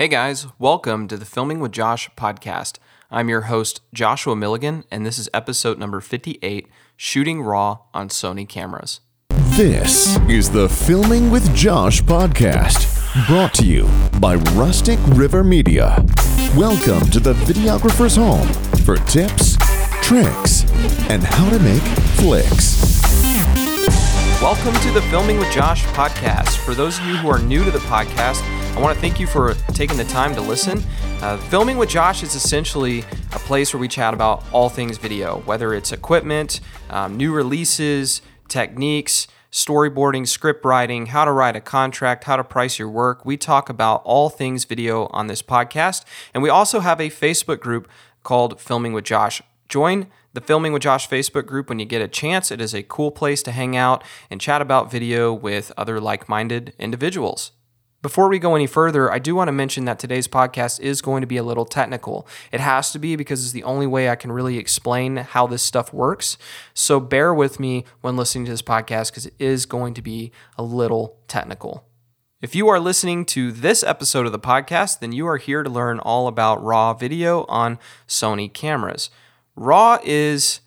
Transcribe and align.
Hey 0.00 0.08
guys, 0.08 0.46
welcome 0.58 1.08
to 1.08 1.18
the 1.18 1.26
Filming 1.26 1.60
with 1.60 1.72
Josh 1.72 2.08
podcast. 2.16 2.78
I'm 3.10 3.28
your 3.28 3.42
host, 3.42 3.82
Joshua 3.92 4.34
Milligan, 4.34 4.84
and 4.90 5.04
this 5.04 5.18
is 5.18 5.28
episode 5.34 5.78
number 5.78 6.00
58 6.00 6.68
Shooting 6.96 7.42
Raw 7.42 7.80
on 7.92 8.08
Sony 8.08 8.48
Cameras. 8.48 9.00
This 9.58 10.16
is 10.20 10.48
the 10.48 10.70
Filming 10.70 11.30
with 11.30 11.54
Josh 11.54 12.00
podcast, 12.00 13.26
brought 13.26 13.52
to 13.56 13.66
you 13.66 13.90
by 14.18 14.36
Rustic 14.56 14.98
River 15.08 15.44
Media. 15.44 16.02
Welcome 16.56 17.10
to 17.10 17.20
the 17.20 17.34
videographer's 17.34 18.16
home 18.16 18.48
for 18.86 18.96
tips, 19.04 19.58
tricks, 20.00 20.64
and 21.10 21.22
how 21.22 21.50
to 21.50 21.58
make 21.58 21.82
flicks. 22.16 22.99
Welcome 24.40 24.72
to 24.72 24.90
the 24.92 25.02
Filming 25.10 25.38
with 25.38 25.52
Josh 25.52 25.84
podcast. 25.88 26.56
For 26.64 26.72
those 26.72 26.98
of 26.98 27.04
you 27.04 27.14
who 27.16 27.28
are 27.28 27.38
new 27.38 27.62
to 27.62 27.70
the 27.70 27.78
podcast, 27.80 28.42
I 28.74 28.80
want 28.80 28.94
to 28.94 28.98
thank 28.98 29.20
you 29.20 29.26
for 29.26 29.52
taking 29.74 29.98
the 29.98 30.04
time 30.04 30.34
to 30.34 30.40
listen. 30.40 30.82
Uh, 31.20 31.36
Filming 31.36 31.76
with 31.76 31.90
Josh 31.90 32.22
is 32.22 32.34
essentially 32.34 33.00
a 33.34 33.38
place 33.40 33.74
where 33.74 33.80
we 33.82 33.86
chat 33.86 34.14
about 34.14 34.42
all 34.50 34.70
things 34.70 34.96
video, 34.96 35.40
whether 35.40 35.74
it's 35.74 35.92
equipment, 35.92 36.60
um, 36.88 37.18
new 37.18 37.34
releases, 37.34 38.22
techniques, 38.48 39.28
storyboarding, 39.52 40.26
script 40.26 40.64
writing, 40.64 41.04
how 41.04 41.26
to 41.26 41.32
write 41.32 41.54
a 41.54 41.60
contract, 41.60 42.24
how 42.24 42.36
to 42.36 42.42
price 42.42 42.78
your 42.78 42.88
work. 42.88 43.26
We 43.26 43.36
talk 43.36 43.68
about 43.68 44.00
all 44.06 44.30
things 44.30 44.64
video 44.64 45.08
on 45.08 45.26
this 45.26 45.42
podcast. 45.42 46.06
And 46.32 46.42
we 46.42 46.48
also 46.48 46.80
have 46.80 46.98
a 46.98 47.10
Facebook 47.10 47.60
group 47.60 47.90
called 48.22 48.58
Filming 48.58 48.94
with 48.94 49.04
Josh. 49.04 49.42
Join 49.68 50.06
the 50.32 50.40
Filming 50.40 50.72
with 50.72 50.82
Josh 50.82 51.08
Facebook 51.08 51.46
group 51.46 51.68
when 51.68 51.78
you 51.78 51.84
get 51.84 52.02
a 52.02 52.08
chance. 52.08 52.50
It 52.50 52.60
is 52.60 52.74
a 52.74 52.82
cool 52.82 53.10
place 53.10 53.42
to 53.42 53.52
hang 53.52 53.76
out 53.76 54.04
and 54.30 54.40
chat 54.40 54.62
about 54.62 54.90
video 54.90 55.32
with 55.32 55.72
other 55.76 56.00
like 56.00 56.28
minded 56.28 56.72
individuals. 56.78 57.52
Before 58.02 58.28
we 58.28 58.38
go 58.38 58.54
any 58.54 58.66
further, 58.66 59.12
I 59.12 59.18
do 59.18 59.34
want 59.34 59.48
to 59.48 59.52
mention 59.52 59.84
that 59.84 59.98
today's 59.98 60.26
podcast 60.26 60.80
is 60.80 61.02
going 61.02 61.20
to 61.20 61.26
be 61.26 61.36
a 61.36 61.42
little 61.42 61.66
technical. 61.66 62.26
It 62.50 62.60
has 62.60 62.92
to 62.92 62.98
be 62.98 63.14
because 63.14 63.42
it's 63.42 63.52
the 63.52 63.64
only 63.64 63.86
way 63.86 64.08
I 64.08 64.16
can 64.16 64.32
really 64.32 64.56
explain 64.56 65.16
how 65.16 65.46
this 65.46 65.62
stuff 65.62 65.92
works. 65.92 66.38
So 66.72 66.98
bear 66.98 67.34
with 67.34 67.60
me 67.60 67.84
when 68.00 68.16
listening 68.16 68.46
to 68.46 68.52
this 68.52 68.62
podcast 68.62 69.10
because 69.10 69.26
it 69.26 69.34
is 69.38 69.66
going 69.66 69.92
to 69.94 70.02
be 70.02 70.32
a 70.56 70.62
little 70.62 71.18
technical. 71.28 71.84
If 72.40 72.54
you 72.54 72.68
are 72.68 72.80
listening 72.80 73.26
to 73.26 73.52
this 73.52 73.82
episode 73.82 74.24
of 74.24 74.32
the 74.32 74.38
podcast, 74.38 75.00
then 75.00 75.12
you 75.12 75.26
are 75.26 75.36
here 75.36 75.62
to 75.62 75.68
learn 75.68 75.98
all 75.98 76.26
about 76.26 76.64
RAW 76.64 76.94
video 76.94 77.44
on 77.50 77.78
Sony 78.08 78.50
cameras. 78.50 79.10
RAW 79.60 79.98
is 80.02 80.60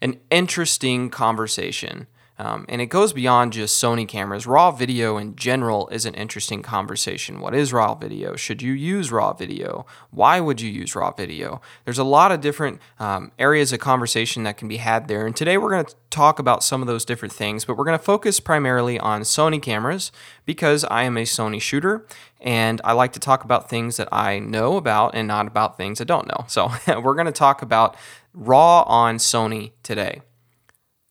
an 0.00 0.18
interesting 0.28 1.08
conversation. 1.08 2.08
Um, 2.42 2.66
and 2.68 2.80
it 2.80 2.86
goes 2.86 3.12
beyond 3.12 3.52
just 3.52 3.80
Sony 3.80 4.06
cameras. 4.06 4.48
RAW 4.48 4.72
video 4.72 5.16
in 5.16 5.36
general 5.36 5.86
is 5.90 6.04
an 6.04 6.14
interesting 6.14 6.60
conversation. 6.60 7.38
What 7.38 7.54
is 7.54 7.72
RAW 7.72 7.94
video? 7.94 8.34
Should 8.34 8.60
you 8.60 8.72
use 8.72 9.12
RAW 9.12 9.32
video? 9.32 9.86
Why 10.10 10.40
would 10.40 10.60
you 10.60 10.68
use 10.68 10.96
RAW 10.96 11.12
video? 11.12 11.60
There's 11.84 11.98
a 11.98 12.04
lot 12.04 12.32
of 12.32 12.40
different 12.40 12.80
um, 12.98 13.30
areas 13.38 13.72
of 13.72 13.78
conversation 13.78 14.42
that 14.42 14.56
can 14.56 14.66
be 14.66 14.78
had 14.78 15.06
there. 15.06 15.24
And 15.24 15.36
today 15.36 15.56
we're 15.56 15.70
going 15.70 15.84
to 15.84 15.94
talk 16.10 16.40
about 16.40 16.64
some 16.64 16.80
of 16.80 16.88
those 16.88 17.04
different 17.04 17.32
things, 17.32 17.64
but 17.64 17.76
we're 17.76 17.84
going 17.84 17.96
to 17.98 18.04
focus 18.04 18.40
primarily 18.40 18.98
on 18.98 19.20
Sony 19.20 19.62
cameras 19.62 20.10
because 20.44 20.84
I 20.86 21.04
am 21.04 21.16
a 21.16 21.22
Sony 21.22 21.62
shooter 21.62 22.04
and 22.40 22.80
I 22.82 22.90
like 22.90 23.12
to 23.12 23.20
talk 23.20 23.44
about 23.44 23.70
things 23.70 23.98
that 23.98 24.08
I 24.10 24.40
know 24.40 24.76
about 24.76 25.14
and 25.14 25.28
not 25.28 25.46
about 25.46 25.76
things 25.76 26.00
I 26.00 26.04
don't 26.04 26.26
know. 26.26 26.44
So 26.48 26.72
we're 27.00 27.14
going 27.14 27.26
to 27.26 27.30
talk 27.30 27.62
about 27.62 27.96
RAW 28.34 28.82
on 28.88 29.18
Sony 29.18 29.70
today. 29.84 30.22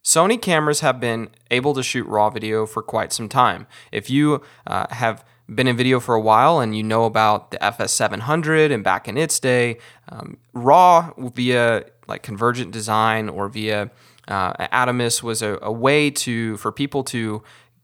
Sony 0.04 0.42
cameras 0.42 0.80
have 0.80 1.00
been 1.00 1.30
able 1.52 1.74
to 1.74 1.84
shoot 1.84 2.08
RAW 2.08 2.30
video 2.30 2.66
for 2.66 2.82
quite 2.82 3.14
some 3.14 3.30
time. 3.30 3.68
If 3.92 4.10
you 4.10 4.42
uh, 4.66 4.88
have 4.90 5.24
been 5.54 5.68
in 5.68 5.78
video 5.78 6.00
for 6.00 6.16
a 6.16 6.22
while 6.22 6.60
and 6.60 6.76
you 6.76 6.82
know 6.82 7.06
about 7.06 7.52
the 7.52 7.58
FS700 7.58 8.72
and 8.72 8.84
back 8.84 9.08
in 9.08 9.18
its 9.18 9.40
day, 9.40 9.78
um, 10.10 10.38
RAW 10.54 11.14
via 11.36 11.86
like 12.08 12.24
convergent 12.24 12.72
design 12.72 13.30
or 13.30 13.48
via 13.48 13.92
uh, 14.28 14.54
Atomos 14.68 15.22
was 15.22 15.42
a, 15.42 15.60
a 15.62 15.72
way 15.72 16.10
to 16.10 16.58
for 16.58 16.72
people 16.72 17.04
to 17.04 17.44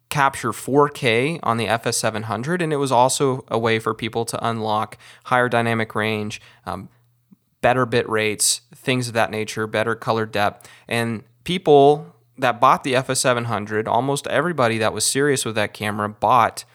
capture 0.09 0.51
4K 0.51 1.39
on 1.43 1.57
the 1.57 1.65
FS700, 1.65 2.61
and 2.61 2.71
it 2.71 2.77
was 2.77 2.91
also 2.91 3.43
a 3.49 3.59
way 3.59 3.77
for 3.77 3.93
people 3.93 4.25
to 4.25 4.47
unlock 4.47 4.97
higher 5.25 5.49
dynamic 5.49 5.93
range, 5.95 6.41
um, 6.65 6.89
better 7.61 7.85
bit 7.85 8.07
rates, 8.07 8.61
things 8.73 9.07
of 9.07 9.13
that 9.13 9.29
nature, 9.29 9.67
better 9.67 9.95
color 9.95 10.25
depth, 10.25 10.69
and 10.87 11.23
people 11.43 12.15
that 12.37 12.59
bought 12.61 12.83
the 12.83 12.93
FS700, 12.93 13.87
almost 13.87 14.27
everybody 14.27 14.77
that 14.77 14.93
was 14.93 15.05
serious 15.05 15.45
with 15.45 15.55
that 15.55 15.73
camera 15.73 16.09
bought 16.09 16.65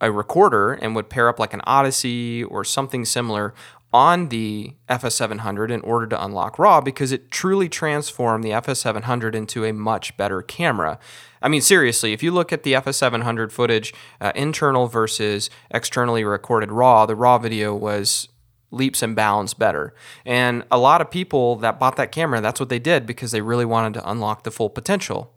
a 0.00 0.10
recorder 0.10 0.72
and 0.72 0.94
would 0.96 1.08
pair 1.08 1.28
up 1.28 1.38
like 1.38 1.54
an 1.54 1.62
Odyssey 1.64 2.42
or 2.44 2.64
something 2.64 3.04
similar 3.04 3.54
on 3.92 4.28
the 4.30 4.74
FS700 4.88 5.70
in 5.70 5.80
order 5.82 6.06
to 6.06 6.24
unlock 6.24 6.58
RAW 6.58 6.80
because 6.80 7.12
it 7.12 7.30
truly 7.30 7.68
transformed 7.68 8.42
the 8.42 8.50
FS700 8.50 9.34
into 9.34 9.64
a 9.64 9.72
much 9.72 10.16
better 10.16 10.40
camera. 10.40 10.98
I 11.42 11.48
mean, 11.48 11.60
seriously, 11.60 12.12
if 12.12 12.22
you 12.22 12.30
look 12.30 12.52
at 12.52 12.62
the 12.62 12.72
FS700 12.72 13.52
footage, 13.52 13.92
uh, 14.20 14.32
internal 14.34 14.86
versus 14.86 15.50
externally 15.70 16.24
recorded 16.24 16.72
RAW, 16.72 17.04
the 17.04 17.16
RAW 17.16 17.38
video 17.38 17.74
was 17.74 18.28
leaps 18.72 19.02
and 19.02 19.14
bounds 19.14 19.54
better. 19.54 19.94
And 20.24 20.64
a 20.70 20.78
lot 20.78 21.00
of 21.00 21.10
people 21.10 21.56
that 21.56 21.78
bought 21.78 21.96
that 21.96 22.10
camera, 22.12 22.40
that's 22.40 22.58
what 22.58 22.68
they 22.68 22.78
did 22.78 23.06
because 23.06 23.30
they 23.30 23.40
really 23.40 23.64
wanted 23.64 23.94
to 23.94 24.10
unlock 24.10 24.44
the 24.44 24.50
full 24.50 24.70
potential. 24.70 25.32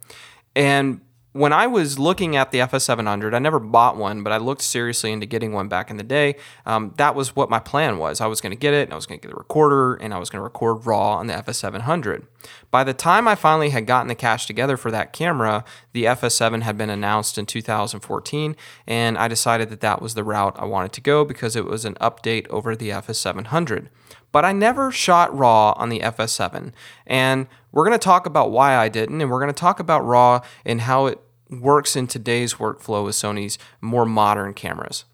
And 0.55 1.01
when 1.35 1.51
I 1.51 1.67
was 1.67 1.99
looking 1.99 2.37
at 2.37 2.51
the 2.51 2.59
FS700, 2.59 3.33
I 3.33 3.39
never 3.39 3.59
bought 3.59 3.97
one, 3.97 4.23
but 4.23 4.31
I 4.31 4.37
looked 4.37 4.61
seriously 4.61 5.11
into 5.11 5.25
getting 5.25 5.51
one 5.51 5.67
back 5.67 5.91
in 5.91 5.97
the 5.97 6.03
day. 6.03 6.37
Um, 6.65 6.93
that 6.95 7.13
was 7.13 7.35
what 7.35 7.49
my 7.49 7.59
plan 7.59 7.97
was. 7.97 8.21
I 8.21 8.27
was 8.27 8.39
going 8.39 8.51
to 8.51 8.55
get 8.55 8.73
it, 8.73 8.83
and 8.83 8.93
I 8.93 8.95
was 8.95 9.05
going 9.05 9.19
to 9.19 9.27
get 9.27 9.33
the 9.33 9.37
recorder, 9.37 9.95
and 9.95 10.13
I 10.13 10.17
was 10.17 10.29
going 10.29 10.39
to 10.39 10.45
record 10.45 10.85
RAW 10.85 11.17
on 11.17 11.27
the 11.27 11.33
FS700. 11.33 12.25
By 12.71 12.85
the 12.85 12.93
time 12.93 13.27
I 13.27 13.35
finally 13.35 13.71
had 13.71 13.85
gotten 13.85 14.07
the 14.07 14.15
cash 14.15 14.45
together 14.45 14.77
for 14.77 14.91
that 14.91 15.11
camera, 15.11 15.65
the 15.91 16.05
FS7 16.05 16.61
had 16.61 16.77
been 16.77 16.89
announced 16.89 17.37
in 17.37 17.45
2014, 17.45 18.55
and 18.87 19.17
I 19.17 19.27
decided 19.27 19.69
that 19.71 19.81
that 19.81 20.01
was 20.01 20.13
the 20.13 20.23
route 20.23 20.55
I 20.57 20.63
wanted 20.63 20.93
to 20.93 21.01
go 21.01 21.25
because 21.25 21.57
it 21.57 21.65
was 21.65 21.83
an 21.83 21.95
update 21.95 22.47
over 22.47 22.77
the 22.77 22.91
FS700 22.91 23.89
but 24.31 24.43
I 24.43 24.51
never 24.51 24.91
shot 24.91 25.33
RAW 25.33 25.71
on 25.77 25.87
the 25.87 26.01
FS7. 26.01 26.73
And 27.07 27.47
we're 27.71 27.85
going 27.85 27.97
to 27.97 28.03
talk 28.03 28.25
about 28.25 28.51
why 28.51 28.75
I 28.75 28.89
didn't, 28.89 29.21
and 29.21 29.31
we're 29.31 29.39
going 29.39 29.47
to 29.47 29.53
talk 29.53 29.79
about 29.79 30.05
RAW 30.05 30.41
and 30.65 30.81
how 30.81 31.05
it 31.05 31.21
works 31.49 31.95
in 31.95 32.07
today's 32.07 32.55
workflow 32.55 33.05
with 33.05 33.15
Sony's 33.15 33.57
more 33.81 34.05
modern 34.05 34.53
cameras. 34.53 35.05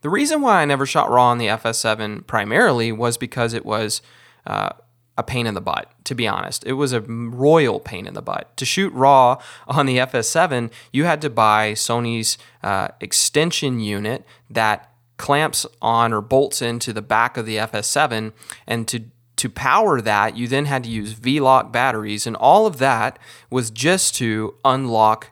The 0.00 0.10
reason 0.10 0.40
why 0.40 0.62
I 0.62 0.64
never 0.64 0.86
shot 0.86 1.10
RAW 1.10 1.30
on 1.30 1.38
the 1.38 1.46
FS7 1.46 2.26
primarily 2.26 2.92
was 2.92 3.16
because 3.16 3.52
it 3.52 3.66
was 3.66 4.00
uh, 4.46 4.70
a 5.16 5.22
pain 5.24 5.46
in 5.46 5.54
the 5.54 5.60
butt, 5.60 5.90
to 6.04 6.14
be 6.14 6.28
honest. 6.28 6.64
It 6.64 6.74
was 6.74 6.92
a 6.92 7.00
royal 7.00 7.80
pain 7.80 8.06
in 8.06 8.14
the 8.14 8.22
butt. 8.22 8.56
To 8.58 8.64
shoot 8.64 8.92
RAW 8.92 9.38
on 9.66 9.86
the 9.86 9.98
FS7, 9.98 10.70
you 10.92 11.04
had 11.04 11.20
to 11.22 11.30
buy 11.30 11.72
Sony's 11.72 12.38
uh, 12.62 12.88
extension 13.00 13.80
unit 13.80 14.24
that 14.48 14.92
clamps 15.16 15.66
on 15.82 16.12
or 16.12 16.20
bolts 16.20 16.62
into 16.62 16.92
the 16.92 17.02
back 17.02 17.36
of 17.36 17.44
the 17.44 17.56
FS7 17.56 18.32
and 18.68 18.86
to 18.86 19.02
to 19.38 19.48
power 19.48 20.00
that 20.00 20.36
you 20.36 20.48
then 20.48 20.66
had 20.66 20.84
to 20.84 20.90
use 20.90 21.12
V-Lock 21.12 21.72
batteries 21.72 22.26
and 22.26 22.36
all 22.36 22.66
of 22.66 22.78
that 22.78 23.18
was 23.50 23.70
just 23.70 24.14
to 24.16 24.54
unlock 24.64 25.30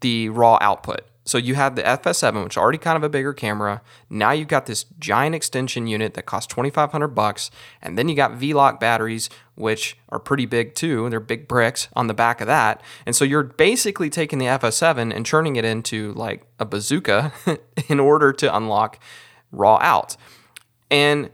the 0.00 0.28
raw 0.28 0.58
output. 0.60 1.02
So 1.26 1.38
you 1.38 1.56
had 1.56 1.74
the 1.74 1.82
FS7, 1.82 2.44
which 2.44 2.52
is 2.52 2.56
already 2.56 2.78
kind 2.78 2.96
of 2.96 3.02
a 3.02 3.08
bigger 3.08 3.32
camera. 3.32 3.82
Now 4.08 4.30
you've 4.30 4.46
got 4.46 4.66
this 4.66 4.84
giant 5.00 5.34
extension 5.34 5.88
unit 5.88 6.14
that 6.14 6.24
costs 6.24 6.46
2500 6.54 7.08
bucks, 7.08 7.50
and 7.82 7.98
then 7.98 8.08
you 8.08 8.14
got 8.14 8.36
V-Lock 8.36 8.78
batteries, 8.78 9.28
which 9.56 9.98
are 10.08 10.20
pretty 10.20 10.46
big 10.46 10.76
too. 10.76 11.10
They're 11.10 11.18
big 11.18 11.48
bricks 11.48 11.88
on 11.94 12.06
the 12.06 12.14
back 12.14 12.40
of 12.40 12.46
that. 12.46 12.80
And 13.06 13.16
so 13.16 13.24
you're 13.24 13.42
basically 13.42 14.08
taking 14.08 14.38
the 14.38 14.46
FS7 14.46 15.12
and 15.12 15.26
turning 15.26 15.56
it 15.56 15.64
into 15.64 16.12
like 16.12 16.46
a 16.60 16.64
bazooka 16.64 17.32
in 17.88 17.98
order 17.98 18.32
to 18.34 18.56
unlock 18.56 19.00
raw 19.50 19.78
out. 19.82 20.16
And 20.92 21.30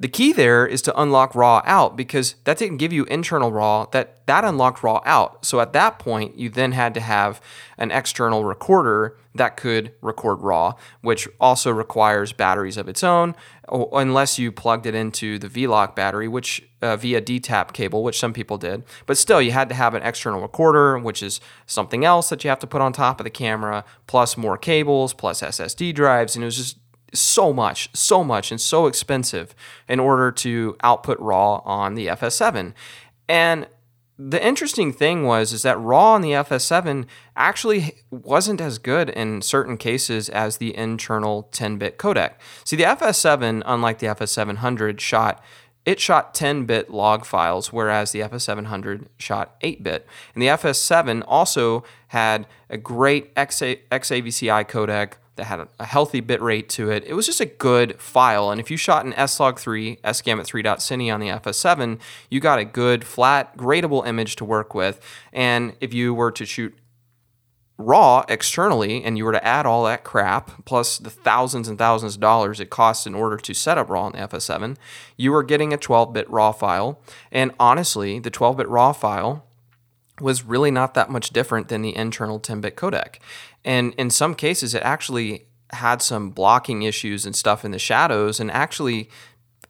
the 0.00 0.08
key 0.08 0.32
there 0.32 0.64
is 0.64 0.80
to 0.82 1.00
unlock 1.00 1.34
raw 1.34 1.60
out 1.64 1.96
because 1.96 2.36
that 2.44 2.56
didn't 2.56 2.76
give 2.76 2.92
you 2.92 3.04
internal 3.06 3.50
raw, 3.50 3.84
that 3.86 4.24
that 4.26 4.44
unlocked 4.44 4.84
raw 4.84 5.00
out. 5.04 5.44
So 5.44 5.58
at 5.60 5.72
that 5.72 5.98
point, 5.98 6.38
you 6.38 6.50
then 6.50 6.70
had 6.72 6.94
to 6.94 7.00
have 7.00 7.40
an 7.76 7.90
external 7.90 8.44
recorder 8.44 9.16
that 9.34 9.56
could 9.56 9.92
record 10.00 10.40
raw, 10.40 10.74
which 11.00 11.28
also 11.40 11.72
requires 11.72 12.32
batteries 12.32 12.76
of 12.76 12.88
its 12.88 13.02
own, 13.02 13.34
unless 13.68 14.38
you 14.38 14.52
plugged 14.52 14.86
it 14.86 14.94
into 14.94 15.38
the 15.38 15.48
V-Lock 15.48 15.96
battery, 15.96 16.28
which 16.28 16.68
uh, 16.80 16.96
via 16.96 17.20
D-tap 17.20 17.72
cable, 17.72 18.04
which 18.04 18.18
some 18.18 18.32
people 18.32 18.56
did. 18.56 18.84
But 19.06 19.18
still, 19.18 19.42
you 19.42 19.50
had 19.50 19.68
to 19.68 19.74
have 19.74 19.94
an 19.94 20.02
external 20.02 20.40
recorder, 20.40 20.98
which 20.98 21.22
is 21.22 21.40
something 21.66 22.04
else 22.04 22.28
that 22.28 22.44
you 22.44 22.50
have 22.50 22.60
to 22.60 22.66
put 22.68 22.80
on 22.80 22.92
top 22.92 23.18
of 23.20 23.24
the 23.24 23.30
camera, 23.30 23.84
plus 24.06 24.36
more 24.36 24.58
cables, 24.58 25.12
plus 25.12 25.42
SSD 25.42 25.92
drives, 25.94 26.36
and 26.36 26.44
it 26.44 26.46
was 26.46 26.56
just 26.56 26.78
so 27.14 27.52
much, 27.52 27.90
so 27.94 28.22
much, 28.22 28.50
and 28.50 28.60
so 28.60 28.86
expensive 28.86 29.54
in 29.88 30.00
order 30.00 30.30
to 30.32 30.76
output 30.82 31.18
RAW 31.20 31.62
on 31.64 31.94
the 31.94 32.08
FS7. 32.08 32.74
And 33.28 33.66
the 34.18 34.44
interesting 34.44 34.92
thing 34.92 35.24
was 35.24 35.52
is 35.52 35.62
that 35.62 35.78
RAW 35.78 36.14
on 36.14 36.22
the 36.22 36.32
FS7 36.32 37.06
actually 37.36 37.94
wasn't 38.10 38.60
as 38.60 38.78
good 38.78 39.10
in 39.10 39.42
certain 39.42 39.76
cases 39.76 40.28
as 40.28 40.56
the 40.56 40.76
internal 40.76 41.48
10-bit 41.52 41.98
codec. 41.98 42.34
See, 42.64 42.74
the 42.74 42.82
FS7, 42.82 43.62
unlike 43.64 44.00
the 44.00 44.08
FS700, 44.08 44.98
shot 44.98 45.42
it 45.84 46.00
shot 46.00 46.34
10-bit 46.34 46.90
log 46.90 47.24
files, 47.24 47.72
whereas 47.72 48.12
the 48.12 48.20
FS700 48.20 49.06
shot 49.16 49.58
8-bit. 49.62 50.06
And 50.34 50.42
the 50.42 50.48
FS7 50.48 51.24
also 51.26 51.82
had 52.08 52.46
a 52.68 52.76
great 52.76 53.34
XA- 53.36 53.78
XAVCI 53.90 54.68
codec 54.68 55.14
that 55.38 55.44
had 55.44 55.66
a, 55.78 55.84
healthy 55.84 56.20
bit 56.20 56.42
rate 56.42 56.68
to 56.70 56.90
it. 56.90 57.04
It 57.04 57.14
was 57.14 57.24
just 57.24 57.40
a 57.40 57.46
good 57.46 57.98
file. 58.00 58.50
And 58.50 58.60
if 58.60 58.70
you 58.70 58.76
shot 58.76 59.06
an 59.06 59.12
slog3, 59.12 60.00
sgamut 60.02 60.46
3.cine 60.46 61.12
on 61.12 61.20
the 61.20 61.28
FS7, 61.28 61.98
you 62.28 62.40
got 62.40 62.58
a 62.58 62.64
good, 62.64 63.04
flat, 63.04 63.56
gradable 63.56 64.06
image 64.06 64.36
to 64.36 64.44
work 64.44 64.74
with. 64.74 65.00
And 65.32 65.74
if 65.80 65.94
you 65.94 66.12
were 66.12 66.30
to 66.32 66.44
shoot 66.44 66.74
raw 67.78 68.24
externally 68.28 69.04
and 69.04 69.16
you 69.16 69.24
were 69.24 69.32
to 69.32 69.44
add 69.46 69.64
all 69.64 69.84
that 69.84 70.02
crap 70.02 70.64
plus 70.64 70.98
the 70.98 71.10
thousands 71.10 71.68
and 71.68 71.78
thousands 71.78 72.16
of 72.16 72.20
dollars 72.20 72.58
it 72.58 72.70
costs 72.70 73.06
in 73.06 73.14
order 73.14 73.36
to 73.36 73.54
set 73.54 73.78
up 73.78 73.88
raw 73.88 74.06
on 74.06 74.12
the 74.12 74.18
FS7, 74.18 74.76
you 75.16 75.32
were 75.32 75.44
getting 75.44 75.72
a 75.72 75.78
12-bit 75.78 76.28
raw 76.28 76.52
file. 76.52 77.00
And 77.30 77.52
honestly, 77.58 78.18
the 78.18 78.30
12-bit 78.30 78.68
raw 78.68 78.92
file 78.92 79.47
was 80.20 80.44
really 80.44 80.70
not 80.70 80.94
that 80.94 81.10
much 81.10 81.30
different 81.30 81.68
than 81.68 81.82
the 81.82 81.94
internal 81.96 82.40
10-bit 82.40 82.76
codec. 82.76 83.16
And 83.64 83.94
in 83.94 84.10
some 84.10 84.34
cases 84.34 84.74
it 84.74 84.82
actually 84.82 85.46
had 85.70 86.00
some 86.02 86.30
blocking 86.30 86.82
issues 86.82 87.26
and 87.26 87.36
stuff 87.36 87.64
in 87.64 87.70
the 87.70 87.78
shadows 87.78 88.40
and 88.40 88.50
actually 88.50 89.10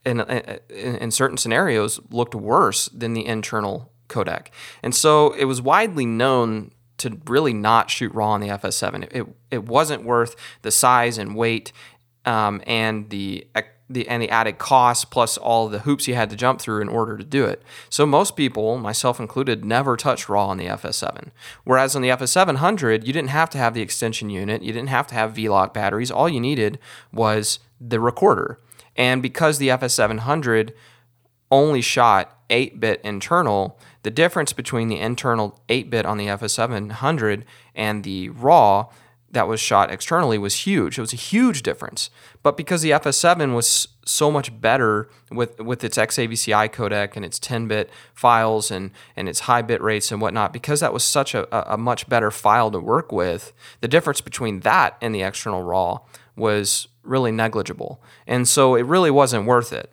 in, 0.05 0.21
in, 0.21 0.59
in 0.69 1.11
certain 1.11 1.37
scenarios 1.37 1.99
looked 2.09 2.35
worse 2.35 2.87
than 2.89 3.13
the 3.13 3.25
internal 3.25 3.91
codec. 4.07 4.47
And 4.81 4.95
so 4.95 5.33
it 5.33 5.45
was 5.45 5.61
widely 5.61 6.05
known 6.05 6.71
to 6.97 7.19
really 7.27 7.53
not 7.53 7.89
shoot 7.89 8.13
raw 8.13 8.31
on 8.31 8.41
the 8.41 8.47
FS7. 8.47 9.07
It, 9.11 9.25
it 9.51 9.63
wasn't 9.65 10.03
worth 10.03 10.35
the 10.61 10.71
size 10.71 11.17
and 11.17 11.35
weight 11.35 11.71
um, 12.25 12.61
and 12.65 13.09
the 13.09 13.47
the 13.89 14.07
and 14.07 14.21
the 14.21 14.29
added 14.29 14.59
cost 14.59 15.09
plus 15.09 15.37
all 15.37 15.67
the 15.67 15.79
hoops 15.79 16.07
you 16.07 16.13
had 16.13 16.29
to 16.29 16.35
jump 16.35 16.61
through 16.61 16.81
in 16.81 16.89
order 16.89 17.17
to 17.17 17.23
do 17.23 17.45
it. 17.45 17.63
So 17.89 18.05
most 18.05 18.35
people, 18.35 18.77
myself 18.77 19.19
included, 19.19 19.65
never 19.65 19.97
touched 19.97 20.29
RAW 20.29 20.47
on 20.47 20.57
the 20.57 20.67
FS7. 20.67 21.31
Whereas 21.63 21.95
on 21.95 22.01
the 22.01 22.09
FS700, 22.09 23.05
you 23.05 23.13
didn't 23.13 23.29
have 23.29 23.49
to 23.51 23.57
have 23.57 23.73
the 23.73 23.81
extension 23.81 24.29
unit, 24.29 24.61
you 24.61 24.71
didn't 24.71 24.89
have 24.89 25.07
to 25.07 25.15
have 25.15 25.33
V-Lock 25.33 25.73
batteries. 25.73 26.11
All 26.11 26.29
you 26.29 26.39
needed 26.39 26.77
was 27.11 27.59
the 27.81 27.99
recorder. 27.99 28.59
And 28.95 29.21
because 29.21 29.57
the 29.57 29.69
FS700 29.69 30.71
only 31.51 31.81
shot 31.81 32.37
8-bit 32.49 33.01
internal, 33.03 33.79
the 34.03 34.11
difference 34.11 34.53
between 34.53 34.87
the 34.87 34.99
internal 34.99 35.59
8 35.67 35.89
bit 35.89 36.05
on 36.05 36.17
the 36.17 36.27
FS700 36.27 37.43
and 37.75 38.03
the 38.03 38.29
RAW 38.29 38.89
that 39.31 39.47
was 39.47 39.59
shot 39.59 39.91
externally 39.91 40.37
was 40.37 40.65
huge. 40.65 40.97
It 40.97 41.01
was 41.01 41.13
a 41.13 41.17
huge 41.17 41.61
difference. 41.61 42.09
But 42.41 42.57
because 42.57 42.81
the 42.81 42.91
FS7 42.91 43.53
was 43.53 43.89
so 44.05 44.31
much 44.31 44.59
better 44.59 45.07
with, 45.31 45.59
with 45.59 45.83
its 45.83 45.97
XAVCI 45.97 46.69
codec 46.69 47.15
and 47.15 47.23
its 47.23 47.37
10 47.37 47.67
bit 47.67 47.89
files 48.13 48.71
and, 48.71 48.91
and 49.15 49.29
its 49.29 49.41
high 49.41 49.61
bit 49.61 49.81
rates 49.81 50.11
and 50.11 50.21
whatnot, 50.21 50.51
because 50.51 50.79
that 50.79 50.93
was 50.93 51.03
such 51.03 51.35
a, 51.35 51.71
a 51.71 51.77
much 51.77 52.09
better 52.09 52.31
file 52.31 52.71
to 52.71 52.79
work 52.79 53.11
with, 53.11 53.53
the 53.81 53.87
difference 53.87 54.21
between 54.21 54.61
that 54.61 54.97
and 55.01 55.13
the 55.13 55.21
external 55.21 55.63
RAW 55.63 55.99
was 56.35 56.87
really 57.03 57.31
negligible. 57.31 58.01
And 58.25 58.47
so 58.47 58.75
it 58.75 58.85
really 58.85 59.11
wasn't 59.11 59.45
worth 59.45 59.71
it. 59.71 59.91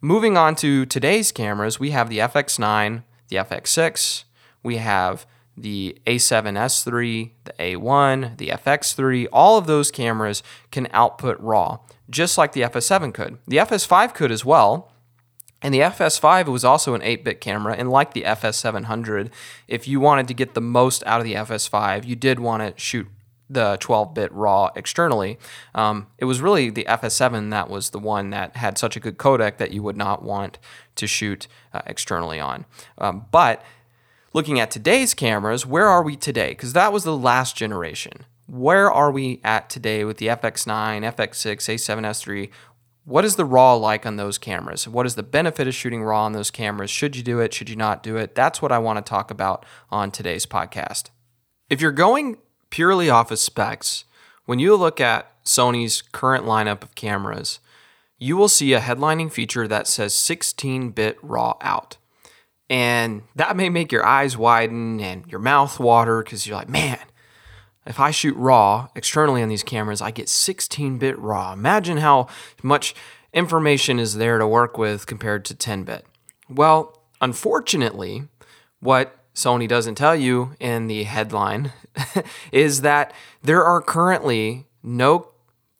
Moving 0.00 0.38
on 0.38 0.54
to 0.56 0.86
today's 0.86 1.30
cameras, 1.30 1.78
we 1.78 1.90
have 1.90 2.08
the 2.08 2.18
FX9, 2.18 3.02
the 3.28 3.36
FX6, 3.36 4.24
we 4.62 4.76
have 4.78 5.26
the 5.56 5.98
A7S3, 6.06 7.30
the 7.44 7.52
A1, 7.52 8.36
the 8.38 8.48
FX3. 8.48 9.26
All 9.32 9.58
of 9.58 9.66
those 9.66 9.90
cameras 9.90 10.42
can 10.70 10.88
output 10.92 11.38
RAW, 11.40 11.80
just 12.08 12.38
like 12.38 12.52
the 12.52 12.62
FS7 12.62 13.12
could. 13.12 13.38
The 13.46 13.58
FS5 13.58 14.14
could 14.14 14.32
as 14.32 14.44
well. 14.44 14.92
And 15.62 15.74
the 15.74 15.80
FS5 15.80 16.46
was 16.46 16.64
also 16.64 16.94
an 16.94 17.02
8 17.02 17.22
bit 17.24 17.40
camera. 17.40 17.74
And 17.76 17.90
like 17.90 18.14
the 18.14 18.22
FS700, 18.22 19.30
if 19.68 19.86
you 19.86 20.00
wanted 20.00 20.26
to 20.28 20.34
get 20.34 20.54
the 20.54 20.60
most 20.60 21.04
out 21.06 21.20
of 21.20 21.24
the 21.24 21.34
FS5, 21.34 22.06
you 22.06 22.16
did 22.16 22.40
want 22.40 22.62
to 22.62 22.80
shoot 22.80 23.06
the 23.50 23.76
12 23.80 24.14
bit 24.14 24.32
RAW 24.32 24.70
externally. 24.76 25.38
Um, 25.74 26.06
it 26.18 26.24
was 26.24 26.40
really 26.40 26.70
the 26.70 26.86
FS7 26.88 27.50
that 27.50 27.68
was 27.68 27.90
the 27.90 27.98
one 27.98 28.30
that 28.30 28.56
had 28.56 28.78
such 28.78 28.96
a 28.96 29.00
good 29.00 29.18
codec 29.18 29.56
that 29.58 29.72
you 29.72 29.82
would 29.82 29.96
not 29.96 30.22
want 30.22 30.58
to 30.94 31.06
shoot 31.06 31.48
uh, 31.74 31.82
externally 31.84 32.38
on. 32.38 32.64
Um, 32.96 33.26
but 33.32 33.62
looking 34.32 34.60
at 34.60 34.70
today's 34.70 35.14
cameras, 35.14 35.66
where 35.66 35.86
are 35.86 36.02
we 36.02 36.16
today? 36.16 36.50
Because 36.50 36.72
that 36.72 36.92
was 36.92 37.04
the 37.04 37.16
last 37.16 37.56
generation. 37.56 38.24
Where 38.46 38.90
are 38.90 39.10
we 39.10 39.40
at 39.44 39.70
today 39.70 40.04
with 40.04 40.18
the 40.18 40.26
FX9, 40.26 41.02
FX6, 41.14 41.56
A7S3? 41.56 42.50
What 43.04 43.24
is 43.24 43.36
the 43.36 43.44
RAW 43.44 43.74
like 43.74 44.04
on 44.04 44.16
those 44.16 44.38
cameras? 44.38 44.86
What 44.86 45.06
is 45.06 45.14
the 45.14 45.22
benefit 45.22 45.66
of 45.66 45.74
shooting 45.74 46.02
RAW 46.02 46.24
on 46.24 46.32
those 46.32 46.50
cameras? 46.50 46.90
Should 46.90 47.16
you 47.16 47.22
do 47.22 47.40
it? 47.40 47.54
Should 47.54 47.70
you 47.70 47.76
not 47.76 48.02
do 48.02 48.16
it? 48.16 48.34
That's 48.34 48.60
what 48.60 48.72
I 48.72 48.78
want 48.78 49.04
to 49.04 49.08
talk 49.08 49.30
about 49.30 49.64
on 49.90 50.10
today's 50.10 50.46
podcast. 50.46 51.10
If 51.68 51.80
you're 51.80 51.92
going 51.92 52.38
purely 52.70 53.08
off 53.08 53.30
of 53.30 53.38
specs, 53.38 54.04
when 54.46 54.58
you 54.58 54.76
look 54.76 55.00
at 55.00 55.42
Sony's 55.44 56.02
current 56.02 56.44
lineup 56.44 56.82
of 56.82 56.94
cameras, 56.94 57.60
you 58.18 58.36
will 58.36 58.48
see 58.48 58.74
a 58.74 58.80
headlining 58.80 59.32
feature 59.32 59.66
that 59.66 59.86
says 59.86 60.12
16 60.14 60.90
bit 60.90 61.18
RAW 61.22 61.56
out. 61.60 61.96
And 62.70 63.22
that 63.34 63.56
may 63.56 63.68
make 63.68 63.90
your 63.90 64.06
eyes 64.06 64.38
widen 64.38 65.00
and 65.00 65.26
your 65.26 65.40
mouth 65.40 65.80
water 65.80 66.22
because 66.22 66.46
you're 66.46 66.56
like, 66.56 66.68
man, 66.68 67.00
if 67.84 67.98
I 67.98 68.12
shoot 68.12 68.36
RAW 68.36 68.88
externally 68.94 69.42
on 69.42 69.48
these 69.48 69.64
cameras, 69.64 70.00
I 70.00 70.12
get 70.12 70.28
16 70.28 70.96
bit 70.98 71.18
RAW. 71.18 71.52
Imagine 71.52 71.96
how 71.96 72.28
much 72.62 72.94
information 73.34 73.98
is 73.98 74.14
there 74.14 74.38
to 74.38 74.46
work 74.46 74.78
with 74.78 75.06
compared 75.06 75.44
to 75.46 75.54
10 75.54 75.82
bit. 75.82 76.06
Well, 76.48 77.02
unfortunately, 77.20 78.28
what 78.78 79.16
Sony 79.34 79.66
doesn't 79.66 79.96
tell 79.96 80.14
you 80.14 80.54
in 80.60 80.86
the 80.86 81.02
headline 81.02 81.72
is 82.52 82.82
that 82.82 83.12
there 83.42 83.64
are 83.64 83.80
currently 83.80 84.66
no 84.82 85.28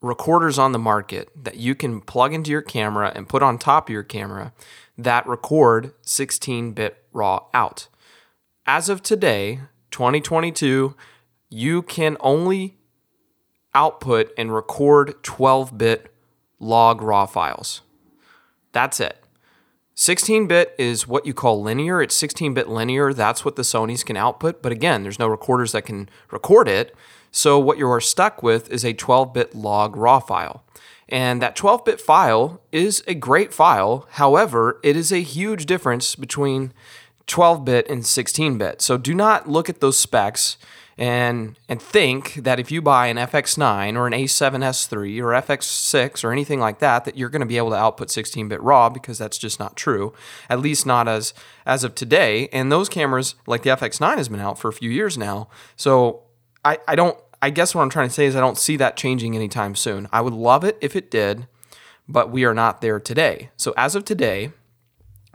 recorders 0.00 0.58
on 0.58 0.72
the 0.72 0.78
market 0.78 1.28
that 1.37 1.56
you 1.56 1.75
can 1.75 2.00
plug 2.00 2.34
into 2.34 2.50
your 2.50 2.62
camera 2.62 3.12
and 3.14 3.28
put 3.28 3.42
on 3.42 3.58
top 3.58 3.88
of 3.88 3.92
your 3.92 4.02
camera 4.02 4.52
that 5.05 5.26
record 5.26 5.93
16 6.02 6.73
bit 6.73 7.05
RAW 7.12 7.47
out. 7.55 7.88
As 8.67 8.88
of 8.88 9.02
today, 9.02 9.61
2022, 9.91 10.94
you 11.49 11.82
can 11.82 12.17
only 12.20 12.79
output 13.75 14.32
and 14.37 14.55
record 14.55 15.23
12 15.23 15.76
bit 15.76 16.14
log 16.58 17.02
RAW 17.02 17.26
files. 17.26 17.83
That's 18.73 19.00
it. 19.00 19.16
16 19.95 20.47
bit 20.47 20.75
is 20.78 21.07
what 21.07 21.26
you 21.26 21.35
call 21.35 21.61
linear. 21.61 22.00
It's 22.00 22.14
16 22.16 22.54
bit 22.54 22.69
linear. 22.69 23.12
That's 23.12 23.45
what 23.45 23.57
the 23.57 23.62
Sony's 23.62 24.04
can 24.04 24.16
output. 24.16 24.62
But 24.62 24.73
again, 24.73 25.02
there's 25.02 25.19
no 25.19 25.26
recorders 25.26 25.73
that 25.73 25.83
can 25.83 26.09
record 26.30 26.69
it. 26.69 26.95
So 27.30 27.59
what 27.59 27.78
you 27.78 27.88
are 27.90 28.00
stuck 28.00 28.42
with 28.42 28.71
is 28.71 28.85
a 28.85 28.92
12 28.92 29.35
bit 29.35 29.54
log 29.54 29.97
RAW 29.97 30.21
file. 30.21 30.64
And 31.11 31.43
that 31.43 31.57
12 31.57 31.85
bit 31.85 32.00
file 32.00 32.61
is 32.73 33.02
a 33.07 33.14
great 33.14 33.52
file. 33.52 34.07
However, 34.12 34.79
it 34.83 34.97
is 34.97 35.12
a 35.12 35.23
huge 35.23 35.67
difference 35.67 36.14
between 36.14 36.73
12 37.26 37.64
bit 37.64 37.88
and 37.88 38.07
16 38.07 38.59
bit. 38.59 38.83
So 38.83 38.97
do 38.97 39.14
not 39.14 39.49
look 39.49 39.69
at 39.69 39.81
those 39.81 39.99
specs 39.99 40.57
and 41.00 41.59
and 41.67 41.81
think 41.81 42.35
that 42.35 42.61
if 42.61 42.71
you 42.71 42.83
buy 42.83 43.07
an 43.07 43.17
FX9 43.17 43.97
or 43.97 44.07
an 44.07 44.12
A7S3 44.12 45.23
or 45.23 45.29
FX6 45.29 46.23
or 46.23 46.31
anything 46.31 46.61
like 46.61 46.79
that 46.81 47.07
that 47.07 47.17
you're 47.17 47.31
going 47.31 47.40
to 47.40 47.47
be 47.47 47.57
able 47.57 47.71
to 47.71 47.76
output 47.76 48.09
16-bit 48.09 48.61
RAW 48.61 48.90
because 48.90 49.17
that's 49.17 49.38
just 49.38 49.59
not 49.59 49.76
true. 49.76 50.12
At 50.50 50.61
least 50.61 50.85
not 50.85 51.09
as 51.09 51.33
as 51.64 51.85
of 51.85 51.95
today. 51.95 52.49
And 52.52 52.71
those 52.71 52.90
cameras 52.90 53.35
like 53.47 53.62
the 53.62 53.71
FX9 53.71 54.19
has 54.19 54.29
been 54.29 54.40
out 54.40 54.59
for 54.59 54.69
a 54.69 54.73
few 54.73 54.90
years 54.90 55.17
now. 55.17 55.49
So 55.75 56.25
I 56.64 56.79
I 56.87 56.97
don't 56.97 57.17
I 57.42 57.50
guess 57.50 57.75
what 57.75 57.82
I'm 57.82 57.90
trying 57.90 58.09
to 58.09 58.14
say 58.14 58.26
is 58.26 58.37
I 58.37 58.40
don't 58.40 58.59
see 58.59 58.76
that 58.76 58.97
changing 58.97 59.35
anytime 59.35 59.75
soon. 59.75 60.09
I 60.12 60.20
would 60.20 60.35
love 60.35 60.64
it 60.64 60.76
if 60.80 60.94
it 60.94 61.11
did, 61.11 61.47
but 62.09 62.30
we 62.30 62.44
are 62.44 62.54
not 62.54 62.80
there 62.80 63.00
today. 63.00 63.50
So 63.56 63.73
as 63.76 63.94
of 63.94 64.04
today, 64.04 64.52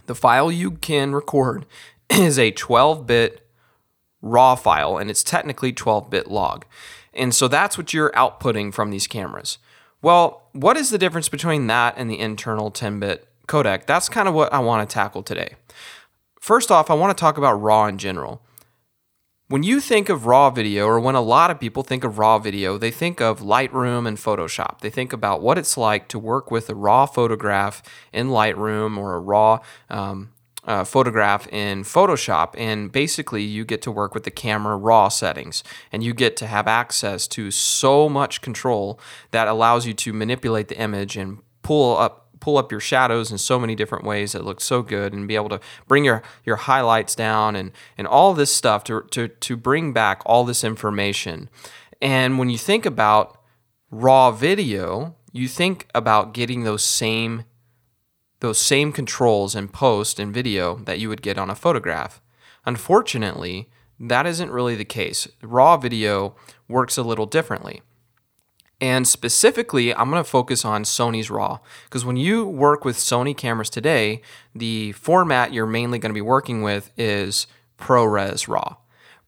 the 0.05 0.15
file 0.15 0.51
you 0.51 0.71
can 0.71 1.13
record 1.13 1.65
is 2.09 2.38
a 2.38 2.51
12-bit 2.51 3.47
raw 4.21 4.55
file, 4.55 4.97
and 4.97 5.09
it's 5.09 5.24
technically 5.24 5.71
12 5.71 6.09
bit 6.09 6.27
log. 6.27 6.65
And 7.13 7.33
so 7.33 7.47
that's 7.47 7.77
what 7.77 7.93
you're 7.93 8.12
outputting 8.12 8.74
from 8.74 8.91
these 8.91 9.07
cameras. 9.07 9.57
Well, 10.01 10.50
what 10.51 10.77
is 10.77 10.89
the 10.89 10.97
difference 10.97 11.29
between 11.29 11.67
that 11.67 11.95
and 11.97 12.09
the 12.09 12.19
internal 12.19 12.69
10 12.69 13.00
bit 13.00 13.27
codec? 13.47 13.85
That's 13.85 14.09
kind 14.09 14.27
of 14.27 14.33
what 14.33 14.53
I 14.53 14.59
want 14.59 14.88
to 14.88 14.93
tackle 14.93 15.24
today. 15.24 15.55
First 16.39 16.69
off, 16.69 16.91
I 16.91 16.93
want 16.93 17.15
to 17.15 17.19
talk 17.19 17.38
about 17.38 17.55
RAW 17.55 17.88
in 17.88 17.97
general. 17.97 18.44
When 19.47 19.61
you 19.61 19.79
think 19.79 20.09
of 20.09 20.25
RAW 20.25 20.49
video, 20.49 20.87
or 20.87 20.99
when 20.99 21.13
a 21.13 21.21
lot 21.21 21.51
of 21.51 21.59
people 21.59 21.83
think 21.83 22.03
of 22.03 22.17
RAW 22.17 22.39
video, 22.39 22.79
they 22.79 22.89
think 22.89 23.21
of 23.21 23.41
Lightroom 23.41 24.07
and 24.07 24.17
Photoshop. 24.17 24.79
They 24.79 24.89
think 24.89 25.13
about 25.13 25.39
what 25.39 25.59
it's 25.59 25.77
like 25.77 26.07
to 26.07 26.17
work 26.17 26.49
with 26.49 26.67
a 26.67 26.73
RAW 26.73 27.05
photograph 27.05 27.83
in 28.11 28.29
Lightroom 28.29 28.97
or 28.97 29.13
a 29.13 29.19
RAW 29.19 29.59
um, 29.87 30.31
uh, 30.63 30.83
photograph 30.83 31.47
in 31.49 31.83
Photoshop, 31.83 32.55
and 32.57 32.91
basically 32.91 33.43
you 33.43 33.63
get 33.65 33.83
to 33.83 33.91
work 33.91 34.15
with 34.15 34.23
the 34.23 34.31
camera 34.31 34.75
raw 34.75 35.09
settings, 35.09 35.63
and 35.91 36.03
you 36.03 36.11
get 36.11 36.35
to 36.37 36.47
have 36.47 36.67
access 36.67 37.27
to 37.27 37.51
so 37.51 38.09
much 38.09 38.41
control 38.41 38.99
that 39.29 39.47
allows 39.47 39.85
you 39.85 39.93
to 39.93 40.11
manipulate 40.11 40.69
the 40.69 40.79
image 40.79 41.15
and 41.17 41.37
pull 41.61 41.95
up 41.95 42.25
pull 42.39 42.58
up 42.58 42.72
your 42.72 42.82
shadows 42.82 43.32
in 43.32 43.38
so 43.38 43.60
many 43.60 43.75
different 43.75 44.04
ways 44.04 44.34
that 44.34 44.46
look 44.46 44.62
so 44.62 44.82
good 44.82 45.13
and 45.13 45.27
be 45.27 45.36
able 45.36 45.50
to 45.50 45.60
bring 45.88 46.06
your, 46.06 46.22
your 46.44 46.56
highlights 46.56 47.15
down 47.15 47.56
and, 47.56 47.72
and 47.98 48.08
all 48.08 48.34
this 48.34 48.54
stuff 48.54 48.84
to, 48.86 49.01
to, 49.12 49.27
to 49.27 49.56
bring 49.58 49.94
back 49.94 50.22
all 50.25 50.44
this 50.44 50.63
information. 50.63 51.50
And 52.01 52.38
when 52.38 52.50
you 52.50 52.58
think 52.58 52.86
about 52.86 53.42
raw 53.89 54.32
video, 54.32 55.15
you 55.32 55.48
think 55.48 55.88
about 55.94 56.34
getting 56.34 56.63
those 56.63 56.84
same 56.84 57.46
those 58.42 58.60
same 58.60 58.92
controls 58.92 59.56
in 59.56 59.68
post 59.68 60.20
and 60.20 60.34
video 60.34 60.75
that 60.80 61.00
you 61.00 61.10
would 61.10 61.22
get 61.22 61.38
on 61.38 61.50
a 61.50 61.56
photograph. 61.56 62.22
Unfortunately, 62.65 63.70
that 64.00 64.27
isn't 64.27 64.51
really 64.51 64.75
the 64.75 64.86
case. 64.86 65.27
Raw 65.42 65.77
video 65.77 66.36
works 66.68 66.98
a 66.98 67.01
little 67.01 67.25
differently. 67.25 67.82
And 68.82 69.08
specifically, 69.08 69.94
I'm 69.94 70.10
going 70.10 70.24
to 70.24 70.29
focus 70.29 70.65
on 70.65 70.84
Sony's 70.84 71.29
RAW 71.29 71.60
because 71.86 72.03
when 72.03 72.17
you 72.17 72.46
work 72.46 72.84
with 72.84 72.98
Sony 72.98 73.36
cameras 73.36 73.70
today, 73.70 74.22
the 74.53 74.91
format 74.94 75.53
you're 75.53 75.65
mainly 75.65 75.98
going 75.98 76.10
to 76.10 76.13
be 76.13 76.22
working 76.22 76.62
with 76.62 76.91
is 76.98 77.48
ProRes 77.77 78.48
RAW. 78.48 78.77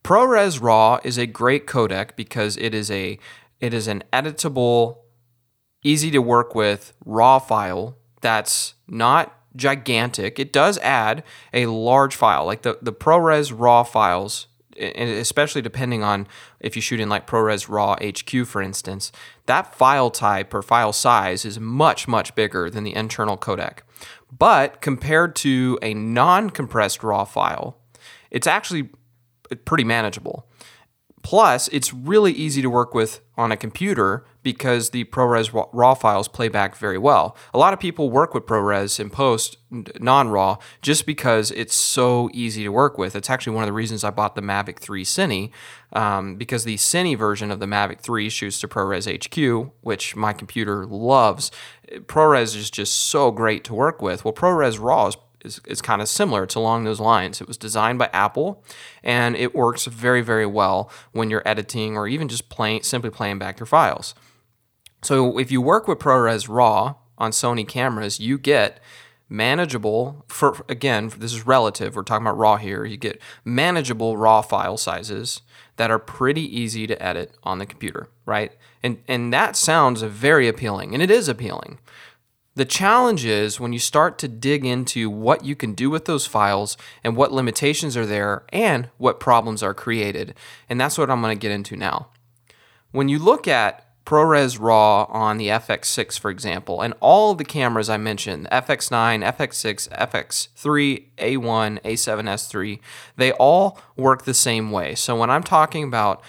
ProRes 0.04 0.62
RAW 0.62 1.00
is 1.04 1.18
a 1.18 1.26
great 1.26 1.66
codec 1.66 2.16
because 2.16 2.58
it 2.58 2.74
is 2.74 2.92
a 2.92 3.18
it 3.60 3.74
is 3.74 3.88
an 3.88 4.04
editable, 4.14 5.00
easy 5.84 6.12
to 6.12 6.20
work 6.20 6.54
with 6.54 6.94
RAW 7.06 7.40
file 7.40 7.98
that's 8.22 8.76
not 8.88 9.34
gigantic. 9.56 10.40
It 10.40 10.54
does 10.54 10.78
add 10.80 11.24
a 11.54 11.66
large 11.66 12.16
file, 12.16 12.46
like 12.46 12.62
the, 12.62 12.78
the 12.82 12.94
ProRes 12.94 13.54
RAW 13.56 13.84
files, 13.84 14.48
especially 14.78 15.62
depending 15.62 16.04
on 16.04 16.28
if 16.60 16.76
you 16.76 16.82
shoot 16.82 17.00
in 17.00 17.10
like 17.10 17.28
ProRes 17.28 17.70
RAW 17.70 17.96
HQ, 17.96 18.48
for 18.48 18.62
instance, 18.62 19.12
that 19.46 19.76
file 19.76 20.10
type 20.10 20.54
or 20.54 20.62
file 20.62 20.94
size 20.94 21.46
is 21.46 21.60
much, 21.60 22.08
much 22.08 22.36
bigger 22.36 22.70
than 22.70 22.84
the 22.84 22.96
internal 22.96 23.38
codec. 23.38 23.80
But 24.36 24.82
compared 24.82 25.36
to 25.38 25.80
a 25.82 25.94
non 25.94 26.50
compressed 26.50 27.04
RAW 27.04 27.26
file, 27.26 27.78
it's 28.32 28.48
actually 28.48 28.90
pretty 29.66 29.84
manageable. 29.84 30.48
Plus, 31.28 31.68
it's 31.74 31.94
really 31.94 32.32
easy 32.32 32.62
to 32.62 32.70
work 32.70 32.94
with 32.94 33.20
on 33.36 33.52
a 33.52 33.58
computer 33.58 34.26
because 34.44 34.92
the 34.92 35.04
ProRes 35.04 35.52
RAW 35.74 35.94
files 35.94 36.30
play 36.30 36.48
back 36.48 36.78
very 36.78 36.98
well. 36.98 37.36
A 37.54 37.58
lot 37.58 37.74
of 37.74 37.82
people 37.82 38.10
work 38.10 38.34
with 38.34 38.46
ProRes 38.46 38.98
in 38.98 39.10
post 39.10 39.58
non 39.70 40.30
RAW 40.30 40.58
just 40.82 41.06
because 41.06 41.52
it's 41.52 41.76
so 41.76 42.30
easy 42.32 42.64
to 42.64 42.70
work 42.70 42.98
with. 42.98 43.14
It's 43.14 43.30
actually 43.30 43.58
one 43.58 43.64
of 43.64 43.68
the 43.68 43.74
reasons 43.74 44.06
I 44.06 44.10
bought 44.10 44.36
the 44.36 44.42
Mavic 44.42 44.80
3 44.80 45.04
Cine 45.04 45.52
um, 45.92 46.38
because 46.38 46.64
the 46.64 46.78
Cine 46.78 47.18
version 47.18 47.52
of 47.52 47.60
the 47.60 47.66
Mavic 47.66 48.00
3 48.00 48.30
shoots 48.30 48.62
to 48.62 48.70
ProRes 48.70 49.06
HQ, 49.14 49.74
which 49.82 50.16
my 50.16 50.32
computer 50.32 50.86
loves. 50.86 51.52
ProRes 51.92 52.56
is 52.56 52.72
just 52.72 52.94
so 52.94 53.32
great 53.32 53.66
to 53.66 53.74
work 53.74 54.02
with. 54.02 54.24
Well, 54.24 54.34
ProRes 54.34 54.80
RAW 54.82 55.08
is 55.08 55.18
is, 55.48 55.62
is 55.66 55.82
kind 55.82 56.02
of 56.02 56.08
similar. 56.08 56.44
It's 56.44 56.56
along 56.56 56.84
those 56.84 57.00
lines. 57.00 57.42
It 57.42 57.48
was 57.48 57.58
designed 57.58 57.98
by 57.98 58.10
Apple, 58.14 58.64
and 59.04 59.36
it 59.36 59.56
works 59.56 59.86
very, 59.86 60.22
very 60.22 60.46
well 60.46 60.92
when 61.14 61.30
you're 61.30 61.48
editing 61.48 61.98
or 61.98 62.08
even 62.08 62.28
just 62.28 62.50
playing, 62.50 62.84
simply 62.84 63.10
playing 63.10 63.40
back 63.40 63.60
your 63.60 63.66
files. 63.66 64.14
So 65.02 65.40
if 65.40 65.52
you 65.52 65.62
work 65.62 65.88
with 65.88 66.00
ProRes 66.00 66.48
RAW 66.50 66.96
on 67.18 67.32
Sony 67.32 67.68
cameras, 67.68 68.20
you 68.20 68.38
get 68.38 68.80
manageable 69.30 70.24
for 70.28 70.64
again 70.70 71.12
this 71.18 71.34
is 71.34 71.46
relative 71.46 71.98
we're 71.98 72.04
talking 72.04 72.26
about 72.26 72.38
raw 72.38 72.56
here 72.56 72.86
you 72.86 72.96
get 72.96 73.22
manageable 73.44 74.16
raw 74.16 74.42
file 74.42 74.78
sizes 74.78 75.42
that 75.76 75.92
are 75.92 76.00
pretty 76.00 76.42
easy 76.42 76.88
to 76.88 77.02
edit 77.04 77.34
on 77.44 77.60
the 77.60 77.66
computer 77.66 78.08
right 78.26 78.54
and 78.82 78.98
and 79.06 79.34
that 79.34 79.58
sounds 79.58 80.02
very 80.02 80.48
appealing 80.48 80.94
and 80.94 81.04
it 81.04 81.12
is 81.12 81.28
appealing 81.28 81.78
the 82.58 82.66
challenge 82.66 83.24
is 83.24 83.60
when 83.60 83.72
you 83.72 83.78
start 83.78 84.18
to 84.18 84.28
dig 84.28 84.66
into 84.66 85.12
what 85.12 85.46
you 85.46 85.56
can 85.56 85.76
do 85.76 85.92
with 85.92 86.06
those 86.06 86.26
files 86.26 86.76
and 87.04 87.16
what 87.16 87.32
limitations 87.32 87.96
are 87.96 88.06
there 88.06 88.46
and 88.52 88.90
what 88.98 89.20
problems 89.20 89.62
are 89.62 89.76
created. 89.76 90.34
And 90.68 90.82
that's 90.82 90.98
what 90.98 91.12
I'm 91.12 91.22
going 91.22 91.38
to 91.38 91.40
get 91.40 91.52
into 91.52 91.76
now. 91.76 92.08
When 92.90 93.10
you 93.10 93.20
look 93.20 93.48
at 93.48 93.84
ProRes 94.06 94.58
RAW 94.60 95.04
on 95.04 95.38
the 95.38 95.50
FX6, 95.50 96.18
for 96.18 96.32
example, 96.32 96.82
and 96.82 96.96
all 97.00 97.36
the 97.36 97.46
cameras 97.46 97.92
I 97.92 97.98
mentioned 97.98 98.48
FX9, 98.52 99.24
FX6, 99.38 99.90
FX3, 99.90 101.06
A1, 101.20 101.82
A7S3 101.84 102.80
they 103.18 103.34
all 103.34 103.80
work 103.96 104.24
the 104.24 104.34
same 104.34 104.72
way. 104.72 104.96
So 104.96 105.16
when 105.16 105.30
I'm 105.30 105.44
talking 105.44 105.84
about 105.84 106.24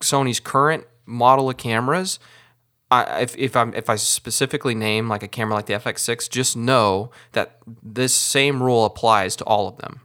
Sony's 0.00 0.40
current 0.40 0.86
model 1.04 1.50
of 1.50 1.58
cameras, 1.58 2.18
I, 2.90 3.20
if 3.20 3.36
if 3.36 3.56
I'm 3.56 3.72
if 3.74 3.88
I 3.88 3.96
specifically 3.96 4.74
name 4.74 5.08
like 5.08 5.22
a 5.22 5.28
camera 5.28 5.54
like 5.54 5.66
the 5.66 5.74
FX6, 5.74 6.28
just 6.28 6.56
know 6.56 7.10
that 7.32 7.58
this 7.82 8.14
same 8.14 8.62
rule 8.62 8.84
applies 8.84 9.36
to 9.36 9.44
all 9.44 9.68
of 9.68 9.76
them. 9.78 10.00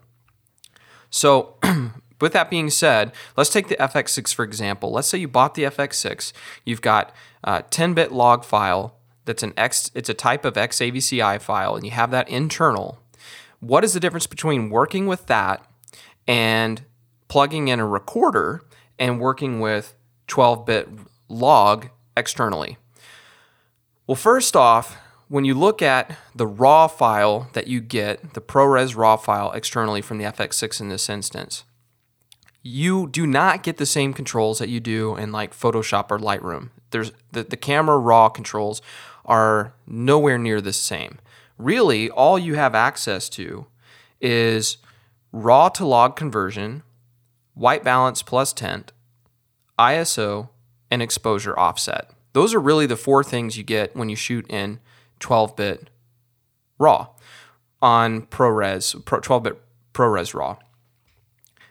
So, 1.10 1.56
with 2.22 2.34
that 2.34 2.50
being 2.50 2.70
said, 2.70 3.12
let's 3.36 3.50
take 3.50 3.70
the 3.70 3.76
FX6 3.78 4.34
for 4.34 4.44
example. 4.44 4.92
Let's 4.92 5.08
say 5.08 5.18
you 5.18 5.28
bought 5.28 5.56
the 5.56 5.64
FX6, 5.64 6.32
you've 6.64 6.82
got 6.82 7.14
uh, 7.44 7.62
a 7.66 7.70
10-bit 7.70 8.12
log 8.12 8.44
file 8.44 8.96
that's 9.26 9.44
an 9.44 9.54
X, 9.58 9.90
it's 9.96 10.10
a 10.10 10.14
type 10.14 10.46
of 10.46 10.54
XAVCI 10.54 11.42
file, 11.42 11.76
and 11.76 11.84
you 11.84 11.92
have 11.92 12.12
that 12.12 12.30
internal. 12.30 13.00
What 13.60 13.84
is 13.84 13.94
the 13.94 14.00
difference 14.00 14.28
between 14.28 14.70
working 14.70 15.08
with 15.08 15.26
that 15.28 15.66
and 16.28 16.84
plugging 17.28 17.68
in 17.68 17.80
a 17.80 17.88
recorder 17.88 18.62
and 19.00 19.20
working 19.20 19.60
with 19.60 19.96
12-bit 20.28 20.90
log 21.28 21.90
externally? 22.16 22.78
Well, 24.08 24.16
first 24.16 24.56
off, 24.56 24.98
when 25.28 25.46
you 25.46 25.56
look 25.56 25.82
at 25.82 26.16
the 26.36 26.46
raw 26.48 26.88
file 26.88 27.50
that 27.54 27.68
you 27.68 27.82
get, 27.82 28.34
the 28.34 28.42
ProRes 28.42 28.96
raw 28.96 29.16
file 29.16 29.52
externally 29.52 30.02
from 30.02 30.18
the 30.18 30.26
FX6 30.26 30.80
in 30.80 30.90
this 30.90 31.10
instance, 31.10 31.64
you 32.62 33.08
do 33.08 33.26
not 33.28 33.64
get 33.64 33.78
the 33.78 33.86
same 33.86 34.14
controls 34.14 34.60
that 34.60 34.70
you 34.70 34.80
do 34.80 35.16
in 35.16 35.32
like 35.32 35.54
Photoshop 35.54 36.12
or 36.12 36.20
Lightroom. 36.20 36.70
There's 36.92 37.12
the, 37.32 37.44
the 37.44 37.58
camera 37.58 37.98
raw 37.98 38.30
controls 38.30 38.82
are 39.26 39.74
nowhere 39.88 40.38
near 40.38 40.62
the 40.62 40.74
same. 40.74 41.20
Really, 41.58 42.10
all 42.10 42.38
you 42.38 42.56
have 42.56 42.76
access 42.76 43.30
to 43.30 43.68
is 44.22 44.78
raw 45.32 45.70
to 45.70 45.86
log 45.86 46.16
conversion, 46.16 46.84
white 47.54 47.84
balance 47.84 48.22
plus 48.22 48.54
tint, 48.54 48.92
ISO, 49.78 50.50
and 50.92 51.02
exposure 51.02 51.58
offset. 51.58 52.12
Those 52.34 52.54
are 52.54 52.60
really 52.60 52.86
the 52.86 52.98
four 52.98 53.24
things 53.24 53.58
you 53.58 53.64
get 53.64 53.96
when 53.96 54.10
you 54.10 54.16
shoot 54.16 54.46
in 54.50 54.80
12 55.20 55.56
bit 55.56 55.90
RAW 56.78 57.10
on 57.82 58.24
ProRes, 58.24 59.04
12 59.06 59.44
bit 59.44 59.62
ProRes 59.94 60.34
RAW. 60.34 60.58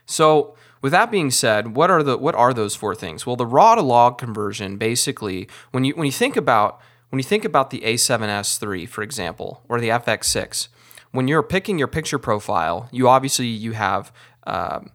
So, 0.05 0.55
with 0.81 0.91
that 0.91 1.09
being 1.09 1.31
said, 1.31 1.75
what 1.75 1.89
are 1.89 2.03
the 2.03 2.17
what 2.17 2.35
are 2.35 2.53
those 2.53 2.75
four 2.75 2.93
things? 2.93 3.25
Well, 3.25 3.35
the 3.35 3.45
raw 3.45 3.73
to 3.75 3.81
log 3.81 4.19
conversion 4.19 4.77
basically 4.77 5.47
when 5.71 5.83
you 5.83 5.93
when 5.95 6.05
you 6.05 6.11
think 6.11 6.37
about 6.37 6.79
when 7.09 7.19
you 7.19 7.23
think 7.23 7.45
about 7.45 7.69
the 7.69 7.79
A7S3, 7.81 8.87
for 8.87 9.01
example, 9.01 9.63
or 9.69 9.79
the 9.79 9.89
FX6, 9.89 10.67
when 11.11 11.27
you're 11.27 11.43
picking 11.43 11.79
your 11.79 11.87
picture 11.87 12.19
profile, 12.19 12.89
you 12.91 13.07
obviously 13.07 13.47
you 13.47 13.71
have 13.71 14.11
um, 14.45 14.91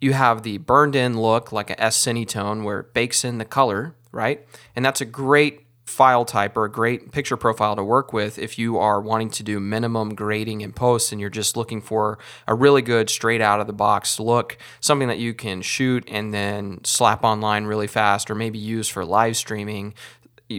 you 0.00 0.12
have 0.12 0.42
the 0.42 0.58
burned 0.58 0.94
in 0.94 1.20
look 1.20 1.52
like 1.52 1.70
a 1.70 1.80
S 1.82 1.96
Cinetone 2.04 2.64
where 2.64 2.80
it 2.80 2.94
bakes 2.94 3.24
in 3.24 3.38
the 3.38 3.44
color 3.44 3.94
right? 4.16 4.46
And 4.74 4.84
that's 4.84 5.00
a 5.00 5.04
great 5.04 5.62
file 5.84 6.24
type 6.24 6.56
or 6.56 6.64
a 6.64 6.70
great 6.70 7.12
picture 7.12 7.36
profile 7.36 7.76
to 7.76 7.84
work 7.84 8.12
with 8.12 8.40
if 8.40 8.58
you 8.58 8.76
are 8.76 9.00
wanting 9.00 9.30
to 9.30 9.44
do 9.44 9.60
minimum 9.60 10.16
grading 10.16 10.62
in 10.62 10.72
post 10.72 11.12
and 11.12 11.20
you're 11.20 11.30
just 11.30 11.56
looking 11.56 11.80
for 11.80 12.18
a 12.48 12.54
really 12.54 12.82
good 12.82 13.08
straight 13.08 13.40
out 13.40 13.60
of 13.60 13.68
the 13.68 13.72
box 13.72 14.18
look, 14.18 14.58
something 14.80 15.06
that 15.06 15.18
you 15.18 15.32
can 15.32 15.62
shoot 15.62 16.02
and 16.08 16.34
then 16.34 16.80
slap 16.82 17.22
online 17.22 17.66
really 17.66 17.86
fast 17.86 18.30
or 18.30 18.34
maybe 18.34 18.58
use 18.58 18.88
for 18.88 19.04
live 19.04 19.36
streaming 19.36 19.94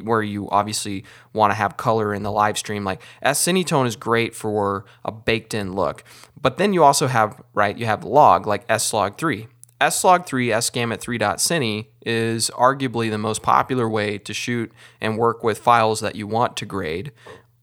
where 0.03 0.21
you 0.21 0.49
obviously 0.49 1.03
want 1.33 1.51
to 1.51 1.55
have 1.55 1.77
color 1.77 2.13
in 2.13 2.23
the 2.23 2.31
live 2.31 2.57
stream 2.57 2.83
like 2.83 3.01
S 3.21 3.43
Cinetone 3.43 3.87
is 3.87 3.95
great 3.95 4.35
for 4.35 4.85
a 5.05 5.11
baked 5.11 5.53
in 5.53 5.73
look. 5.73 6.03
But 6.39 6.57
then 6.57 6.73
you 6.73 6.83
also 6.83 7.07
have 7.07 7.41
right, 7.53 7.77
you 7.77 7.85
have 7.85 8.03
log 8.03 8.45
like 8.45 8.65
S 8.69 8.93
Log 8.93 9.17
3 9.17 9.47
S-Log3 9.79 10.51
S-Gamut 10.53 10.99
3.Cine 11.01 11.85
is 12.03 12.49
arguably 12.55 13.11
the 13.11 13.17
most 13.17 13.43
popular 13.43 13.87
way 13.87 14.17
to 14.17 14.33
shoot 14.33 14.71
and 14.99 15.17
work 15.17 15.43
with 15.43 15.59
files 15.59 15.99
that 15.99 16.15
you 16.15 16.25
want 16.25 16.57
to 16.57 16.65
grade 16.65 17.11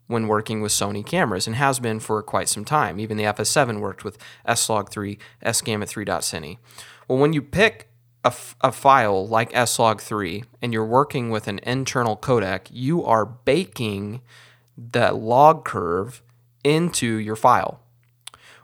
when 0.06 0.28
working 0.28 0.60
with 0.60 0.70
Sony 0.70 1.04
cameras 1.04 1.46
and 1.46 1.56
has 1.56 1.80
been 1.80 1.98
for 1.98 2.22
quite 2.22 2.48
some 2.48 2.64
time. 2.64 3.00
Even 3.00 3.16
the 3.16 3.24
FS7 3.24 3.80
worked 3.80 4.04
with 4.04 4.18
S-Log3 4.46 5.18
S-Gamut 5.42 5.88
3.Cine. 5.88 6.58
Well, 7.08 7.18
when 7.18 7.32
you 7.32 7.42
pick 7.42 7.88
a, 8.24 8.28
f- 8.28 8.56
a 8.62 8.72
file 8.72 9.26
like 9.26 9.54
S-Log3 9.54 10.44
and 10.62 10.72
you're 10.72 10.84
working 10.84 11.30
with 11.30 11.46
an 11.46 11.60
internal 11.62 12.16
codec, 12.16 12.68
you 12.70 13.04
are 13.04 13.26
baking 13.26 14.22
the 14.76 15.12
log 15.12 15.64
curve 15.64 16.22
into 16.64 17.16
your 17.16 17.36
file. 17.36 17.80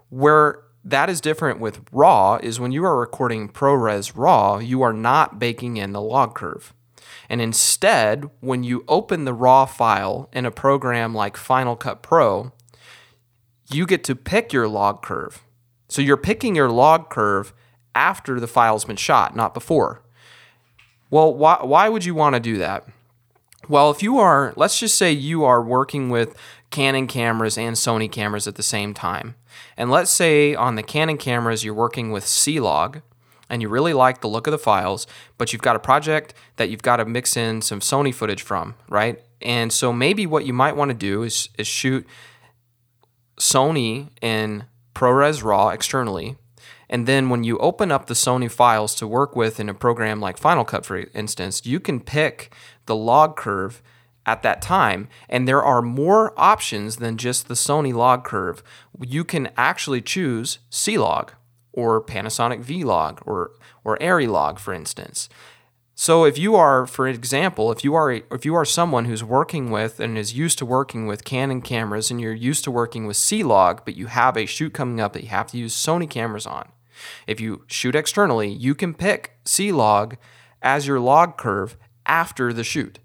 Where 0.08 0.62
that 0.82 1.10
is 1.10 1.20
different 1.20 1.60
with 1.60 1.82
RAW 1.92 2.36
is 2.42 2.58
when 2.58 2.72
you 2.72 2.84
are 2.84 2.98
recording 2.98 3.48
ProRes 3.48 4.12
RAW, 4.16 4.58
you 4.58 4.82
are 4.82 4.94
not 4.94 5.38
baking 5.38 5.76
in 5.76 5.92
the 5.92 6.00
log 6.00 6.34
curve. 6.34 6.72
And 7.28 7.40
instead, 7.40 8.28
when 8.40 8.64
you 8.64 8.84
open 8.88 9.24
the 9.24 9.34
RAW 9.34 9.66
file 9.66 10.28
in 10.32 10.46
a 10.46 10.50
program 10.50 11.14
like 11.14 11.36
Final 11.36 11.76
Cut 11.76 12.02
Pro, 12.02 12.52
you 13.70 13.86
get 13.86 14.02
to 14.04 14.16
pick 14.16 14.52
your 14.52 14.66
log 14.66 15.02
curve. 15.02 15.44
So 15.88 16.02
you're 16.02 16.16
picking 16.16 16.56
your 16.56 16.70
log 16.70 17.10
curve 17.10 17.52
after 18.00 18.40
the 18.40 18.46
file's 18.46 18.86
been 18.86 18.96
shot, 18.96 19.36
not 19.36 19.52
before. 19.52 20.00
Well, 21.10 21.34
why, 21.34 21.58
why 21.62 21.90
would 21.90 22.04
you 22.06 22.14
want 22.14 22.34
to 22.34 22.40
do 22.40 22.56
that? 22.56 22.86
Well, 23.68 23.90
if 23.90 24.02
you 24.02 24.18
are, 24.18 24.54
let's 24.56 24.80
just 24.80 24.96
say 24.96 25.12
you 25.12 25.44
are 25.44 25.62
working 25.62 26.08
with 26.08 26.34
Canon 26.70 27.06
cameras 27.06 27.58
and 27.58 27.76
Sony 27.76 28.10
cameras 28.10 28.48
at 28.48 28.54
the 28.54 28.62
same 28.62 28.94
time. 28.94 29.34
And 29.76 29.90
let's 29.90 30.10
say 30.10 30.54
on 30.54 30.76
the 30.76 30.82
Canon 30.82 31.18
cameras, 31.18 31.62
you're 31.62 31.74
working 31.74 32.10
with 32.10 32.26
C-Log 32.26 33.02
and 33.50 33.60
you 33.60 33.68
really 33.68 33.92
like 33.92 34.22
the 34.22 34.28
look 34.28 34.46
of 34.46 34.52
the 34.52 34.58
files, 34.58 35.06
but 35.36 35.52
you've 35.52 35.62
got 35.62 35.76
a 35.76 35.80
project 35.80 36.32
that 36.56 36.70
you've 36.70 36.82
got 36.82 36.96
to 36.96 37.04
mix 37.04 37.36
in 37.36 37.60
some 37.60 37.80
Sony 37.80 38.14
footage 38.14 38.42
from, 38.42 38.76
right? 38.88 39.20
And 39.42 39.72
so 39.72 39.92
maybe 39.92 40.26
what 40.26 40.46
you 40.46 40.54
might 40.54 40.76
want 40.76 40.90
to 40.90 40.96
do 40.96 41.22
is, 41.22 41.50
is 41.58 41.66
shoot 41.66 42.06
Sony 43.38 44.08
in 44.22 44.64
ProRes 44.94 45.44
RAW 45.44 45.68
externally. 45.68 46.36
And 46.92 47.06
then 47.06 47.30
when 47.30 47.44
you 47.44 47.56
open 47.58 47.92
up 47.92 48.06
the 48.06 48.14
Sony 48.14 48.50
files 48.50 48.96
to 48.96 49.06
work 49.06 49.36
with 49.36 49.60
in 49.60 49.68
a 49.68 49.74
program 49.74 50.20
like 50.20 50.36
Final 50.36 50.64
Cut, 50.64 50.84
for 50.84 51.04
instance, 51.14 51.64
you 51.64 51.78
can 51.78 52.00
pick 52.00 52.52
the 52.86 52.96
log 52.96 53.36
curve 53.36 53.80
at 54.26 54.42
that 54.42 54.60
time. 54.60 55.08
And 55.28 55.46
there 55.46 55.62
are 55.62 55.82
more 55.82 56.34
options 56.36 56.96
than 56.96 57.16
just 57.16 57.46
the 57.46 57.54
Sony 57.54 57.94
log 57.94 58.24
curve. 58.24 58.64
You 59.00 59.22
can 59.22 59.50
actually 59.56 60.02
choose 60.02 60.58
C 60.68 60.98
log 60.98 61.32
or 61.72 62.02
Panasonic 62.02 62.58
V 62.60 62.82
log 62.82 63.22
or, 63.24 63.52
or 63.84 63.96
Arri 63.98 64.28
log, 64.28 64.58
for 64.58 64.74
instance. 64.74 65.28
So 65.94 66.24
if 66.24 66.38
you 66.38 66.56
are, 66.56 66.86
for 66.86 67.06
example, 67.06 67.70
if 67.70 67.84
you 67.84 67.94
are 67.94 68.10
if 68.10 68.44
you 68.46 68.54
are 68.54 68.64
someone 68.64 69.04
who's 69.04 69.22
working 69.22 69.70
with 69.70 70.00
and 70.00 70.16
is 70.16 70.32
used 70.32 70.58
to 70.58 70.66
working 70.66 71.06
with 71.06 71.24
Canon 71.24 71.60
cameras 71.60 72.10
and 72.10 72.20
you're 72.20 72.32
used 72.32 72.64
to 72.64 72.70
working 72.70 73.06
with 73.06 73.18
C-Log, 73.18 73.84
but 73.84 73.96
you 73.96 74.06
have 74.06 74.34
a 74.36 74.46
shoot 74.46 74.72
coming 74.72 74.98
up 74.98 75.12
that 75.12 75.22
you 75.22 75.28
have 75.28 75.48
to 75.48 75.58
use 75.58 75.76
Sony 75.76 76.08
cameras 76.08 76.46
on. 76.46 76.70
If 77.26 77.40
you 77.40 77.64
shoot 77.66 77.94
externally, 77.94 78.48
you 78.48 78.74
can 78.74 78.94
pick 78.94 79.38
C-Log 79.44 80.16
as 80.62 80.86
your 80.86 81.00
log 81.00 81.36
curve 81.36 81.76
after 82.06 82.52
the 82.52 82.64
shoot. 82.64 82.98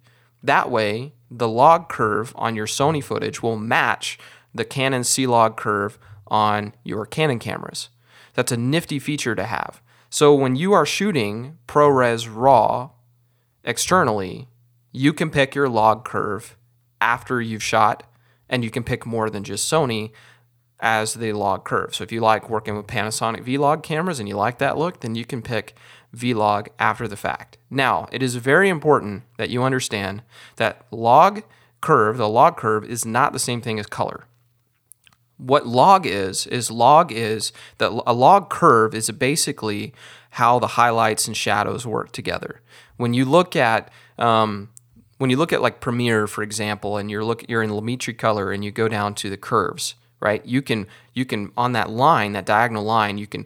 That 0.43 0.69
way, 0.69 1.13
the 1.31 1.47
log 1.47 1.89
curve 1.89 2.33
on 2.35 2.55
your 2.55 2.67
Sony 2.67 3.03
footage 3.03 3.41
will 3.41 3.57
match 3.57 4.19
the 4.53 4.65
Canon 4.65 5.03
C-Log 5.03 5.57
curve 5.57 5.97
on 6.27 6.73
your 6.83 7.05
Canon 7.05 7.39
cameras. 7.39 7.89
That's 8.33 8.51
a 8.51 8.57
nifty 8.57 8.99
feature 8.99 9.35
to 9.35 9.45
have. 9.45 9.81
So 10.09 10.33
when 10.33 10.55
you 10.55 10.73
are 10.73 10.85
shooting 10.85 11.57
ProRes 11.67 12.29
RAW 12.31 12.91
externally, 13.63 14.47
you 14.91 15.11
can 15.11 15.29
pick 15.29 15.55
your 15.55 15.67
log 15.67 16.05
curve 16.05 16.55
after 17.01 17.41
you've 17.41 17.63
shot, 17.63 18.03
and 18.47 18.63
you 18.63 18.69
can 18.69 18.83
pick 18.83 19.05
more 19.05 19.29
than 19.29 19.43
just 19.43 19.69
Sony 19.69 20.11
as 20.79 21.15
the 21.15 21.33
log 21.33 21.63
curve. 21.63 21.95
So 21.95 22.03
if 22.03 22.11
you 22.11 22.21
like 22.21 22.49
working 22.49 22.75
with 22.75 22.87
Panasonic 22.87 23.45
Vlog 23.45 23.83
cameras 23.83 24.19
and 24.19 24.27
you 24.27 24.35
like 24.35 24.57
that 24.59 24.77
look, 24.77 24.99
then 24.99 25.15
you 25.15 25.25
can 25.25 25.41
pick 25.41 25.75
Vlog 26.15 26.67
after 26.79 27.07
the 27.07 27.17
fact. 27.17 27.57
Now, 27.69 28.07
it 28.11 28.21
is 28.21 28.35
very 28.35 28.69
important 28.69 29.23
that 29.37 29.49
you 29.49 29.63
understand 29.63 30.21
that 30.57 30.85
log 30.91 31.43
curve, 31.81 32.17
the 32.17 32.29
log 32.29 32.57
curve, 32.57 32.85
is 32.85 33.05
not 33.05 33.33
the 33.33 33.39
same 33.39 33.61
thing 33.61 33.79
as 33.79 33.87
color 33.87 34.25
what 35.37 35.67
log 35.67 36.05
is 36.05 36.47
is 36.47 36.71
log 36.71 37.11
is 37.11 37.51
that 37.77 37.91
a 38.07 38.13
log 38.13 38.49
curve 38.49 38.95
is 38.95 39.09
basically 39.11 39.93
how 40.31 40.59
the 40.59 40.67
highlights 40.67 41.27
and 41.27 41.35
shadows 41.35 41.85
work 41.85 42.11
together. 42.11 42.61
When 42.97 43.13
you 43.13 43.25
look 43.25 43.55
at 43.55 43.91
um, 44.17 44.69
when 45.17 45.29
you 45.29 45.37
look 45.37 45.53
at 45.53 45.61
like 45.61 45.79
Premiere, 45.79 46.27
for 46.27 46.43
example, 46.43 46.97
and 46.97 47.11
you're 47.11 47.23
look 47.23 47.47
you're 47.49 47.63
in 47.63 47.69
Lumetri 47.69 48.17
color 48.17 48.51
and 48.51 48.63
you 48.63 48.71
go 48.71 48.87
down 48.87 49.13
to 49.15 49.29
the 49.29 49.37
curves, 49.37 49.95
right? 50.19 50.45
You 50.45 50.61
can 50.61 50.87
you 51.13 51.25
can 51.25 51.51
on 51.57 51.73
that 51.73 51.89
line, 51.89 52.33
that 52.33 52.45
diagonal 52.45 52.83
line, 52.83 53.17
you 53.17 53.27
can 53.27 53.45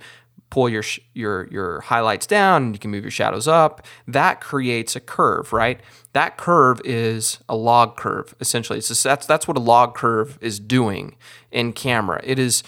pull 0.50 0.68
your 0.68 0.84
your 1.14 1.48
your 1.52 1.82
highlights 1.82 2.26
down 2.26 2.64
and 2.64 2.76
you 2.76 2.80
can 2.80 2.92
move 2.92 3.04
your 3.04 3.12
shadows 3.12 3.48
up. 3.48 3.86
That 4.08 4.42
creates 4.42 4.96
a 4.96 5.00
curve 5.00 5.54
right? 5.54 5.80
That 6.14 6.38
curve 6.38 6.82
is 6.84 7.40
a 7.48 7.56
log 7.56 7.98
curve 7.98 8.36
essentially. 8.40 8.80
It's 8.80 8.88
just, 8.88 9.04
that's 9.04 9.26
that's 9.26 9.48
what 9.48 9.58
a 9.58 9.62
log 9.62 9.96
curve 9.96 10.38
is 10.42 10.60
doing 10.60 11.16
in 11.52 11.74
camera. 11.74 12.20
It 12.24 12.40
is 12.40 12.64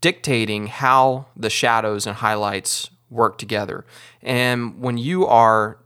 dictating 0.00 0.68
how 0.68 1.26
the 1.36 1.50
shadows 1.50 2.06
and 2.06 2.16
highlights 2.16 2.90
work 3.10 3.38
together. 3.38 3.84
And 4.22 4.80
when 4.80 4.96
you 4.98 5.26
are 5.26 5.78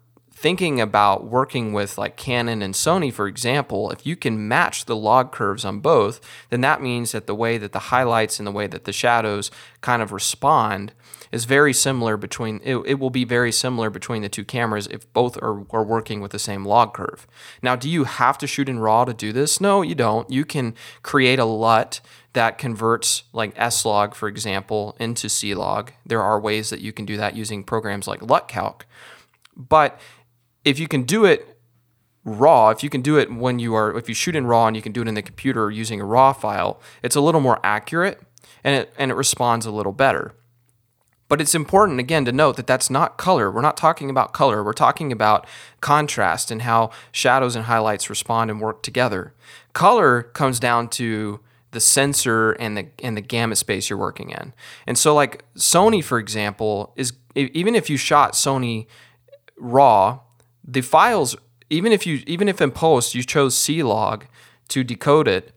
thinking 0.44 0.78
about 0.78 1.24
working 1.24 1.72
with 1.72 1.96
like 1.96 2.18
Canon 2.18 2.61
and 2.61 2.74
Sony, 2.74 3.11
for 3.11 3.26
example, 3.26 3.90
if 3.90 4.04
you 4.04 4.14
can 4.14 4.46
match 4.46 4.85
the 4.85 4.94
log 4.94 5.33
curves 5.33 5.64
on 5.64 5.80
both, 5.80 6.20
then 6.50 6.61
that 6.61 6.83
means 6.83 7.12
that 7.12 7.26
the 7.26 7.35
way 7.35 7.57
that 7.57 7.72
the 7.72 7.88
highlights 7.88 8.38
and 8.38 8.46
the 8.46 8.52
way 8.52 8.66
that 8.66 8.85
the 8.85 8.92
shadows 8.92 9.50
kind 9.80 10.02
of 10.02 10.12
respond 10.12 10.92
is 11.33 11.46
very 11.46 11.72
similar 11.72 12.18
between 12.18 12.61
it, 12.62 12.76
it 12.85 12.98
will 12.98 13.09
be 13.09 13.24
very 13.24 13.50
similar 13.50 13.88
between 13.88 14.20
the 14.20 14.28
two 14.28 14.44
cameras 14.44 14.87
if 14.88 15.11
both 15.14 15.38
are, 15.38 15.64
are 15.70 15.83
working 15.83 16.20
with 16.20 16.30
the 16.30 16.38
same 16.38 16.66
log 16.66 16.92
curve. 16.92 17.26
Now, 17.62 17.74
do 17.74 17.88
you 17.88 18.04
have 18.04 18.37
to 18.37 18.46
shoot 18.46 18.68
in 18.68 18.80
RAW 18.80 19.07
to 19.07 19.14
do 19.14 19.33
this? 19.33 19.62
No, 19.62 19.80
you 19.80 19.94
don't. 19.94 20.30
You 20.30 20.44
can 20.44 20.74
create 21.02 21.38
a 21.38 21.46
LUT 21.46 22.02
that 22.35 22.59
converts 22.59 23.22
like 23.33 23.54
S-Log, 23.57 24.14
for 24.14 24.28
example, 24.28 24.94
into 25.00 25.30
C-Log. 25.30 25.92
There 26.04 26.20
are 26.20 26.38
ways 26.38 26.68
that 26.68 26.83
you 26.83 26.92
can 26.92 27.07
do 27.07 27.16
that 27.16 27.35
using 27.35 27.64
programs 27.64 28.07
like 28.07 28.20
LUTCalc. 28.20 28.83
But 29.57 29.98
if 30.64 30.79
you 30.79 30.88
can 30.88 31.03
do 31.03 31.24
it 31.24 31.59
raw, 32.24 32.70
if 32.70 32.83
you 32.83 32.90
can 32.90 33.03
do 33.03 33.18
it 33.18 33.31
when 33.31 33.59
you 33.59 33.74
are, 33.74 33.96
if 33.96 34.09
you 34.09 34.14
shoot 34.14 34.35
in 34.35 34.46
RAW 34.46 34.66
and 34.66 34.77
you 34.77 34.83
can 34.83 34.92
do 34.92 35.03
it 35.03 35.09
in 35.09 35.14
the 35.14 35.22
computer 35.22 35.70
using 35.70 36.00
a 36.00 36.05
RAW 36.05 36.33
file, 36.33 36.81
it's 37.03 37.16
a 37.16 37.20
little 37.20 37.40
more 37.40 37.61
accurate 37.62 38.20
and 38.62 38.74
it, 38.74 38.94
and 38.98 39.11
it 39.11 39.14
responds 39.14 39.66
a 39.66 39.70
little 39.70 39.92
better. 39.92 40.35
But 41.29 41.40
it's 41.40 41.55
important, 41.55 42.00
again, 42.00 42.24
to 42.27 42.33
note 42.33 42.57
that 42.57 42.66
that's 42.66 42.90
not 42.90 43.16
color. 43.16 43.50
We're 43.50 43.62
not 43.62 43.77
talking 43.77 44.11
about 44.11 44.33
color. 44.33 44.62
We're 44.62 44.72
talking 44.72 45.11
about 45.11 45.46
contrast 45.81 46.50
and 46.50 46.62
how 46.62 46.90
shadows 47.12 47.57
and 47.57 47.64
highlights 47.64 48.11
respond 48.11 48.50
and 48.50 48.61
work 48.61 48.83
together. 48.83 49.33
Color 49.72 50.22
comes 50.22 50.61
down 50.61 50.88
to 50.90 51.40
the 51.70 51.81
sensor 51.81 52.53
and 52.53 52.77
the 52.77 52.87
and 53.03 53.16
the 53.16 53.20
gamut 53.20 53.59
space 53.59 53.90
you're 53.90 53.98
working 53.98 54.31
in. 54.31 54.53
And 54.87 54.96
so 54.96 55.12
like 55.12 55.44
Sony 55.57 56.05
for 56.05 56.20
example 56.20 56.92
is 56.94 57.14
even 57.35 57.74
if 57.74 57.90
you 57.90 57.96
shot 57.96 58.35
Sony 58.35 58.87
raw, 59.59 60.20
the 60.64 60.81
files 60.81 61.37
even 61.70 61.92
if 61.92 62.07
you 62.07 62.22
even 62.27 62.48
if 62.48 62.61
in 62.61 62.70
post 62.70 63.14
you 63.14 63.22
chose 63.22 63.57
C-Log 63.57 64.27
to 64.68 64.85
decode 64.85 65.29
it, 65.29 65.53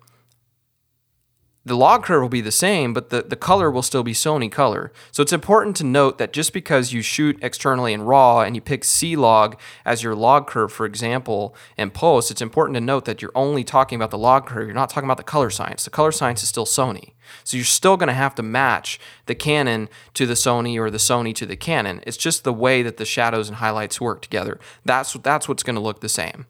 the 1.67 1.75
log 1.75 2.03
curve 2.03 2.21
will 2.21 2.29
be 2.29 2.41
the 2.41 2.51
same, 2.51 2.93
but 2.93 3.09
the, 3.09 3.21
the 3.21 3.35
color 3.35 3.69
will 3.69 3.81
still 3.81 4.03
be 4.03 4.13
Sony 4.13 4.49
color. 4.49 4.91
So 5.11 5.21
it's 5.21 5.33
important 5.33 5.75
to 5.77 5.83
note 5.83 6.17
that 6.17 6.31
just 6.31 6.53
because 6.53 6.93
you 6.93 7.01
shoot 7.01 7.37
externally 7.41 7.91
in 7.91 8.03
RAW 8.03 8.41
and 8.41 8.55
you 8.55 8.61
pick 8.61 8.85
C-Log 8.85 9.59
as 9.85 10.01
your 10.01 10.15
log 10.15 10.47
curve, 10.47 10.71
for 10.71 10.85
example, 10.85 11.53
in 11.77 11.91
post, 11.91 12.31
it's 12.31 12.41
important 12.41 12.75
to 12.75 12.81
note 12.81 13.03
that 13.05 13.21
you're 13.21 13.31
only 13.35 13.65
talking 13.65 13.97
about 13.97 14.11
the 14.11 14.17
log 14.17 14.45
curve. 14.45 14.65
You're 14.65 14.75
not 14.75 14.89
talking 14.89 15.07
about 15.07 15.17
the 15.17 15.23
color 15.23 15.49
science. 15.49 15.83
The 15.83 15.89
color 15.89 16.13
science 16.13 16.41
is 16.41 16.49
still 16.49 16.65
Sony. 16.65 17.13
So 17.43 17.57
you're 17.57 17.65
still 17.65 17.97
going 17.97 18.07
to 18.07 18.13
have 18.13 18.35
to 18.35 18.43
match 18.43 18.99
the 19.25 19.35
Canon 19.35 19.89
to 20.13 20.25
the 20.25 20.35
Sony 20.35 20.79
or 20.79 20.89
the 20.89 20.97
Sony 20.97 21.35
to 21.35 21.45
the 21.45 21.57
Canon. 21.57 22.01
It's 22.07 22.17
just 22.17 22.45
the 22.45 22.53
way 22.53 22.81
that 22.81 22.95
the 22.95 23.05
shadows 23.05 23.49
and 23.49 23.57
highlights 23.57 23.99
work 23.99 24.21
together. 24.21 24.57
That's, 24.85 25.13
that's 25.13 25.49
what's 25.49 25.63
going 25.63 25.75
to 25.75 25.81
look 25.81 25.99
the 25.99 26.07
same. 26.07 26.45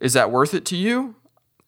Is 0.00 0.14
that 0.14 0.32
worth 0.32 0.54
it 0.54 0.64
to 0.66 0.76
you? 0.76 1.14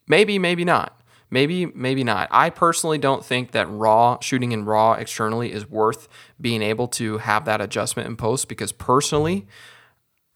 Maybe, 0.08 0.38
maybe 0.40 0.64
not. 0.64 1.00
Maybe, 1.34 1.66
maybe 1.66 2.04
not. 2.04 2.28
I 2.30 2.48
personally 2.48 2.96
don't 2.96 3.24
think 3.24 3.50
that 3.50 3.68
raw 3.68 4.18
shooting 4.20 4.52
in 4.52 4.64
raw 4.64 4.92
externally 4.92 5.50
is 5.50 5.68
worth 5.68 6.06
being 6.40 6.62
able 6.62 6.86
to 6.86 7.18
have 7.18 7.44
that 7.46 7.60
adjustment 7.60 8.08
in 8.08 8.14
post 8.14 8.48
because 8.48 8.70
personally, 8.70 9.44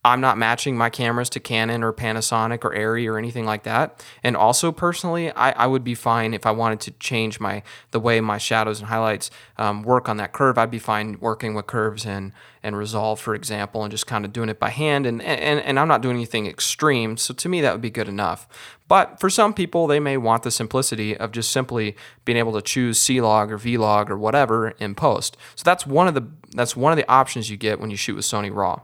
I'm 0.09 0.21
not 0.21 0.39
matching 0.39 0.77
my 0.77 0.91
cameras 0.91 1.29
to 1.31 1.41
Canon 1.41 1.85
or 1.85 1.93
Panasonic 1.93 2.65
or 2.65 2.75
Arri 2.75 3.07
or 3.11 3.19
anything 3.19 3.45
like 3.45 3.65
that. 3.65 4.05
And 4.23 4.37
also 4.37 4.73
personally, 4.73 5.31
I, 5.33 5.51
I 5.51 5.67
would 5.67 5.85
be 5.85 5.95
fine 5.95 6.35
if 6.35 6.47
I 6.47 6.51
wanted 6.51 6.81
to 6.81 6.91
change 6.93 7.41
my 7.41 7.63
the 7.91 8.01
way 8.01 8.21
my 8.21 8.39
shadows 8.39 8.81
and 8.81 8.89
highlights 8.89 9.31
um, 9.59 9.83
work 9.83 10.09
on 10.09 10.17
that 10.17 10.33
curve. 10.33 10.57
I'd 10.57 10.71
be 10.71 10.79
fine 10.79 11.19
working 11.21 11.55
with 11.55 11.67
curves 11.67 12.07
and 12.07 12.33
and 12.61 12.77
Resolve, 12.77 13.21
for 13.21 13.35
example, 13.35 13.85
and 13.85 13.91
just 13.91 14.07
kind 14.07 14.25
of 14.25 14.33
doing 14.33 14.49
it 14.49 14.59
by 14.59 14.71
hand. 14.71 15.07
And, 15.07 15.23
and 15.23 15.61
and 15.61 15.79
I'm 15.79 15.89
not 15.89 16.03
doing 16.03 16.17
anything 16.17 16.47
extreme, 16.47 17.17
so 17.17 17.33
to 17.35 17.49
me 17.49 17.61
that 17.61 17.73
would 17.73 17.81
be 17.81 17.91
good 17.91 18.09
enough. 18.09 18.49
But 18.89 19.21
for 19.21 19.31
some 19.31 19.53
people, 19.55 19.87
they 19.87 20.01
may 20.01 20.17
want 20.17 20.43
the 20.43 20.51
simplicity 20.51 21.17
of 21.17 21.31
just 21.33 21.53
simply 21.53 21.95
being 22.25 22.39
able 22.39 22.55
to 22.55 22.63
choose 22.63 22.99
C-Log 22.99 23.53
or 23.53 23.59
V-Log 23.59 24.11
or 24.11 24.17
whatever 24.17 24.71
in 24.79 24.95
post. 24.95 25.37
So 25.55 25.63
that's 25.65 25.87
one 25.87 26.09
of 26.09 26.15
the 26.15 26.27
that's 26.55 26.75
one 26.75 26.93
of 26.93 26.97
the 26.97 27.09
options 27.11 27.51
you 27.51 27.57
get 27.57 27.79
when 27.79 27.91
you 27.91 27.97
shoot 27.97 28.17
with 28.17 28.25
Sony 28.25 28.53
RAW. 28.53 28.83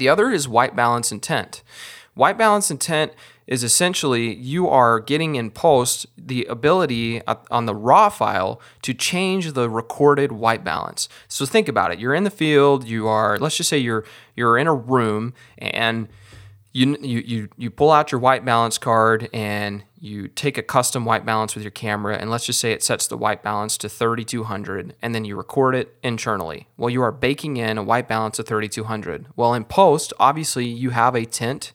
The 0.00 0.08
other 0.08 0.30
is 0.30 0.48
white 0.48 0.74
balance 0.74 1.12
intent. 1.12 1.62
White 2.14 2.38
balance 2.38 2.70
intent 2.70 3.12
is 3.46 3.62
essentially 3.62 4.34
you 4.34 4.66
are 4.66 4.98
getting 4.98 5.34
in 5.34 5.50
post 5.50 6.06
the 6.16 6.46
ability 6.46 7.20
on 7.50 7.66
the 7.66 7.74
raw 7.74 8.08
file 8.08 8.62
to 8.80 8.94
change 8.94 9.52
the 9.52 9.68
recorded 9.68 10.32
white 10.32 10.64
balance. 10.64 11.06
So 11.28 11.44
think 11.44 11.68
about 11.68 11.92
it. 11.92 11.98
You're 11.98 12.14
in 12.14 12.24
the 12.24 12.30
field, 12.30 12.88
you 12.88 13.08
are 13.08 13.36
let's 13.38 13.58
just 13.58 13.68
say 13.68 13.76
you're 13.76 14.06
you're 14.34 14.56
in 14.56 14.66
a 14.66 14.74
room 14.74 15.34
and 15.58 16.08
you 16.72 16.96
you 17.00 17.18
you, 17.20 17.48
you 17.56 17.70
pull 17.70 17.90
out 17.90 18.12
your 18.12 18.20
white 18.20 18.44
balance 18.44 18.78
card 18.78 19.28
and 19.32 19.82
you 19.98 20.28
take 20.28 20.56
a 20.56 20.62
custom 20.62 21.04
white 21.04 21.26
balance 21.26 21.54
with 21.54 21.64
your 21.64 21.70
camera 21.70 22.16
and 22.16 22.30
let's 22.30 22.46
just 22.46 22.60
say 22.60 22.72
it 22.72 22.82
sets 22.82 23.06
the 23.06 23.16
white 23.16 23.42
balance 23.42 23.76
to 23.78 23.88
3200 23.88 24.94
and 25.02 25.14
then 25.14 25.24
you 25.24 25.36
record 25.36 25.74
it 25.74 25.96
internally. 26.02 26.68
Well, 26.76 26.90
you 26.90 27.02
are 27.02 27.12
baking 27.12 27.56
in 27.56 27.76
a 27.76 27.82
white 27.82 28.08
balance 28.08 28.38
of 28.38 28.46
3200. 28.46 29.26
Well, 29.36 29.52
in 29.52 29.64
post, 29.64 30.12
obviously 30.18 30.66
you 30.66 30.90
have 30.90 31.14
a 31.14 31.24
tint 31.24 31.72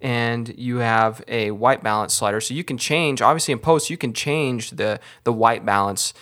and 0.00 0.48
you 0.58 0.78
have 0.78 1.22
a 1.28 1.50
white 1.50 1.82
balance 1.82 2.14
slider. 2.14 2.40
So 2.40 2.54
you 2.54 2.64
can 2.64 2.78
change, 2.78 3.20
obviously 3.20 3.52
in 3.52 3.58
post, 3.58 3.90
you 3.90 3.98
can 3.98 4.14
change 4.14 4.70
the, 4.70 4.98
the 5.24 5.32
white 5.32 5.64
balance 5.64 6.14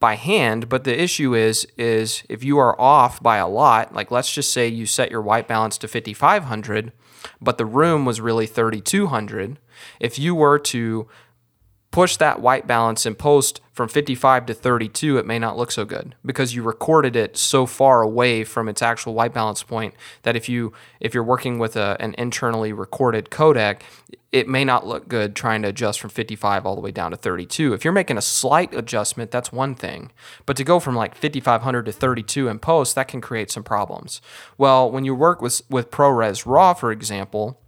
by 0.00 0.14
hand, 0.14 0.68
but 0.68 0.84
the 0.84 1.00
issue 1.00 1.34
is 1.34 1.66
is 1.76 2.24
if 2.28 2.42
you 2.42 2.58
are 2.58 2.78
off 2.80 3.22
by 3.22 3.36
a 3.36 3.46
lot, 3.46 3.94
like 3.94 4.10
let's 4.10 4.32
just 4.32 4.52
say 4.52 4.66
you 4.66 4.84
set 4.84 5.10
your 5.10 5.22
white 5.22 5.46
balance 5.46 5.78
to 5.78 5.88
5500, 5.88 6.92
but 7.40 7.58
the 7.58 7.66
room 7.66 8.04
was 8.04 8.20
really 8.20 8.46
3200, 8.46 9.58
if 10.00 10.18
you 10.18 10.34
were 10.34 10.58
to 10.58 11.08
push 11.96 12.18
that 12.18 12.42
white 12.42 12.66
balance 12.66 13.06
in 13.06 13.14
post 13.14 13.62
from 13.72 13.88
55 13.88 14.44
to 14.44 14.52
32, 14.52 15.16
it 15.16 15.24
may 15.24 15.38
not 15.38 15.56
look 15.56 15.72
so 15.72 15.86
good 15.86 16.14
because 16.26 16.54
you 16.54 16.62
recorded 16.62 17.16
it 17.16 17.38
so 17.38 17.64
far 17.64 18.02
away 18.02 18.44
from 18.44 18.68
its 18.68 18.82
actual 18.82 19.14
white 19.14 19.32
balance 19.32 19.62
point 19.62 19.94
that 20.20 20.36
if 20.36 20.46
you 20.46 20.74
if 21.00 21.14
you're 21.14 21.24
working 21.24 21.58
with 21.58 21.74
a, 21.74 21.96
an 21.98 22.14
internally 22.18 22.70
recorded 22.70 23.30
codec, 23.30 23.80
it 24.30 24.46
may 24.46 24.62
not 24.62 24.86
look 24.86 25.08
good 25.08 25.34
trying 25.34 25.62
to 25.62 25.68
adjust 25.68 25.98
from 25.98 26.10
55 26.10 26.66
all 26.66 26.74
the 26.74 26.82
way 26.82 26.90
down 26.90 27.12
to 27.12 27.16
32. 27.16 27.72
If 27.72 27.82
you're 27.82 27.94
making 27.94 28.18
a 28.18 28.22
slight 28.22 28.74
adjustment, 28.74 29.30
that's 29.30 29.50
one 29.50 29.74
thing. 29.74 30.12
But 30.44 30.58
to 30.58 30.64
go 30.64 30.78
from 30.78 30.96
like 30.96 31.14
5500 31.14 31.86
to 31.86 31.92
32 31.92 32.48
in 32.48 32.58
post, 32.58 32.94
that 32.96 33.08
can 33.08 33.22
create 33.22 33.50
some 33.50 33.64
problems. 33.64 34.20
Well, 34.58 34.90
when 34.90 35.06
you 35.06 35.14
work 35.14 35.40
with 35.40 35.62
with 35.70 35.90
ProRes 35.90 36.44
RAW, 36.44 36.74
for 36.74 36.92
example, 36.92 37.58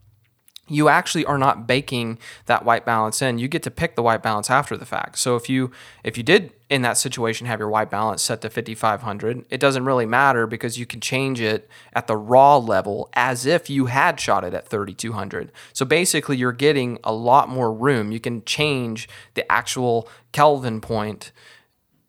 you 0.68 0.88
actually 0.88 1.24
are 1.24 1.38
not 1.38 1.66
baking 1.66 2.18
that 2.46 2.64
white 2.64 2.85
balance 2.85 3.22
in. 3.22 3.38
You 3.38 3.48
get 3.48 3.62
to 3.64 3.70
pick 3.70 3.96
the 3.96 4.02
white 4.02 4.22
balance 4.22 4.50
after 4.50 4.76
the 4.76 4.87
fact. 4.87 5.18
So 5.18 5.37
if 5.37 5.48
you 5.48 5.70
if 6.04 6.16
you 6.16 6.22
did 6.22 6.52
in 6.68 6.83
that 6.83 6.98
situation 6.98 7.46
have 7.46 7.59
your 7.59 7.70
white 7.70 7.90
balance 7.90 8.22
set 8.22 8.42
to 8.42 8.50
5500, 8.50 9.46
it 9.48 9.59
doesn't 9.59 9.85
really 9.85 10.07
matter 10.07 10.46
because 10.46 10.78
you 10.78 10.87
can 10.87 11.00
change 11.00 11.40
it 11.40 11.68
at 11.94 12.07
the 12.07 12.16
raw 12.16 12.57
level 12.59 13.09
as 13.14 13.46
if 13.46 13.70
you 13.70 13.87
had 13.87 14.20
shot 14.20 14.44
it 14.44 14.54
at 14.54 14.68
3200. 14.68 15.50
So 15.72 15.85
basically 15.85 16.37
you're 16.37 16.52
getting 16.52 16.98
a 17.02 17.12
lot 17.12 17.48
more 17.48 17.72
room. 17.72 18.12
You 18.12 18.20
can 18.20 18.44
change 18.44 19.09
the 19.35 19.50
actual 19.50 20.09
Kelvin 20.33 20.81
point 20.81 21.33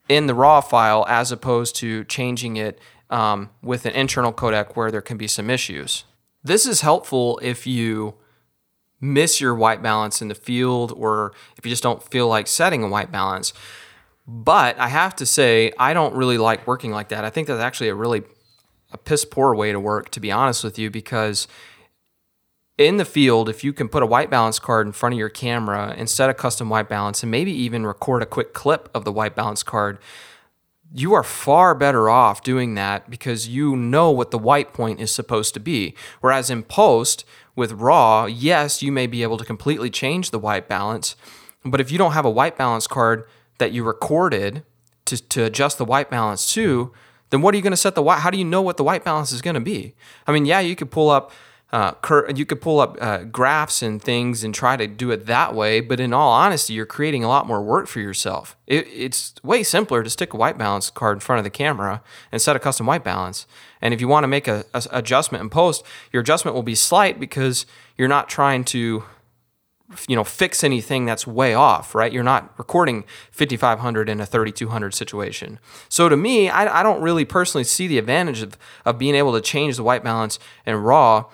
in 0.10 0.28
the 0.28 0.36
raw 0.36 0.60
file 0.60 1.06
as 1.08 1.32
opposed 1.32 1.76
to 1.78 2.04
changing 2.06 2.58
it 2.58 2.80
um, 3.10 3.50
with 3.62 3.86
an 3.86 3.94
internal 3.94 4.34
codec 4.34 4.76
where 4.76 4.92
there 4.92 5.02
can 5.02 5.18
be 5.18 5.28
some 5.28 5.50
issues. 5.50 6.04
This 6.44 6.66
is 6.66 6.82
helpful 6.82 7.40
if 7.44 7.68
you 7.68 8.16
miss 9.02 9.40
your 9.40 9.56
white 9.56 9.82
balance 9.82 10.22
in 10.22 10.28
the 10.28 10.36
field 10.36 10.94
or 10.96 11.34
if 11.58 11.66
you 11.66 11.70
just 11.70 11.84
don't 11.84 12.04
feel 12.04 12.28
like 12.28 12.48
setting 12.48 12.84
a 12.84 12.88
white 12.88 13.12
balance. 13.12 13.54
But 14.28 14.78
I 14.78 14.90
have 14.90 15.16
to 15.18 15.26
say, 15.26 15.72
I 15.80 15.94
don't 15.94 16.14
really 16.14 16.38
like 16.38 16.68
working 16.68 16.92
like 16.92 17.10
that. 17.10 17.26
I 17.26 17.30
think 17.30 17.48
that's 17.48 17.62
actually 17.62 17.90
a 17.90 17.96
really 17.96 18.24
a 18.92 18.98
piss 18.98 19.26
poor 19.26 19.56
way 19.56 19.72
to 19.72 19.80
work, 19.80 20.10
to 20.12 20.20
be 20.20 20.32
honest 20.32 20.64
with 20.64 20.78
you, 20.78 20.90
because 20.90 21.48
in 22.78 22.98
the 22.98 23.06
field, 23.06 23.50
if 23.50 23.64
you 23.64 23.74
can 23.74 23.90
put 23.90 24.04
a 24.04 24.06
white 24.06 24.30
balance 24.30 24.58
card 24.58 24.88
in 24.88 24.94
front 24.94 25.14
of 25.14 25.20
your 25.20 25.30
camera 25.30 25.94
and 25.98 26.10
set 26.10 26.30
a 26.30 26.34
custom 26.34 26.70
white 26.70 26.88
balance 26.88 27.22
and 27.24 27.32
maybe 27.32 27.52
even 27.52 27.86
record 27.86 28.24
a 28.24 28.26
quick 28.26 28.54
clip 28.54 28.90
of 28.94 29.04
the 29.04 29.12
white 29.12 29.36
balance 29.36 29.64
card, 29.64 30.00
you 30.94 31.14
are 31.14 31.24
far 31.24 31.76
better 31.76 32.10
off 32.10 32.42
doing 32.42 32.76
that 32.76 33.10
because 33.10 33.48
you 33.48 33.76
know 33.76 34.10
what 34.10 34.32
the 34.32 34.40
white 34.40 34.74
point 34.74 35.00
is 35.00 35.12
supposed 35.12 35.54
to 35.54 35.60
be. 35.60 35.94
Whereas 36.22 36.50
in 36.50 36.64
post, 36.64 37.26
with 37.56 37.72
RAW, 37.74 38.26
yes, 38.26 38.82
you 38.82 38.92
may 38.92 39.08
be 39.08 39.24
able 39.24 39.38
to 39.38 39.46
completely 39.46 39.90
change 39.90 40.32
the 40.32 40.40
white 40.40 40.68
balance, 40.68 41.16
but 41.66 41.82
if 41.82 41.92
you 41.92 41.98
don't 41.98 42.14
have 42.14 42.26
a 42.26 42.30
white 42.30 42.58
balance 42.58 42.88
card 42.88 43.26
that 43.58 43.72
you 43.72 43.84
recorded 43.84 44.64
to, 45.06 45.18
to 45.30 45.44
adjust 45.44 45.78
the 45.78 45.86
white 45.86 46.10
balance 46.10 46.52
to, 46.54 46.92
then 47.30 47.42
what 47.42 47.54
are 47.54 47.58
you 47.58 47.64
going 47.64 47.72
to 47.72 47.78
set 47.78 47.96
the 47.96 48.02
white? 48.02 48.20
How 48.20 48.30
do 48.30 48.38
you 48.38 48.46
know 48.46 48.62
what 48.62 48.78
the 48.78 48.84
white 48.84 49.04
balance 49.04 49.32
is 49.32 49.42
going 49.42 49.56
to 49.56 49.60
be? 49.60 49.94
I 50.26 50.32
mean, 50.32 50.46
yeah, 50.46 50.60
you 50.60 50.76
could 50.76 50.92
pull 50.92 51.10
up 51.10 51.32
uh, 51.72 51.94
you 52.34 52.46
could 52.48 52.62
pull 52.62 52.80
up 52.80 52.98
uh, 53.00 53.24
graphs 53.26 53.84
and 53.84 54.02
things 54.02 54.44
and 54.44 54.56
try 54.56 54.76
to 54.76 54.88
do 54.88 55.12
it 55.12 55.28
that 55.28 55.54
way, 55.54 55.82
but 55.82 56.00
in 56.00 56.14
all 56.14 56.32
honesty, 56.32 56.74
you're 56.74 56.88
creating 56.88 57.24
a 57.24 57.28
lot 57.28 57.46
more 57.46 57.62
work 57.62 57.88
for 57.88 58.00
yourself. 58.00 58.58
It, 58.66 58.88
it's 58.88 59.36
way 59.44 59.62
simpler 59.62 60.02
to 60.02 60.10
stick 60.10 60.34
a 60.34 60.38
white 60.38 60.58
balance 60.58 60.90
card 60.90 61.18
in 61.18 61.20
front 61.20 61.38
of 61.38 61.44
the 61.44 61.52
camera 61.52 62.02
and 62.32 62.42
set 62.42 62.56
a 62.56 62.60
custom 62.60 62.88
white 62.88 63.04
balance. 63.04 63.46
And 63.82 63.94
if 63.94 64.02
you 64.02 64.08
want 64.08 64.24
to 64.24 64.28
make 64.28 64.48
a, 64.48 64.66
a 64.74 64.84
adjustment 64.92 65.44
in 65.44 65.50
post, 65.52 65.84
your 66.12 66.22
adjustment 66.22 66.56
will 66.56 66.64
be 66.64 66.74
slight 66.74 67.20
because 67.20 67.68
you're 67.98 68.08
not 68.08 68.30
trying 68.30 68.64
to 68.66 69.04
you 70.08 70.16
know 70.16 70.24
fix 70.24 70.64
anything 70.64 71.06
that's 71.06 71.26
way 71.26 71.56
off 71.56 71.96
right 71.96 72.14
you're 72.14 72.24
not 72.24 72.54
recording 72.60 73.04
5500 73.32 74.08
in 74.08 74.22
a 74.22 74.26
3200 74.26 74.94
situation 74.94 75.58
so 75.90 76.08
to 76.08 76.16
me 76.16 76.48
I, 76.48 76.82
I 76.82 76.84
don't 76.84 77.02
really 77.02 77.26
personally 77.26 77.64
see 77.64 77.88
the 77.88 77.98
advantage 77.98 78.44
of, 78.44 78.56
of 78.86 79.00
being 79.00 79.16
able 79.16 79.34
to 79.34 79.42
change 79.42 79.78
the 79.78 79.84
white 79.84 80.04
balance 80.04 80.38
in 80.68 80.76
raw 80.76 81.26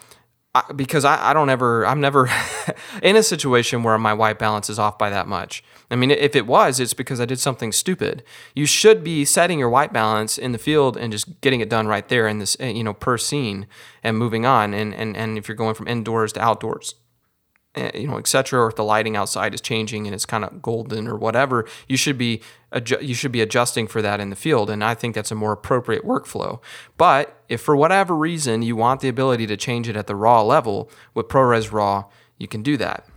I, 0.56 0.72
because 0.74 1.04
I, 1.04 1.32
I 1.32 1.34
don't 1.34 1.50
ever 1.50 1.86
I'm 1.86 2.00
never 2.00 2.30
in 3.04 3.18
a 3.18 3.24
situation 3.24 3.84
where 3.84 3.98
my 3.98 4.14
white 4.14 4.40
balance 4.40 4.70
is 4.70 4.80
off 4.80 4.98
by 4.98 5.10
that 5.10 5.28
much. 5.28 5.64
I 5.92 5.96
mean, 5.96 6.10
if 6.10 6.36
it 6.36 6.48
was, 6.48 6.80
it's 6.80 6.94
because 6.94 7.20
I 7.20 7.26
did 7.26 7.40
something 7.40 7.72
stupid. 7.72 8.24
You 8.56 8.66
should 8.66 9.04
be 9.04 9.26
setting 9.26 9.60
your 9.60 9.70
white 9.70 9.92
balance 9.92 10.38
in 10.38 10.54
the 10.54 10.58
field 10.58 10.96
and 10.96 11.12
just 11.12 11.42
getting 11.42 11.60
it 11.60 11.70
done 11.70 11.88
right 11.88 12.08
there 12.08 12.28
in 12.28 12.40
this, 12.40 12.56
you 12.60 12.84
know, 12.84 12.94
per 12.94 13.18
scene 13.18 13.68
and 14.02 14.18
moving 14.18 14.46
on. 14.46 14.74
And 14.74 14.96
and 14.96 15.16
and 15.18 15.38
if 15.38 15.50
you're 15.50 15.58
going 15.58 15.76
from 15.76 15.90
indoors 15.90 16.32
to 16.34 16.42
outdoors, 16.42 16.96
Eh, 16.96 17.05
Eh, 17.76 17.92
you 18.00 18.08
know, 18.08 18.18
etc. 18.18 18.62
Or 18.62 18.68
if 18.68 18.76
the 18.76 18.84
lighting 18.84 19.18
outside 19.18 19.54
is 19.54 19.60
changing 19.60 20.08
and 20.08 20.14
it's 20.14 20.26
kind 20.26 20.46
of 20.46 20.62
golden 20.62 21.08
or 21.08 21.16
whatever, 21.16 21.68
you 21.90 21.98
should 21.98 22.18
be 22.18 22.42
adju- 22.72 23.06
you 23.06 23.14
should 23.14 23.34
be 23.34 23.42
adjusting 23.42 23.88
for 23.88 24.02
that 24.02 24.22
in 24.22 24.30
the 24.30 24.36
field. 24.36 24.70
And 24.70 24.84
I 24.84 24.96
think 24.96 25.14
that's 25.14 25.32
a 25.32 25.36
more 25.36 25.52
appropriate 25.52 26.06
workflow. 26.06 26.62
But 26.98 27.42
if 27.50 27.62
for 27.62 27.76
whatever 27.76 28.16
reason 28.16 28.62
you 28.62 28.78
want 28.78 29.02
the 29.02 29.10
ability 29.10 29.46
to 29.48 29.58
change 29.58 29.90
it 29.90 29.98
at 29.98 30.08
the 30.08 30.16
raw 30.16 30.42
level 30.42 30.90
with 31.14 31.28
ProRes 31.28 31.72
RAW, 31.72 32.06
you 32.38 32.48
can 32.48 32.64
do 32.64 32.78
that. 32.78 33.08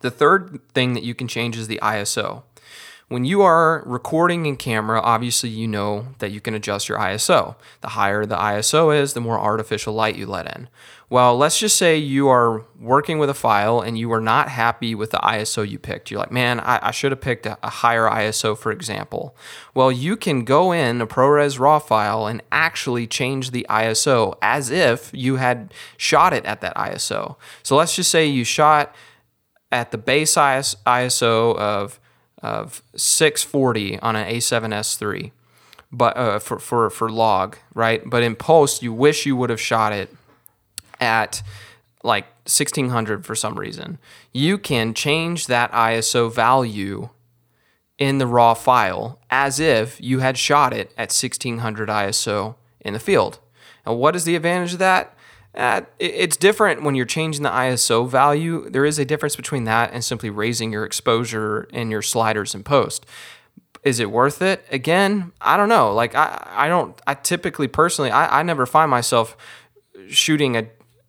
The 0.00 0.10
third 0.10 0.60
thing 0.74 0.94
that 0.94 1.02
you 1.02 1.14
can 1.14 1.28
change 1.28 1.56
is 1.56 1.66
the 1.66 1.80
ISO. 1.82 2.42
When 3.10 3.24
you 3.24 3.42
are 3.42 3.82
recording 3.86 4.46
in 4.46 4.56
camera, 4.56 5.00
obviously 5.00 5.48
you 5.48 5.66
know 5.66 6.06
that 6.20 6.30
you 6.30 6.40
can 6.40 6.54
adjust 6.54 6.88
your 6.88 6.96
ISO. 6.96 7.56
The 7.80 7.88
higher 7.88 8.24
the 8.24 8.36
ISO 8.36 8.96
is, 8.96 9.14
the 9.14 9.20
more 9.20 9.36
artificial 9.36 9.94
light 9.94 10.14
you 10.14 10.26
let 10.26 10.46
in. 10.56 10.68
Well, 11.08 11.36
let's 11.36 11.58
just 11.58 11.76
say 11.76 11.96
you 11.96 12.28
are 12.28 12.64
working 12.78 13.18
with 13.18 13.28
a 13.28 13.34
file 13.34 13.80
and 13.80 13.98
you 13.98 14.12
are 14.12 14.20
not 14.20 14.48
happy 14.48 14.94
with 14.94 15.10
the 15.10 15.18
ISO 15.18 15.68
you 15.68 15.76
picked. 15.76 16.12
You're 16.12 16.20
like, 16.20 16.30
man, 16.30 16.60
I, 16.60 16.78
I 16.86 16.90
should 16.92 17.10
have 17.10 17.20
picked 17.20 17.46
a, 17.46 17.58
a, 17.64 17.68
higher 17.68 18.08
ISO, 18.08 18.56
for 18.56 18.70
example. 18.70 19.36
Well, 19.74 19.90
you 19.90 20.16
can 20.16 20.44
go 20.44 20.70
in 20.70 21.00
a 21.00 21.06
ProRes 21.08 21.58
RAW 21.58 21.80
file 21.80 22.28
and 22.28 22.40
actually 22.52 23.08
change 23.08 23.50
the 23.50 23.66
ISO 23.68 24.38
as 24.40 24.70
if 24.70 25.10
you 25.12 25.34
had 25.34 25.74
shot 25.96 26.32
it 26.32 26.44
at 26.44 26.60
that 26.60 26.76
ISO. 26.76 27.34
So 27.64 27.74
let's 27.74 27.96
just 27.96 28.12
say 28.12 28.24
you 28.24 28.44
shot 28.44 28.94
at 29.72 29.90
the 29.90 29.98
base 29.98 30.36
ISO 30.36 31.56
of 31.56 31.98
of 32.42 32.82
640 32.96 33.98
on 34.00 34.16
an 34.16 34.28
A7S3, 34.34 35.30
but 35.92 36.16
uh, 36.16 36.38
for, 36.38 36.58
for 36.58 36.90
for 36.90 37.10
log, 37.10 37.56
right? 37.74 38.02
But 38.04 38.22
in 38.22 38.36
post, 38.36 38.82
you 38.82 38.92
wish 38.92 39.26
you 39.26 39.36
would 39.36 39.50
have 39.50 39.60
shot 39.60 39.92
it 39.92 40.14
at 41.00 41.42
like 42.02 42.24
1600 42.44 43.26
for 43.26 43.34
some 43.34 43.58
reason. 43.58 43.98
You 44.32 44.58
can 44.58 44.94
change 44.94 45.46
that 45.46 45.70
ISO 45.72 46.32
value 46.32 47.10
in 47.98 48.18
the 48.18 48.26
raw 48.26 48.54
file 48.54 49.18
as 49.30 49.60
if 49.60 50.00
you 50.00 50.20
had 50.20 50.38
shot 50.38 50.72
it 50.72 50.90
at 50.96 51.12
1600 51.12 51.88
ISO 51.88 52.54
in 52.80 52.94
the 52.94 52.98
field. 52.98 53.38
Now, 53.86 53.94
what 53.94 54.16
is 54.16 54.24
the 54.24 54.36
advantage 54.36 54.72
of 54.72 54.78
that? 54.78 55.14
Uh, 55.54 55.82
it's 55.98 56.36
different 56.36 56.82
when 56.82 56.94
you're 56.94 57.04
changing 57.04 57.42
the 57.42 57.50
ISO 57.50 58.08
value. 58.08 58.70
There 58.70 58.84
is 58.84 58.98
a 58.98 59.04
difference 59.04 59.34
between 59.34 59.64
that 59.64 59.92
and 59.92 60.04
simply 60.04 60.30
raising 60.30 60.72
your 60.72 60.84
exposure 60.84 61.68
and 61.72 61.90
your 61.90 62.02
sliders 62.02 62.54
in 62.54 62.62
post. 62.62 63.04
Is 63.82 63.98
it 63.98 64.10
worth 64.10 64.42
it? 64.42 64.64
Again, 64.70 65.32
I 65.40 65.56
don't 65.56 65.68
know. 65.68 65.92
Like 65.92 66.14
I, 66.14 66.46
I 66.50 66.68
don't. 66.68 67.00
I 67.06 67.14
typically, 67.14 67.66
personally, 67.66 68.10
I, 68.10 68.40
I 68.40 68.42
never 68.42 68.66
find 68.66 68.90
myself 68.90 69.36
shooting 70.08 70.56
a 70.56 70.68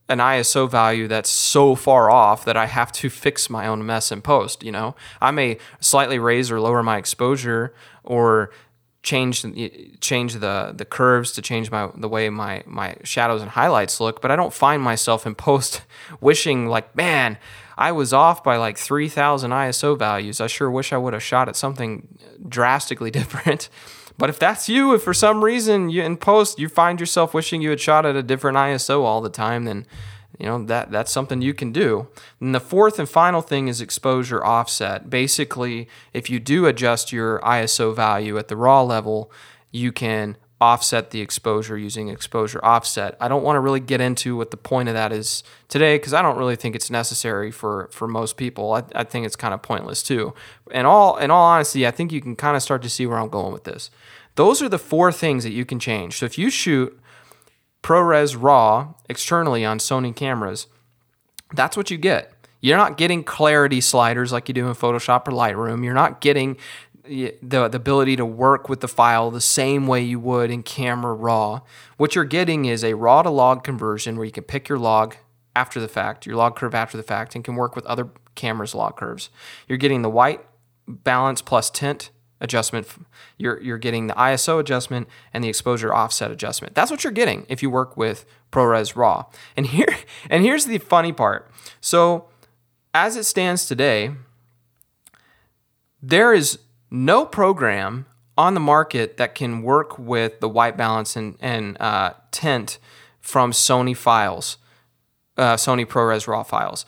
an 0.09 0.17
ISO 0.19 0.69
value 0.69 1.07
that's 1.07 1.29
so 1.29 1.73
far 1.73 2.11
off 2.11 2.43
that 2.43 2.57
I 2.57 2.65
have 2.65 2.91
to 2.93 3.09
fix 3.09 3.49
my 3.49 3.65
own 3.65 3.85
mess 3.85 4.11
in 4.11 4.21
post. 4.21 4.61
You 4.61 4.71
know, 4.71 4.95
I 5.21 5.31
may 5.31 5.57
slightly 5.79 6.19
raise 6.19 6.51
or 6.51 6.59
lower 6.59 6.83
my 6.83 6.97
exposure 6.97 7.73
or 8.03 8.51
change 9.03 9.43
change 9.99 10.35
the 10.35 10.73
the 10.75 10.85
curves 10.85 11.31
to 11.31 11.41
change 11.41 11.71
my 11.71 11.89
the 11.95 12.07
way 12.07 12.29
my 12.29 12.63
my 12.67 12.95
shadows 13.03 13.41
and 13.41 13.49
highlights 13.51 13.99
look 13.99 14.21
but 14.21 14.29
i 14.29 14.35
don't 14.35 14.53
find 14.53 14.81
myself 14.81 15.25
in 15.25 15.33
post 15.33 15.81
wishing 16.21 16.67
like 16.67 16.95
man 16.95 17.37
i 17.77 17.91
was 17.91 18.13
off 18.13 18.43
by 18.43 18.57
like 18.57 18.77
3000 18.77 19.49
iso 19.51 19.97
values. 19.97 20.39
I 20.39 20.47
sure 20.47 20.69
wish 20.69 20.93
i 20.93 20.97
would 20.97 21.13
have 21.13 21.23
shot 21.23 21.49
at 21.49 21.55
something 21.55 22.07
drastically 22.47 23.11
different. 23.19 23.69
But 24.17 24.29
if 24.29 24.37
that's 24.37 24.69
you 24.69 24.93
if 24.93 25.01
for 25.01 25.15
some 25.15 25.43
reason 25.43 25.89
you 25.89 26.03
in 26.03 26.17
post 26.17 26.59
you 26.59 26.69
find 26.69 26.99
yourself 26.99 27.33
wishing 27.33 27.63
you 27.63 27.71
had 27.71 27.79
shot 27.79 28.05
at 28.05 28.15
a 28.15 28.21
different 28.21 28.57
iso 28.57 29.03
all 29.03 29.21
the 29.21 29.29
time 29.31 29.65
then 29.65 29.87
you 30.39 30.45
know 30.45 30.63
that 30.65 30.91
that's 30.91 31.11
something 31.11 31.41
you 31.41 31.53
can 31.53 31.71
do. 31.71 32.07
And 32.39 32.53
the 32.55 32.59
fourth 32.59 32.99
and 32.99 33.07
final 33.07 33.41
thing 33.41 33.67
is 33.67 33.81
exposure 33.81 34.43
offset. 34.43 35.09
Basically 35.09 35.87
if 36.13 36.29
you 36.29 36.39
do 36.39 36.65
adjust 36.65 37.11
your 37.11 37.39
iso 37.41 37.95
value 37.95 38.37
at 38.37 38.47
the 38.47 38.55
raw 38.55 38.81
level 38.81 39.31
you 39.71 39.91
can 39.91 40.37
offset 40.61 41.09
the 41.09 41.21
exposure 41.21 41.75
using 41.75 42.07
exposure 42.07 42.63
offset. 42.63 43.17
I 43.19 43.27
don't 43.27 43.41
want 43.41 43.55
to 43.55 43.59
really 43.59 43.79
get 43.79 43.99
into 43.99 44.37
what 44.37 44.51
the 44.51 44.57
point 44.57 44.89
of 44.89 44.93
that 44.93 45.11
is 45.11 45.43
today 45.67 45.95
because 45.95 46.13
i 46.13 46.21
don't 46.21 46.37
really 46.37 46.55
think 46.55 46.75
it's 46.75 46.91
necessary 46.91 47.49
for 47.49 47.89
for 47.91 48.07
most 48.07 48.37
people. 48.37 48.73
I, 48.73 48.83
I 48.93 49.03
think 49.03 49.25
it's 49.25 49.35
kind 49.35 49.55
of 49.55 49.63
pointless 49.63 50.03
too. 50.03 50.35
And 50.71 50.85
all 50.85 51.17
in 51.17 51.31
all 51.31 51.45
honesty 51.45 51.87
i 51.87 51.91
think 51.91 52.11
you 52.11 52.21
can 52.21 52.35
kind 52.35 52.55
of 52.55 52.61
start 52.61 52.83
to 52.83 52.89
see 52.89 53.07
where 53.07 53.17
i'm 53.17 53.29
going 53.29 53.51
with 53.51 53.63
this. 53.63 53.89
Those 54.35 54.61
are 54.61 54.69
the 54.69 54.79
four 54.79 55.11
things 55.11 55.43
that 55.43 55.51
you 55.51 55.65
can 55.65 55.79
change. 55.79 56.17
So 56.17 56.25
if 56.25 56.37
you 56.37 56.49
shoot 56.49 56.97
ProRes 57.83 58.37
RAW 58.39 58.95
externally 59.09 59.65
on 59.65 59.79
Sony 59.79 60.15
cameras, 60.15 60.67
that's 61.53 61.75
what 61.75 61.91
you 61.91 61.97
get. 61.97 62.33
You're 62.61 62.77
not 62.77 62.97
getting 62.97 63.23
clarity 63.23 63.81
sliders 63.81 64.31
like 64.31 64.47
you 64.47 64.53
do 64.53 64.67
in 64.67 64.75
Photoshop 64.75 65.27
or 65.27 65.31
Lightroom. 65.31 65.83
You're 65.83 65.95
not 65.95 66.21
getting 66.21 66.57
the, 67.03 67.35
the 67.41 67.63
ability 67.73 68.15
to 68.17 68.25
work 68.25 68.69
with 68.69 68.81
the 68.81 68.87
file 68.87 69.31
the 69.31 69.41
same 69.41 69.87
way 69.87 70.01
you 70.01 70.19
would 70.19 70.51
in 70.51 70.63
camera 70.63 71.13
raw. 71.13 71.61
What 71.97 72.15
you're 72.15 72.23
getting 72.23 72.65
is 72.65 72.83
a 72.83 72.93
raw 72.93 73.23
to 73.23 73.29
log 73.29 73.63
conversion 73.63 74.15
where 74.15 74.25
you 74.25 74.31
can 74.31 74.43
pick 74.43 74.69
your 74.69 74.77
log 74.77 75.15
after 75.55 75.79
the 75.79 75.87
fact, 75.87 76.25
your 76.25 76.35
log 76.35 76.55
curve 76.55 76.75
after 76.75 76.97
the 76.97 77.03
fact, 77.03 77.35
and 77.35 77.43
can 77.43 77.55
work 77.55 77.75
with 77.75 77.85
other 77.85 78.09
cameras' 78.35 78.75
log 78.75 78.95
curves. 78.95 79.29
You're 79.67 79.77
getting 79.77 80.03
the 80.03 80.09
white 80.09 80.45
balance 80.87 81.41
plus 81.41 81.69
tint 81.69 82.11
adjustment. 82.41 82.87
You're, 83.37 83.61
you're 83.61 83.77
getting 83.77 84.07
the 84.07 84.13
ISO 84.15 84.59
adjustment 84.59 85.07
and 85.33 85.43
the 85.43 85.49
exposure 85.49 85.93
offset 85.93 86.31
adjustment. 86.31 86.75
That's 86.75 86.91
what 86.91 87.03
you're 87.03 87.13
getting 87.13 87.45
if 87.47 87.63
you 87.63 87.69
work 87.69 87.95
with 87.95 88.25
ProRes 88.51 88.95
RAW. 88.95 89.25
And 89.55 89.67
here 89.67 89.95
and 90.29 90.43
here's 90.43 90.65
the 90.65 90.79
funny 90.79 91.13
part. 91.13 91.49
So 91.79 92.25
as 92.93 93.15
it 93.15 93.23
stands 93.23 93.65
today, 93.65 94.11
there 96.01 96.33
is 96.33 96.59
no 96.89 97.25
program 97.25 98.05
on 98.37 98.53
the 98.53 98.59
market 98.59 99.17
that 99.17 99.35
can 99.35 99.61
work 99.61 99.97
with 99.99 100.39
the 100.39 100.49
white 100.49 100.75
balance 100.75 101.15
and, 101.15 101.37
and 101.39 101.79
uh, 101.79 102.13
tint 102.31 102.79
from 103.19 103.51
Sony 103.51 103.95
files, 103.95 104.57
uh, 105.37 105.55
Sony 105.55 105.85
ProRes 105.85 106.27
RAW 106.27 106.43
files. 106.43 106.85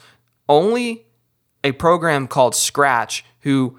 Only 0.50 1.06
a 1.64 1.72
program 1.74 2.28
called 2.28 2.56
Scratch, 2.56 3.24
who 3.42 3.78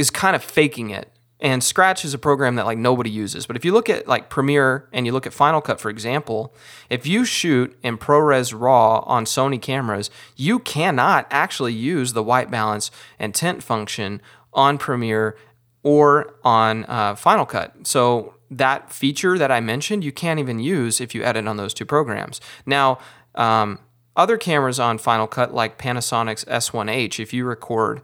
is 0.00 0.10
kind 0.10 0.34
of 0.34 0.42
faking 0.42 0.90
it. 0.90 1.12
And 1.42 1.62
Scratch 1.62 2.04
is 2.04 2.12
a 2.12 2.18
program 2.18 2.56
that 2.56 2.66
like 2.66 2.78
nobody 2.78 3.10
uses. 3.10 3.46
But 3.46 3.56
if 3.56 3.64
you 3.64 3.72
look 3.72 3.88
at 3.88 4.08
like 4.08 4.28
Premiere 4.28 4.88
and 4.92 5.06
you 5.06 5.12
look 5.12 5.26
at 5.26 5.32
Final 5.32 5.60
Cut, 5.60 5.80
for 5.80 5.88
example, 5.88 6.54
if 6.90 7.06
you 7.06 7.24
shoot 7.24 7.78
in 7.82 7.96
ProRes 7.96 8.58
RAW 8.58 9.00
on 9.06 9.24
Sony 9.24 9.60
cameras, 9.60 10.10
you 10.36 10.58
cannot 10.58 11.26
actually 11.30 11.72
use 11.72 12.12
the 12.12 12.22
white 12.22 12.50
balance 12.50 12.90
and 13.18 13.34
tint 13.34 13.62
function 13.62 14.20
on 14.52 14.76
Premiere 14.76 15.36
or 15.82 16.34
on 16.44 16.84
uh, 16.88 17.14
Final 17.14 17.46
Cut. 17.46 17.86
So 17.86 18.34
that 18.50 18.92
feature 18.92 19.38
that 19.38 19.50
I 19.50 19.60
mentioned, 19.60 20.04
you 20.04 20.12
can't 20.12 20.40
even 20.40 20.58
use 20.58 21.00
if 21.00 21.14
you 21.14 21.22
edit 21.22 21.46
on 21.46 21.56
those 21.56 21.72
two 21.72 21.86
programs. 21.86 22.40
Now, 22.66 22.98
um, 23.34 23.78
other 24.16 24.36
cameras 24.36 24.78
on 24.78 24.98
Final 24.98 25.26
Cut, 25.26 25.54
like 25.54 25.78
Panasonic's 25.78 26.44
S1H, 26.44 27.20
if 27.20 27.32
you 27.32 27.46
record 27.46 28.02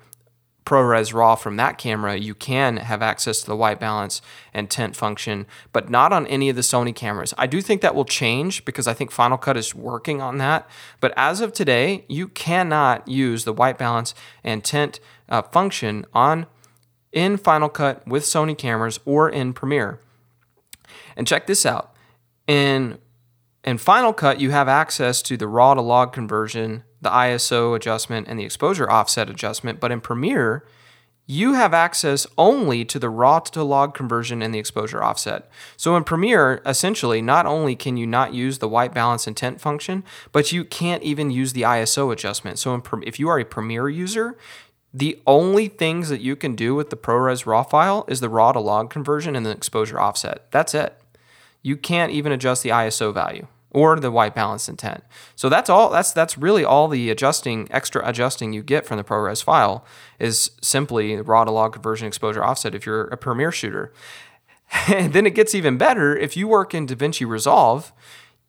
ProRes 0.66 1.14
RAW 1.14 1.36
from 1.36 1.56
that 1.56 1.78
camera, 1.78 2.16
you 2.16 2.34
can 2.34 2.76
have 2.76 3.00
access 3.00 3.40
to 3.40 3.46
the 3.46 3.56
white 3.56 3.80
balance 3.80 4.20
and 4.52 4.68
tint 4.68 4.96
function, 4.96 5.46
but 5.72 5.88
not 5.88 6.12
on 6.12 6.26
any 6.26 6.50
of 6.50 6.56
the 6.56 6.62
Sony 6.62 6.94
cameras. 6.94 7.32
I 7.38 7.46
do 7.46 7.62
think 7.62 7.80
that 7.80 7.94
will 7.94 8.04
change 8.04 8.64
because 8.64 8.86
I 8.86 8.92
think 8.92 9.12
Final 9.12 9.38
Cut 9.38 9.56
is 9.56 9.74
working 9.74 10.20
on 10.20 10.38
that. 10.38 10.68
But 11.00 11.14
as 11.16 11.40
of 11.40 11.52
today, 11.52 12.04
you 12.08 12.28
cannot 12.28 13.06
use 13.06 13.44
the 13.44 13.52
white 13.52 13.78
balance 13.78 14.14
and 14.42 14.62
tint 14.62 15.00
uh, 15.28 15.42
function 15.42 16.04
on 16.12 16.46
in 17.12 17.36
Final 17.36 17.68
Cut 17.68 18.06
with 18.06 18.24
Sony 18.24 18.58
cameras 18.58 18.98
or 19.04 19.30
in 19.30 19.52
Premiere. 19.52 20.00
And 21.16 21.26
check 21.26 21.46
this 21.46 21.64
out. 21.64 21.94
In 22.46 22.98
in 23.66 23.78
Final 23.78 24.12
Cut, 24.12 24.40
you 24.40 24.52
have 24.52 24.68
access 24.68 25.20
to 25.22 25.36
the 25.36 25.48
raw 25.48 25.74
to 25.74 25.82
log 25.82 26.12
conversion 26.12 26.84
the 27.06 27.12
ISO 27.12 27.76
adjustment, 27.76 28.26
and 28.28 28.38
the 28.38 28.44
exposure 28.44 28.90
offset 28.90 29.30
adjustment. 29.30 29.78
But 29.78 29.92
in 29.92 30.00
Premiere, 30.00 30.66
you 31.24 31.54
have 31.54 31.72
access 31.72 32.26
only 32.36 32.84
to 32.84 32.98
the 32.98 33.10
raw 33.10 33.38
to 33.38 33.62
log 33.62 33.94
conversion 33.94 34.42
and 34.42 34.52
the 34.52 34.58
exposure 34.58 35.02
offset. 35.02 35.48
So 35.76 35.96
in 35.96 36.02
Premiere, 36.02 36.62
essentially, 36.66 37.22
not 37.22 37.46
only 37.46 37.76
can 37.76 37.96
you 37.96 38.06
not 38.06 38.34
use 38.34 38.58
the 38.58 38.68
white 38.68 38.92
balance 38.92 39.28
intent 39.28 39.60
function, 39.60 40.02
but 40.32 40.50
you 40.50 40.64
can't 40.64 41.02
even 41.04 41.30
use 41.30 41.52
the 41.52 41.62
ISO 41.62 42.12
adjustment. 42.12 42.58
So 42.58 42.82
if 43.02 43.20
you 43.20 43.28
are 43.28 43.38
a 43.38 43.44
Premiere 43.44 43.88
user, 43.88 44.36
the 44.92 45.20
only 45.26 45.68
things 45.68 46.08
that 46.08 46.20
you 46.20 46.34
can 46.34 46.56
do 46.56 46.74
with 46.74 46.90
the 46.90 46.96
ProRes 46.96 47.46
RAW 47.46 47.62
file 47.62 48.04
is 48.08 48.20
the 48.20 48.28
raw 48.28 48.50
to 48.50 48.60
log 48.60 48.90
conversion 48.90 49.36
and 49.36 49.46
the 49.46 49.50
exposure 49.50 50.00
offset. 50.00 50.50
That's 50.50 50.74
it. 50.74 51.00
You 51.62 51.76
can't 51.76 52.12
even 52.12 52.32
adjust 52.32 52.62
the 52.62 52.70
ISO 52.70 53.14
value 53.14 53.46
or 53.76 54.00
the 54.00 54.10
white 54.10 54.34
balance 54.34 54.70
intent. 54.70 55.04
So 55.34 55.50
that's 55.50 55.68
all 55.68 55.90
that's 55.90 56.10
that's 56.10 56.38
really 56.38 56.64
all 56.64 56.88
the 56.88 57.10
adjusting 57.10 57.68
extra 57.70 58.02
adjusting 58.08 58.54
you 58.54 58.62
get 58.62 58.86
from 58.86 58.96
the 58.96 59.04
ProRes 59.04 59.44
file 59.44 59.84
is 60.18 60.50
simply 60.62 61.14
raw 61.16 61.44
to 61.44 61.50
log 61.50 61.74
conversion 61.74 62.08
exposure 62.08 62.42
offset 62.42 62.74
if 62.74 62.86
you're 62.86 63.04
a 63.08 63.18
Premiere 63.18 63.52
shooter. 63.52 63.92
And 64.88 65.12
then 65.12 65.26
it 65.26 65.34
gets 65.34 65.54
even 65.54 65.76
better 65.76 66.16
if 66.16 66.38
you 66.38 66.48
work 66.48 66.72
in 66.72 66.86
DaVinci 66.86 67.28
Resolve, 67.28 67.92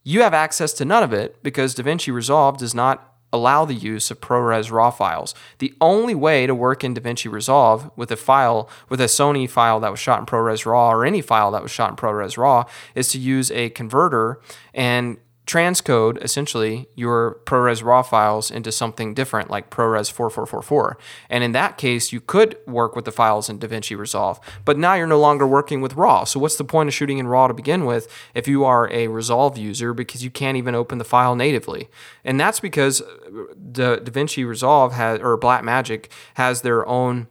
you 0.02 0.22
have 0.22 0.32
access 0.32 0.72
to 0.72 0.86
none 0.86 1.02
of 1.02 1.12
it 1.12 1.42
because 1.42 1.74
DaVinci 1.74 2.10
Resolve 2.10 2.56
does 2.56 2.74
not 2.74 3.17
allow 3.32 3.64
the 3.64 3.74
use 3.74 4.10
of 4.10 4.20
ProRes 4.20 4.70
RAW 4.70 4.90
files. 4.90 5.34
The 5.58 5.74
only 5.80 6.14
way 6.14 6.46
to 6.46 6.54
work 6.54 6.82
in 6.82 6.94
DaVinci 6.94 7.30
Resolve 7.30 7.90
with 7.96 8.10
a 8.10 8.16
file, 8.16 8.68
with 8.88 9.00
a 9.00 9.04
Sony 9.04 9.48
file 9.48 9.80
that 9.80 9.90
was 9.90 10.00
shot 10.00 10.20
in 10.20 10.26
ProRes 10.26 10.64
RAW 10.64 10.90
or 10.90 11.04
any 11.04 11.20
file 11.20 11.50
that 11.52 11.62
was 11.62 11.70
shot 11.70 11.90
in 11.90 11.96
ProRes 11.96 12.38
RAW, 12.38 12.64
is 12.94 13.08
to 13.08 13.18
use 13.18 13.50
a 13.50 13.70
converter 13.70 14.40
and 14.72 15.18
transcode 15.48 16.22
essentially 16.22 16.86
your 16.94 17.40
ProRes 17.46 17.82
RAW 17.82 18.02
files 18.02 18.50
into 18.50 18.70
something 18.70 19.14
different 19.14 19.50
like 19.50 19.70
ProRes 19.70 20.12
4444. 20.12 20.98
And 21.30 21.42
in 21.42 21.52
that 21.52 21.78
case, 21.78 22.12
you 22.12 22.20
could 22.20 22.58
work 22.66 22.94
with 22.94 23.06
the 23.06 23.12
files 23.12 23.48
in 23.48 23.58
DaVinci 23.58 23.96
Resolve, 23.96 24.38
but 24.66 24.76
now 24.76 24.92
you're 24.92 25.06
no 25.06 25.18
longer 25.18 25.46
working 25.46 25.80
with 25.80 25.94
RAW. 25.94 26.24
So 26.24 26.38
what's 26.38 26.56
the 26.56 26.64
point 26.64 26.88
of 26.88 26.94
shooting 26.94 27.16
in 27.16 27.26
RAW 27.26 27.46
to 27.46 27.54
begin 27.54 27.86
with 27.86 28.12
if 28.34 28.46
you 28.46 28.64
are 28.64 28.92
a 28.92 29.08
Resolve 29.08 29.56
user 29.56 29.94
because 29.94 30.22
you 30.22 30.30
can't 30.30 30.58
even 30.58 30.74
open 30.74 30.98
the 30.98 31.04
file 31.04 31.34
natively? 31.34 31.88
And 32.24 32.38
that's 32.38 32.60
because 32.60 32.98
the 32.98 33.96
DaVinci 34.04 34.46
Resolve 34.46 34.92
has 34.92 35.18
or 35.20 35.38
Blackmagic 35.38 36.10
has 36.34 36.60
their 36.60 36.86
own 36.86 37.26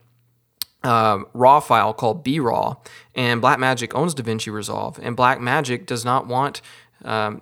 uh, 0.84 1.20
raw 1.34 1.60
file 1.60 1.94
called 1.94 2.24
BRAW, 2.24 2.78
and 3.14 3.42
Blackmagic 3.42 3.94
owns 3.94 4.16
DaVinci 4.16 4.52
Resolve, 4.52 5.00
and 5.02 5.16
Blackmagic 5.16 5.86
does 5.86 6.04
not 6.04 6.28
want 6.28 6.62
um, 7.04 7.42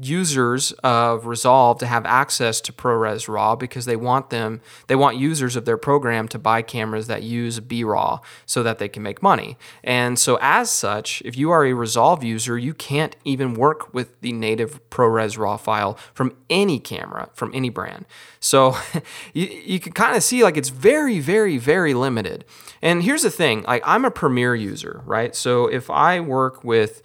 users 0.00 0.70
of 0.84 1.26
Resolve 1.26 1.78
to 1.80 1.86
have 1.86 2.06
access 2.06 2.60
to 2.60 2.72
ProRes 2.72 3.26
RAW 3.26 3.56
because 3.56 3.84
they 3.84 3.96
want 3.96 4.30
them 4.30 4.60
they 4.86 4.94
want 4.94 5.16
users 5.16 5.56
of 5.56 5.64
their 5.64 5.76
program 5.76 6.28
to 6.28 6.38
buy 6.38 6.62
cameras 6.62 7.08
that 7.08 7.24
use 7.24 7.58
BRAW 7.58 8.20
so 8.46 8.62
that 8.62 8.78
they 8.78 8.88
can 8.88 9.02
make 9.02 9.22
money. 9.22 9.56
And 9.82 10.18
so 10.18 10.38
as 10.40 10.70
such, 10.70 11.20
if 11.24 11.36
you 11.36 11.50
are 11.50 11.64
a 11.64 11.72
Resolve 11.72 12.22
user, 12.22 12.56
you 12.56 12.74
can't 12.74 13.16
even 13.24 13.54
work 13.54 13.92
with 13.92 14.20
the 14.20 14.32
native 14.32 14.88
ProRes 14.88 15.36
RAW 15.36 15.56
file 15.56 15.98
from 16.14 16.36
any 16.48 16.78
camera 16.78 17.28
from 17.34 17.50
any 17.52 17.68
brand. 17.68 18.06
So 18.38 18.76
you, 19.32 19.46
you 19.46 19.80
can 19.80 19.92
kind 19.92 20.16
of 20.16 20.22
see 20.22 20.44
like 20.44 20.56
it's 20.56 20.68
very 20.68 21.18
very 21.18 21.58
very 21.58 21.92
limited. 21.92 22.44
And 22.80 23.02
here's 23.02 23.22
the 23.22 23.30
thing, 23.30 23.62
like 23.62 23.82
I'm 23.84 24.04
a 24.04 24.12
Premiere 24.12 24.54
user, 24.54 25.02
right? 25.06 25.34
So 25.34 25.66
if 25.66 25.90
I 25.90 26.20
work 26.20 26.62
with 26.62 27.02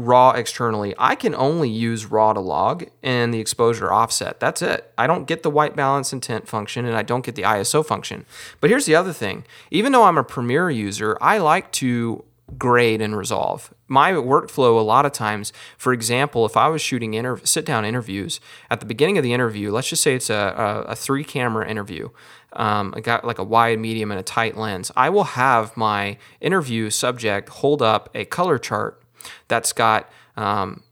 raw 0.00 0.30
externally, 0.30 0.94
I 0.98 1.14
can 1.14 1.34
only 1.34 1.68
use 1.68 2.06
raw 2.06 2.32
to 2.32 2.40
log 2.40 2.84
and 3.02 3.32
the 3.32 3.40
exposure 3.40 3.92
offset. 3.92 4.40
That's 4.40 4.62
it. 4.62 4.92
I 4.98 5.06
don't 5.06 5.26
get 5.26 5.42
the 5.42 5.50
white 5.50 5.76
balance 5.76 6.12
and 6.12 6.22
tint 6.22 6.48
function 6.48 6.84
and 6.84 6.96
I 6.96 7.02
don't 7.02 7.24
get 7.24 7.34
the 7.34 7.42
ISO 7.42 7.84
function. 7.84 8.26
But 8.60 8.70
here's 8.70 8.86
the 8.86 8.94
other 8.94 9.12
thing 9.12 9.44
even 9.70 9.92
though 9.92 10.04
I'm 10.04 10.18
a 10.18 10.24
Premiere 10.24 10.70
user, 10.70 11.16
I 11.20 11.38
like 11.38 11.70
to 11.72 12.24
grade 12.58 13.00
and 13.00 13.16
resolve. 13.16 13.72
My 13.88 14.12
workflow 14.12 14.78
a 14.78 14.82
lot 14.82 15.06
of 15.06 15.12
times, 15.12 15.52
for 15.76 15.92
example, 15.92 16.46
if 16.46 16.56
I 16.56 16.68
was 16.68 16.82
shooting 16.82 17.14
inter- 17.14 17.40
sit 17.44 17.64
down 17.64 17.84
interviews 17.84 18.40
at 18.70 18.80
the 18.80 18.86
beginning 18.86 19.18
of 19.18 19.24
the 19.24 19.32
interview, 19.32 19.70
let's 19.70 19.88
just 19.88 20.02
say 20.02 20.14
it's 20.14 20.30
a, 20.30 20.84
a, 20.86 20.92
a 20.92 20.96
three 20.96 21.24
camera 21.24 21.68
interview. 21.68 22.08
Um, 22.52 22.92
I 22.96 23.00
got 23.00 23.24
like 23.24 23.38
a 23.38 23.44
wide, 23.44 23.78
medium, 23.78 24.10
and 24.10 24.18
a 24.18 24.24
tight 24.24 24.56
lens. 24.56 24.90
I 24.96 25.10
will 25.10 25.24
have 25.24 25.76
my 25.76 26.18
interview 26.40 26.90
subject 26.90 27.48
hold 27.48 27.82
up 27.82 28.10
a 28.14 28.24
color 28.24 28.58
chart 28.58 28.99
that's 29.48 29.72
got 29.72 30.10
um, 30.36 30.82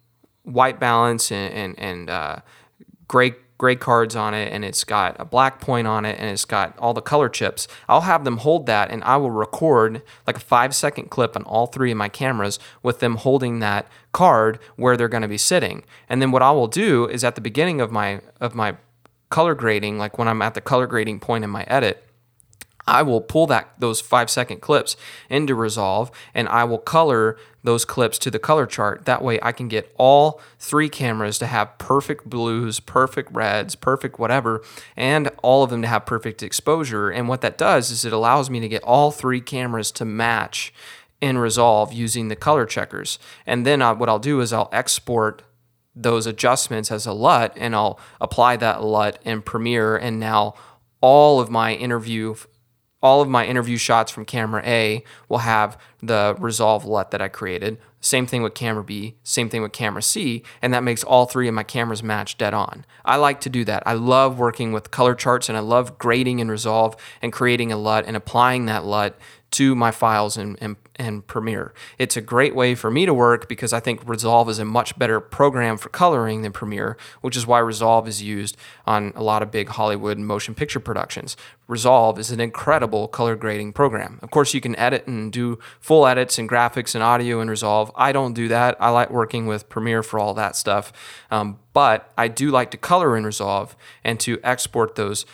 white 0.45 0.81
balance 0.81 1.31
and, 1.31 1.55
and, 1.55 1.79
and 1.79 2.11
uh, 2.11 2.37
gray 3.07 3.35
gray 3.59 3.75
cards 3.75 4.14
on 4.14 4.35
it 4.35 4.53
and 4.53 4.64
it's 4.64 4.85
got 4.85 5.17
a 5.19 5.25
black 5.25 5.61
point 5.61 5.87
on 5.87 6.05
it 6.05 6.17
and 6.21 6.31
it's 6.31 6.45
got 6.45 6.79
all 6.79 6.95
the 6.95 7.03
color 7.03 7.29
chips. 7.29 7.67
I'll 7.88 8.03
have 8.03 8.25
them 8.25 8.38
hold 8.38 8.67
that 8.67 8.91
and 8.91 9.03
I 9.03 9.17
will 9.17 9.33
record 9.33 10.01
like 10.29 10.37
a 10.37 10.41
five 10.41 10.75
second 10.75 11.11
clip 11.11 11.35
on 11.35 11.43
all 11.43 11.67
three 11.67 11.91
of 11.91 11.97
my 11.97 12.09
cameras 12.09 12.61
with 12.85 13.01
them 13.01 13.17
holding 13.17 13.59
that 13.59 13.88
card 14.12 14.61
where 14.77 14.97
they're 14.97 15.09
going 15.09 15.23
to 15.23 15.29
be 15.29 15.38
sitting. 15.38 15.83
And 16.09 16.23
then 16.23 16.31
what 16.31 16.41
I 16.41 16.53
will 16.53 16.69
do 16.69 17.07
is 17.09 17.25
at 17.25 17.35
the 17.35 17.41
beginning 17.41 17.81
of 17.81 17.91
my 17.91 18.21
of 18.41 18.55
my 18.55 18.77
color 19.29 19.55
grading, 19.55 19.99
like 19.99 20.19
when 20.19 20.29
I'm 20.29 20.41
at 20.41 20.55
the 20.55 20.61
color 20.61 20.87
grading 20.87 21.21
point 21.21 21.45
in 21.45 21.51
my 21.51 21.64
edit, 21.64 22.08
I 22.88 23.03
will 23.03 23.20
pull 23.20 23.46
that 23.48 23.74
those 23.79 24.01
five 24.01 24.31
second 24.31 24.61
clips 24.61 24.96
into 25.29 25.55
Resolve 25.55 26.11
and 26.35 26.48
I 26.48 26.64
will 26.64 26.79
color 26.79 27.37
those 27.62 27.85
clips 27.85 28.18
to 28.20 28.31
the 28.31 28.38
color 28.38 28.66
chart. 28.66 29.05
That 29.05 29.22
way 29.22 29.38
I 29.42 29.53
can 29.53 29.68
get 29.68 29.92
all 29.98 30.40
three 30.59 30.88
cameras 30.88 31.38
to 31.40 31.46
have 31.46 31.77
perfect 31.77 32.29
blues, 32.29 32.81
perfect 32.81 33.31
reds, 33.33 33.74
perfect 33.74 34.18
whatever, 34.18 34.62
and 34.96 35.31
all 35.42 35.62
of 35.62 35.70
them 35.70 35.83
to 35.83 35.88
have 35.88 36.07
perfect 36.07 36.42
exposure. 36.42 37.11
And 37.11 37.29
what 37.29 37.42
that 37.42 37.59
does 37.59 37.90
is 37.90 38.05
it 38.05 38.12
allows 38.12 38.48
me 38.48 38.59
to 38.61 38.68
get 38.68 38.83
all 38.83 39.11
three 39.11 39.40
cameras 39.40 39.92
to 39.92 40.05
match 40.05 40.72
in 41.20 41.37
Resolve 41.37 41.92
using 41.92 42.29
the 42.29 42.37
color 42.37 42.64
checkers. 42.64 43.18
And 43.44 43.66
then 43.66 43.83
I, 43.83 43.92
what 43.92 44.09
I'll 44.09 44.18
do 44.18 44.40
is 44.40 44.53
I'll 44.53 44.70
export 44.72 45.42
those 45.94 46.27
adjustments 46.27 46.90
as 46.90 47.07
a 47.07 47.12
LUT 47.12 47.53
and 47.57 47.74
I'll 47.74 47.98
apply 48.20 48.57
that 48.57 48.83
LUT 48.83 49.18
in 49.24 49.42
Premiere 49.42 49.96
and 49.96 50.20
now 50.20 50.55
all 51.01 51.40
of 51.40 51.51
my 51.51 51.74
interview 51.74 52.35
all 53.02 53.20
of 53.20 53.28
my 53.28 53.46
interview 53.46 53.76
shots 53.76 54.11
from 54.11 54.24
camera 54.24 54.62
A 54.64 55.04
will 55.28 55.38
have 55.38 55.78
the 56.02 56.37
resolve 56.38 56.84
LUT 56.84 57.11
that 57.12 57.22
I 57.22 57.28
created. 57.28 57.78
Same 58.00 58.26
thing 58.26 58.42
with 58.42 58.54
camera 58.54 58.84
B, 58.84 59.16
same 59.22 59.48
thing 59.48 59.62
with 59.62 59.72
camera 59.72 60.02
C, 60.02 60.42
and 60.62 60.72
that 60.72 60.84
makes 60.84 61.02
all 61.02 61.26
three 61.26 61.48
of 61.48 61.54
my 61.54 61.64
cameras 61.64 62.02
match 62.02 62.38
dead 62.38 62.54
on. 62.54 62.84
I 63.04 63.16
like 63.16 63.40
to 63.42 63.50
do 63.50 63.64
that. 63.64 63.82
I 63.87 63.94
love 63.94 64.38
working 64.38 64.72
with 64.72 64.90
color 64.90 65.14
charts 65.14 65.48
and 65.48 65.58
I 65.58 65.61
love 65.61 65.98
grading 65.98 66.38
in 66.38 66.50
Resolve 66.50 66.96
and 67.22 67.32
creating 67.32 67.72
a 67.72 67.76
LUT 67.76 68.06
and 68.06 68.16
applying 68.16 68.66
that 68.66 68.84
LUT 68.84 69.18
to 69.52 69.74
my 69.74 69.90
files 69.90 70.37
and, 70.37 70.56
in, 70.58 70.76
in, 70.98 71.22
Premiere. 71.22 71.72
It's 71.98 72.16
a 72.16 72.20
great 72.20 72.54
way 72.54 72.74
for 72.74 72.90
me 72.90 73.06
to 73.06 73.14
work 73.14 73.48
because 73.48 73.72
I 73.72 73.80
think 73.80 74.06
Resolve 74.08 74.48
is 74.48 74.58
a 74.58 74.64
much 74.64 74.98
better 74.98 75.20
program 75.20 75.76
for 75.76 75.88
coloring 75.88 76.42
than 76.42 76.52
Premiere, 76.52 76.96
which 77.20 77.37
is 77.37 77.46
why 77.46 77.58
Resolve 77.58 78.08
is 78.08 78.22
used 78.22 78.56
on 78.87 79.12
a 79.14 79.22
lot 79.22 79.42
of 79.42 79.50
big 79.50 79.68
Hollywood 79.68 80.18
motion 80.18 80.54
picture 80.54 80.80
productions. 80.80 81.37
Resolve 81.66 82.18
is 82.18 82.30
an 82.30 82.40
incredible 82.40 83.08
color 83.08 83.37
grading 83.37 83.74
program. 83.74 84.18
Of 84.22 84.30
course, 84.30 84.54
you 84.54 84.61
can 84.61 84.74
edit 84.76 85.06
and 85.06 85.30
do 85.30 85.58
full 85.80 86.06
edits 86.06 86.38
and 86.38 86.48
graphics 86.48 86.94
and 86.94 87.04
audio 87.04 87.40
in 87.40 87.50
Resolve. 87.50 87.92
I 87.94 88.12
don't 88.12 88.32
do 88.32 88.48
that. 88.48 88.76
I 88.80 88.88
like 88.90 89.11
working 89.11 89.46
with 89.46 89.68
Premiere 89.68 90.02
for 90.02 90.18
all 90.18 90.34
that 90.34 90.56
stuff. 90.56 90.92
Um, 91.30 91.58
but 91.74 92.12
I 92.18 92.28
do 92.28 92.50
like 92.50 92.70
to 92.72 92.76
color 92.76 93.16
in 93.16 93.24
Resolve 93.24 93.76
and 94.02 94.18
to 94.20 94.40
export 94.42 94.94
those 94.94 95.26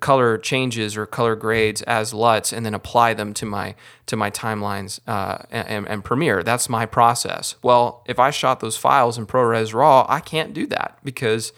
color 0.00 0.38
changes 0.38 0.96
or 0.96 1.06
color 1.06 1.36
grades 1.36 1.82
as 1.82 2.12
LUTs 2.12 2.52
and 2.52 2.64
then 2.64 2.74
apply 2.74 3.14
them 3.14 3.32
to 3.34 3.46
my 3.46 3.74
to 4.06 4.16
my 4.16 4.30
timelines 4.30 5.00
uh, 5.06 5.38
and, 5.50 5.86
and 5.88 6.04
Premiere. 6.04 6.42
That's 6.42 6.68
my 6.68 6.86
process. 6.86 7.56
Well, 7.62 8.04
if 8.06 8.18
I 8.18 8.30
shot 8.30 8.60
those 8.60 8.76
files 8.76 9.18
in 9.18 9.26
ProRes 9.26 9.74
RAW, 9.74 10.06
I 10.08 10.20
can't 10.20 10.54
do 10.54 10.66
that 10.68 10.98
because 11.02 11.52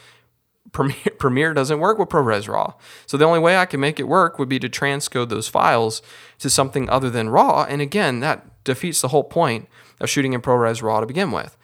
Premiere, 0.72 0.96
Premiere 1.18 1.54
doesn't 1.54 1.80
work 1.80 1.98
with 1.98 2.08
ProRes 2.08 2.48
RAW. 2.48 2.74
So 3.06 3.16
the 3.16 3.24
only 3.24 3.40
way 3.40 3.56
I 3.56 3.66
can 3.66 3.80
make 3.80 4.00
it 4.00 4.04
work 4.04 4.38
would 4.38 4.48
be 4.48 4.58
to 4.58 4.68
transcode 4.68 5.28
those 5.28 5.48
files 5.48 6.02
to 6.38 6.48
something 6.48 6.88
other 6.88 7.10
than 7.10 7.28
RAW. 7.28 7.64
And 7.68 7.80
again, 7.82 8.20
that 8.20 8.64
defeats 8.64 9.00
the 9.00 9.08
whole 9.08 9.24
point 9.24 9.68
of 10.00 10.08
shooting 10.08 10.32
in 10.32 10.40
ProRes 10.40 10.82
RAW 10.82 11.00
to 11.00 11.06
begin 11.06 11.32
with. 11.32 11.56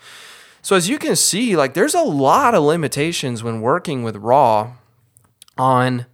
So 0.63 0.77
as 0.77 0.89
you 0.89 0.99
can 0.99 1.15
see, 1.15 1.57
like 1.57 1.75
there's 1.75 1.95
a 1.95 2.03
lot 2.03 2.55
of 2.55 2.63
limitations 2.63 3.43
when 3.43 3.61
working 3.61 4.03
with 4.03 4.17
RAW 4.17 4.73
on 5.59 6.07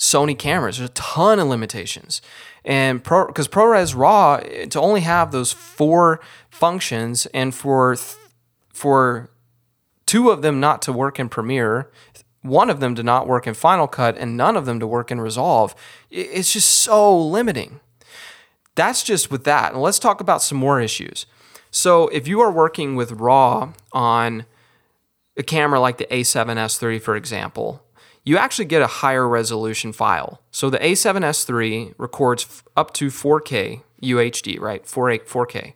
Sony 0.00 0.36
cameras. 0.36 0.78
There's 0.78 0.88
a 0.88 0.94
ton 0.94 1.38
of 1.38 1.46
limitations. 1.46 2.22
And 2.64 3.04
pro 3.04 3.26
because 3.26 3.48
ProRes 3.48 3.94
RAW 3.94 4.36
eh, 4.36 4.66
to 4.66 4.80
only 4.80 5.02
have 5.02 5.30
those 5.30 5.52
four 5.52 6.20
functions 6.48 7.26
and 7.26 7.54
for 7.54 7.96
th- 7.96 8.16
for 8.72 9.30
two 10.06 10.30
of 10.30 10.40
them 10.40 10.58
not 10.58 10.80
to 10.82 10.92
work 10.92 11.20
in 11.20 11.28
Premiere, 11.28 11.90
one 12.40 12.70
of 12.70 12.80
them 12.80 12.94
to 12.94 13.02
not 13.02 13.28
work 13.28 13.46
in 13.46 13.52
Final 13.52 13.86
Cut 13.86 14.16
and 14.16 14.36
none 14.38 14.56
of 14.56 14.64
them 14.64 14.80
to 14.80 14.86
work 14.86 15.10
in 15.10 15.20
Resolve, 15.20 15.74
it's 16.10 16.54
just 16.54 16.70
so 16.70 17.16
limiting. 17.18 17.80
That's 18.74 19.02
just 19.02 19.30
with 19.30 19.44
that. 19.44 19.72
And 19.72 19.82
let's 19.82 19.98
talk 19.98 20.22
about 20.22 20.42
some 20.42 20.56
more 20.56 20.80
issues. 20.80 21.26
So 21.70 22.08
if 22.08 22.26
you 22.26 22.40
are 22.40 22.50
working 22.50 22.96
with 22.96 23.12
RAW 23.12 23.74
on 23.92 24.46
a 25.36 25.42
camera 25.42 25.78
like 25.78 25.98
the 25.98 26.06
A7S 26.06 26.82
III, 26.82 26.98
for 26.98 27.16
example, 27.16 27.84
you 28.24 28.36
actually 28.36 28.66
get 28.66 28.82
a 28.82 28.86
higher 28.86 29.28
resolution 29.28 29.92
file. 29.92 30.42
So 30.50 30.70
the 30.70 30.78
A7S 30.78 31.48
III 31.48 31.94
records 31.98 32.62
up 32.76 32.92
to 32.94 33.08
4K 33.08 33.82
UHD, 34.02 34.60
right? 34.60 34.84
4K. 34.84 35.24
4K. 35.26 35.74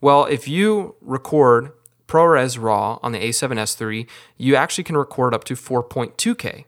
Well, 0.00 0.26
if 0.26 0.46
you 0.46 0.94
record 1.00 1.72
ProRes 2.06 2.60
RAW 2.60 2.98
on 3.02 3.12
the 3.12 3.18
A7S 3.18 3.80
III, 3.80 4.06
you 4.36 4.54
actually 4.54 4.84
can 4.84 4.96
record 4.96 5.34
up 5.34 5.44
to 5.44 5.54
4.2K. 5.54 6.64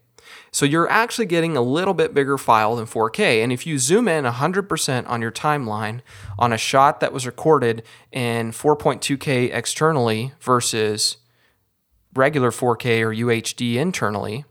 So 0.52 0.66
you're 0.66 0.88
actually 0.88 1.26
getting 1.26 1.56
a 1.56 1.62
little 1.62 1.94
bit 1.94 2.12
bigger 2.12 2.37
file 2.37 2.76
than 2.76 2.87
4K. 2.87 3.42
And 3.42 3.52
if 3.52 3.66
you 3.66 3.78
zoom 3.78 4.09
in 4.09 4.24
100% 4.24 5.09
on 5.09 5.22
your 5.22 5.30
timeline 5.30 6.00
on 6.38 6.52
a 6.52 6.59
shot 6.59 7.00
that 7.00 7.12
was 7.12 7.26
recorded 7.26 7.83
in 8.12 8.50
4.2K 8.50 9.54
externally 9.54 10.33
versus 10.40 11.18
regular 12.14 12.50
4K 12.50 13.00
or 13.00 13.14
UHD 13.14 13.74
internally, 13.76 14.44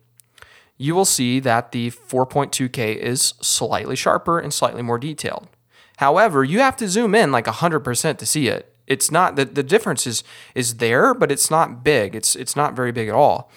you 0.80 0.96
will 0.96 1.06
see 1.06 1.40
that 1.42 1.74
the 1.74 1.92
4.2K 1.92 2.96
is 2.96 3.36
slightly 3.42 3.98
sharper 3.98 4.40
and 4.40 4.52
slightly 4.52 4.82
more 4.82 4.98
detailed. 4.98 5.50
However, 5.98 6.44
you 6.44 6.60
have 6.60 6.78
to 6.78 6.88
zoom 6.88 7.14
in 7.14 7.32
like 7.34 7.46
100% 7.46 8.18
to 8.18 8.26
see 8.26 8.48
it. 8.48 8.74
It's 8.88 9.12
not 9.12 9.36
that 9.36 9.54
the 9.54 9.62
difference 9.62 10.08
is 10.08 10.24
is 10.56 10.78
there, 10.78 11.14
but 11.14 11.32
it's 11.32 11.52
not 11.52 11.84
big. 11.84 12.16
It's 12.16 12.36
it's 12.36 12.56
not 12.56 12.76
very 12.76 12.92
big 12.92 13.08
at 13.08 13.14
all. 13.14 13.52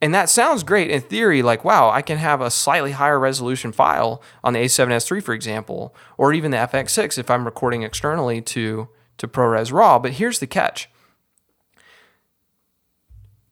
And 0.00 0.14
that 0.14 0.30
sounds 0.30 0.62
great 0.62 0.90
in 0.90 1.00
theory, 1.00 1.42
like, 1.42 1.64
wow, 1.64 1.90
I 1.90 2.02
can 2.02 2.18
have 2.18 2.40
a 2.40 2.50
slightly 2.50 2.92
higher 2.92 3.18
resolution 3.18 3.72
file 3.72 4.22
on 4.44 4.52
the 4.52 4.60
A7S 4.60 5.10
III, 5.10 5.20
for 5.20 5.34
example, 5.34 5.94
or 6.16 6.32
even 6.32 6.50
the 6.50 6.58
FX6 6.58 7.18
if 7.18 7.30
I'm 7.30 7.46
recording 7.46 7.82
externally 7.82 8.40
to, 8.42 8.88
to 9.18 9.28
ProRes 9.28 9.72
RAW. 9.72 9.98
But 9.98 10.12
here's 10.12 10.38
the 10.38 10.46
catch 10.46 10.88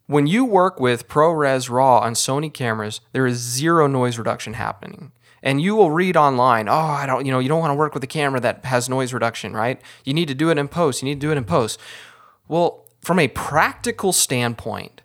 when 0.06 0.26
you 0.26 0.44
work 0.44 0.78
with 0.78 1.08
ProRes 1.08 1.70
RAW 1.70 1.98
on 1.98 2.12
Sony 2.14 2.52
cameras, 2.52 3.00
there 3.12 3.26
is 3.26 3.38
zero 3.38 3.86
noise 3.86 4.18
reduction 4.18 4.54
happening. 4.54 5.12
And 5.42 5.60
you 5.60 5.76
will 5.76 5.90
read 5.90 6.16
online, 6.16 6.68
oh, 6.68 6.72
I 6.72 7.04
don't, 7.04 7.26
you 7.26 7.32
know, 7.32 7.38
you 7.38 7.48
don't 7.48 7.60
want 7.60 7.70
to 7.70 7.76
work 7.76 7.92
with 7.92 8.02
a 8.02 8.08
camera 8.08 8.40
that 8.40 8.64
has 8.64 8.88
noise 8.88 9.12
reduction, 9.12 9.52
right? 9.52 9.80
You 10.04 10.14
need 10.14 10.28
to 10.28 10.34
do 10.34 10.50
it 10.50 10.56
in 10.56 10.68
post. 10.68 11.02
You 11.02 11.06
need 11.08 11.20
to 11.20 11.26
do 11.26 11.32
it 11.32 11.36
in 11.36 11.44
post. 11.44 11.78
Well, 12.48 12.86
from 13.02 13.18
a 13.18 13.28
practical 13.28 14.12
standpoint, 14.12 15.02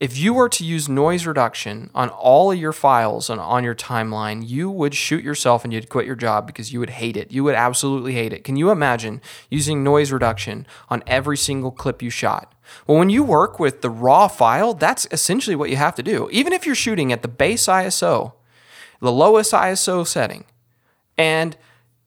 if 0.00 0.16
you 0.16 0.32
were 0.32 0.48
to 0.48 0.64
use 0.64 0.88
noise 0.88 1.26
reduction 1.26 1.90
on 1.92 2.08
all 2.10 2.52
of 2.52 2.58
your 2.58 2.72
files 2.72 3.28
and 3.28 3.40
on 3.40 3.64
your 3.64 3.74
timeline, 3.74 4.48
you 4.48 4.70
would 4.70 4.94
shoot 4.94 5.24
yourself 5.24 5.64
and 5.64 5.72
you'd 5.72 5.88
quit 5.88 6.06
your 6.06 6.14
job 6.14 6.46
because 6.46 6.72
you 6.72 6.78
would 6.78 6.90
hate 6.90 7.16
it. 7.16 7.32
You 7.32 7.42
would 7.42 7.56
absolutely 7.56 8.12
hate 8.12 8.32
it. 8.32 8.44
Can 8.44 8.54
you 8.54 8.70
imagine 8.70 9.20
using 9.50 9.82
noise 9.82 10.12
reduction 10.12 10.68
on 10.88 11.02
every 11.08 11.36
single 11.36 11.72
clip 11.72 12.00
you 12.00 12.10
shot? 12.10 12.54
Well, 12.86 12.98
when 12.98 13.10
you 13.10 13.24
work 13.24 13.58
with 13.58 13.82
the 13.82 13.90
raw 13.90 14.28
file, 14.28 14.72
that's 14.72 15.08
essentially 15.10 15.56
what 15.56 15.70
you 15.70 15.76
have 15.76 15.96
to 15.96 16.02
do. 16.02 16.28
Even 16.30 16.52
if 16.52 16.64
you're 16.64 16.76
shooting 16.76 17.12
at 17.12 17.22
the 17.22 17.28
base 17.28 17.66
ISO, 17.66 18.34
the 19.00 19.10
lowest 19.10 19.52
ISO 19.52 20.06
setting, 20.06 20.44
and 21.16 21.56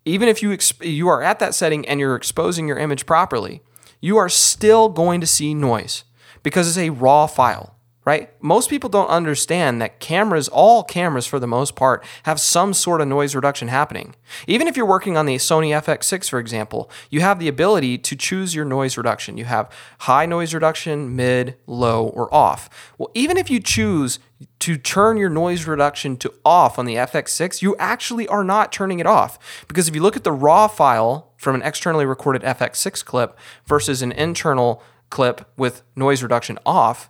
even 0.05 0.29
if 0.29 0.41
you 0.41 0.51
exp- 0.51 0.89
you 0.89 1.09
are 1.09 1.21
at 1.21 1.39
that 1.39 1.53
setting 1.53 1.85
and 1.89 1.99
you're 1.99 2.15
exposing 2.15 2.69
your 2.69 2.77
image 2.77 3.05
properly, 3.05 3.61
you 3.99 4.15
are 4.15 4.29
still 4.29 4.87
going 4.87 5.19
to 5.19 5.27
see 5.27 5.53
noise 5.53 6.05
because 6.41 6.69
it's 6.69 6.77
a 6.77 6.89
raw 6.89 7.27
file 7.27 7.75
right? 8.03 8.31
Most 8.41 8.69
people 8.69 8.89
don't 8.89 9.09
understand 9.09 9.81
that 9.81 9.99
cameras, 9.99 10.47
all 10.47 10.83
cameras 10.83 11.27
for 11.27 11.39
the 11.39 11.47
most 11.47 11.75
part, 11.75 12.03
have 12.23 12.39
some 12.39 12.73
sort 12.73 12.99
of 12.99 13.07
noise 13.07 13.35
reduction 13.35 13.67
happening. 13.67 14.15
Even 14.47 14.67
if 14.67 14.75
you're 14.75 14.85
working 14.85 15.17
on 15.17 15.27
the 15.27 15.35
Sony 15.35 15.69
FX6, 15.69 16.29
for 16.29 16.39
example, 16.39 16.89
you 17.11 17.21
have 17.21 17.37
the 17.37 17.47
ability 17.47 17.97
to 17.99 18.15
choose 18.15 18.55
your 18.55 18.65
noise 18.65 18.97
reduction. 18.97 19.37
You 19.37 19.45
have 19.45 19.71
high 19.99 20.25
noise 20.25 20.53
reduction, 20.53 21.15
mid, 21.15 21.57
low, 21.67 22.07
or 22.07 22.33
off. 22.33 22.69
Well, 22.97 23.11
even 23.13 23.37
if 23.37 23.51
you 23.51 23.59
choose 23.59 24.17
to 24.59 24.77
turn 24.77 25.17
your 25.17 25.29
noise 25.29 25.67
reduction 25.67 26.17
to 26.17 26.33
off 26.43 26.79
on 26.79 26.85
the 26.85 26.95
FX6, 26.95 27.61
you 27.61 27.75
actually 27.77 28.27
are 28.27 28.43
not 28.43 28.71
turning 28.71 28.99
it 28.99 29.05
off. 29.05 29.65
Because 29.67 29.87
if 29.87 29.93
you 29.93 30.01
look 30.01 30.15
at 30.15 30.23
the 30.23 30.31
raw 30.31 30.67
file 30.67 31.31
from 31.37 31.55
an 31.55 31.61
externally 31.61 32.05
recorded 32.05 32.41
FX6 32.41 33.05
clip 33.05 33.37
versus 33.65 34.01
an 34.01 34.11
internal 34.11 34.81
clip 35.11 35.47
with 35.57 35.83
noise 35.95 36.23
reduction 36.23 36.57
off, 36.65 37.09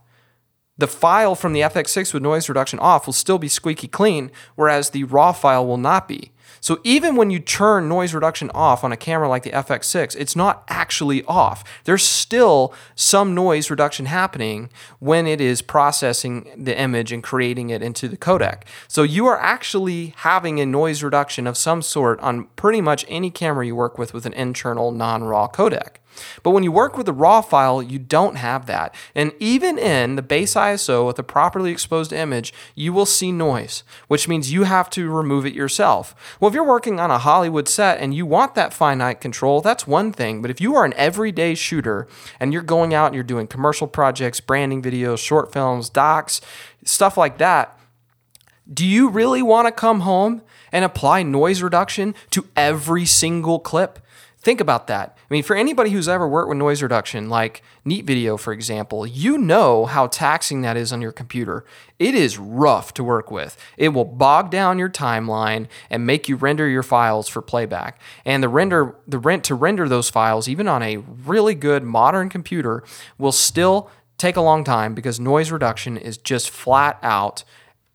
the 0.82 0.88
file 0.88 1.36
from 1.36 1.54
the 1.54 1.62
FX6 1.62 2.14
with 2.14 2.24
noise 2.24 2.50
reduction 2.50 2.80
off 2.80 3.06
will 3.06 3.14
still 3.14 3.38
be 3.38 3.48
squeaky 3.48 3.88
clean, 3.88 4.32
whereas 4.56 4.90
the 4.90 5.04
raw 5.06 5.32
file 5.32 5.66
will 5.66 5.78
not 5.78 6.08
be. 6.08 6.32
So 6.60 6.80
even 6.84 7.16
when 7.16 7.30
you 7.30 7.40
turn 7.40 7.88
noise 7.88 8.14
reduction 8.14 8.52
off 8.54 8.84
on 8.84 8.92
a 8.92 8.98
camera 8.98 9.30
like 9.30 9.44
the 9.44 9.52
FX6, 9.52 10.16
it's 10.16 10.36
not 10.36 10.64
actually 10.68 11.24
off. 11.26 11.64
There's 11.86 12.04
still 12.04 12.74
some 12.96 13.34
noise 13.34 13.70
reduction 13.70 14.08
happening 14.08 14.70
when 15.00 15.28
it 15.28 15.40
is 15.40 15.62
processing 15.62 16.50
the 16.58 16.78
image 16.78 17.12
and 17.12 17.24
creating 17.24 17.70
it 17.70 17.82
into 17.82 18.08
the 18.08 18.18
codec. 18.18 18.64
So 18.88 19.04
you 19.04 19.28
are 19.28 19.40
actually 19.40 20.14
having 20.18 20.60
a 20.60 20.66
noise 20.66 21.04
reduction 21.04 21.48
of 21.48 21.58
some 21.58 21.82
sort 21.82 22.20
on 22.20 22.46
pretty 22.56 22.82
much 22.82 23.06
any 23.08 23.30
camera 23.30 23.66
you 23.66 23.76
work 23.76 23.98
with 23.98 24.14
with 24.14 24.26
an 24.26 24.34
internal 24.34 24.92
non-raw 24.92 25.48
codec. 25.48 25.98
But 26.44 26.52
when 26.52 26.64
you 26.64 26.72
work 26.72 26.98
with 26.98 27.08
a 27.08 27.14
RAW 27.14 27.42
file, 27.42 27.82
you 27.82 28.00
don't 28.00 28.36
have 28.36 28.66
that. 28.66 28.94
And 29.16 29.34
even 29.40 29.78
in 29.78 30.16
the 30.16 30.22
base 30.22 30.56
ISO 30.56 31.06
with 31.06 31.20
a 31.20 31.24
properly 31.24 31.72
exposed 31.72 32.14
image, 32.14 32.54
you 32.76 32.94
will 32.94 33.06
see 33.06 33.32
noise, 33.32 33.84
which 34.08 34.28
means 34.28 34.52
you 34.52 34.64
have 34.64 34.90
to 34.92 35.10
remove 35.10 35.46
it 35.46 35.54
yourself. 35.54 36.16
Well, 36.40 36.50
if 36.50 36.56
you're 36.56 36.64
working 36.64 37.00
on 37.00 37.12
a 37.12 37.18
Hollywood 37.18 37.68
set 37.68 38.00
and 38.00 38.14
you 38.14 38.26
want 38.26 38.56
that 38.56 38.74
finite 38.74 39.22
control, 39.22 39.62
that's 39.62 39.88
one 39.88 40.12
thing. 40.12 40.42
But 40.42 40.52
if 40.52 40.62
you 40.62 40.76
are 40.76 40.86
an 40.86 40.94
everyday 40.96 41.56
shooter 41.56 42.08
and 42.40 42.54
you're 42.54 42.62
going 42.62 42.94
out 42.94 43.08
and 43.08 43.16
you're 43.16 43.24
doing 43.24 43.48
commercial 43.48 43.88
projects, 43.88 44.40
branding 44.40 44.82
videos, 44.82 45.20
short 45.20 45.52
films, 45.54 45.90
docs, 45.90 46.42
stuff 46.84 47.18
like 47.18 47.38
that, 47.38 47.78
do 48.72 48.86
you 48.86 49.10
really 49.10 49.42
want 49.42 49.68
to 49.68 49.72
come 49.72 50.02
home 50.02 50.42
and 50.72 50.86
apply 50.86 51.24
noise 51.24 51.62
reduction 51.62 52.16
to 52.30 52.48
every 52.56 53.06
single 53.06 53.60
clip? 53.60 54.00
Think 54.42 54.60
about 54.60 54.88
that. 54.88 55.16
I 55.20 55.34
mean, 55.34 55.44
for 55.44 55.56
anybody 55.56 55.92
who's 55.92 56.10
ever 56.10 56.28
worked 56.28 56.50
with 56.50 56.58
noise 56.58 56.82
reduction, 56.82 57.30
like 57.30 57.62
Neat 57.86 58.06
Video, 58.06 58.38
for 58.38 58.52
example, 58.52 59.06
you 59.06 59.38
know 59.38 59.86
how 59.86 60.08
taxing 60.08 60.62
that 60.62 60.76
is 60.76 60.92
on 60.92 61.00
your 61.00 61.12
computer. 61.12 61.64
It 62.00 62.16
is 62.16 62.40
rough 62.40 62.92
to 62.96 63.04
work 63.04 63.30
with. 63.30 63.56
It 63.78 63.90
will 63.90 64.06
bog 64.06 64.50
down 64.50 64.80
your 64.80 64.90
timeline 64.90 65.68
and 65.92 66.08
make 66.08 66.28
you 66.28 66.36
render 66.36 66.68
your 66.68 66.82
files 66.82 67.28
for 67.28 67.44
playback. 67.44 68.02
And 68.26 68.42
the 68.42 68.50
render, 68.50 68.96
the 69.08 69.20
rent 69.20 69.44
to 69.44 69.56
render 69.56 69.88
those 69.88 70.10
files, 70.10 70.50
even 70.50 70.68
on 70.68 70.82
a 70.82 70.98
really 70.98 71.54
good 71.54 71.84
modern 71.84 72.28
computer, 72.28 72.84
will 73.20 73.32
still 73.32 73.92
take 74.18 74.38
a 74.38 74.42
long 74.42 74.64
time 74.64 74.96
because 74.96 75.20
noise 75.20 75.52
reduction 75.52 75.98
is 75.98 76.18
just 76.18 76.50
flat 76.50 76.98
out 77.04 77.44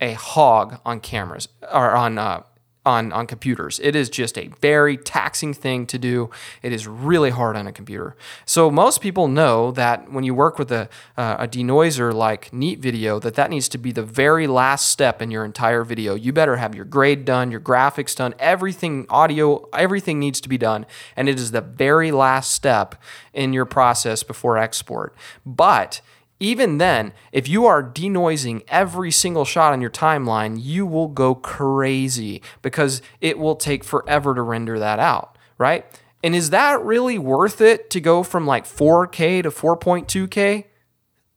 a 0.01 0.13
hog 0.13 0.79
on 0.85 1.01
cameras 1.01 1.49
or 1.73 1.97
on 1.97 2.19
uh, 2.19 2.43
on, 2.87 3.13
on 3.13 3.27
computers. 3.27 3.81
It 3.83 3.97
is 3.97 4.09
just 4.09 4.39
a 4.39 4.49
very 4.61 4.97
taxing 4.97 5.53
thing 5.53 5.87
to 5.89 5.99
do. 5.99 6.31
It 6.63 6.73
is 6.73 6.87
really 6.87 7.31
hard 7.31 7.57
on 7.57 7.67
a 7.67 7.73
computer. 7.73 8.17
So 8.45 8.71
most 8.71 9.01
people 9.01 9.27
know 9.27 9.73
that 9.73 10.11
when 10.11 10.23
you 10.23 10.35
work 10.35 10.59
with 10.59 10.71
a, 10.71 10.89
uh, 11.17 11.37
a 11.41 11.49
denoiser 11.49 12.15
like 12.15 12.53
Neat 12.53 12.79
Video, 12.79 13.19
that 13.19 13.35
that 13.35 13.51
needs 13.51 13.69
to 13.71 13.79
be 13.79 13.91
the 13.91 14.05
very 14.05 14.47
last 14.47 14.89
step 14.89 15.21
in 15.21 15.33
your 15.33 15.45
entire 15.45 15.83
video. 15.83 16.15
You 16.15 16.33
better 16.33 16.57
have 16.57 16.75
your 16.75 16.85
grade 16.85 17.25
done, 17.25 17.51
your 17.51 17.61
graphics 17.61 18.15
done, 18.15 18.35
everything, 18.39 19.07
audio, 19.11 19.69
everything 19.73 20.21
needs 20.21 20.41
to 20.41 20.49
be 20.49 20.57
done. 20.57 20.87
And 21.17 21.29
it 21.29 21.41
is 21.41 21.51
the 21.51 21.61
very 21.61 22.13
last 22.13 22.53
step 22.53 22.95
in 23.35 23.53
your 23.53 23.67
process 23.67 24.23
before 24.23 24.57
export. 24.57 25.15
But 25.45 26.01
even 26.39 26.79
then, 26.79 27.13
if 27.33 27.49
you 27.49 27.67
are 27.67 27.83
denoising 27.83 28.63
every 28.69 29.11
single 29.11 29.45
shot 29.45 29.73
on 29.73 29.81
your 29.81 29.91
timeline, 29.91 30.59
you 30.61 30.85
will 30.85 31.09
go 31.09 31.35
crazy 31.35 32.43
because 32.61 33.01
it 33.21 33.39
will 33.39 33.57
take 33.57 33.85
forever 33.85 34.35
to 34.35 34.43
render 34.43 34.79
that 34.79 34.99
out, 34.99 35.39
right? 35.57 35.87
And 36.23 36.35
is 36.35 36.51
that 36.51 36.83
really 36.83 37.19
worth 37.19 37.61
it 37.61 37.89
to 37.91 38.01
go 38.01 38.23
from 38.23 38.47
like 38.47 38.67
4K 38.67 39.43
to 39.45 39.51
4.2K? 39.51 40.65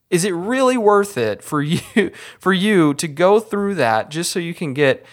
Is 0.10 0.26
it 0.26 0.32
really 0.32 0.78
worth 0.78 1.18
it 1.18 1.44
for 1.44 1.62
you 1.62 2.12
for 2.40 2.52
you 2.52 2.94
to 2.96 3.08
go 3.08 3.40
through 3.40 3.76
that 3.76 4.10
just 4.10 4.32
so 4.32 4.40
you 4.40 4.54
can 4.54 4.74
get 4.74 5.06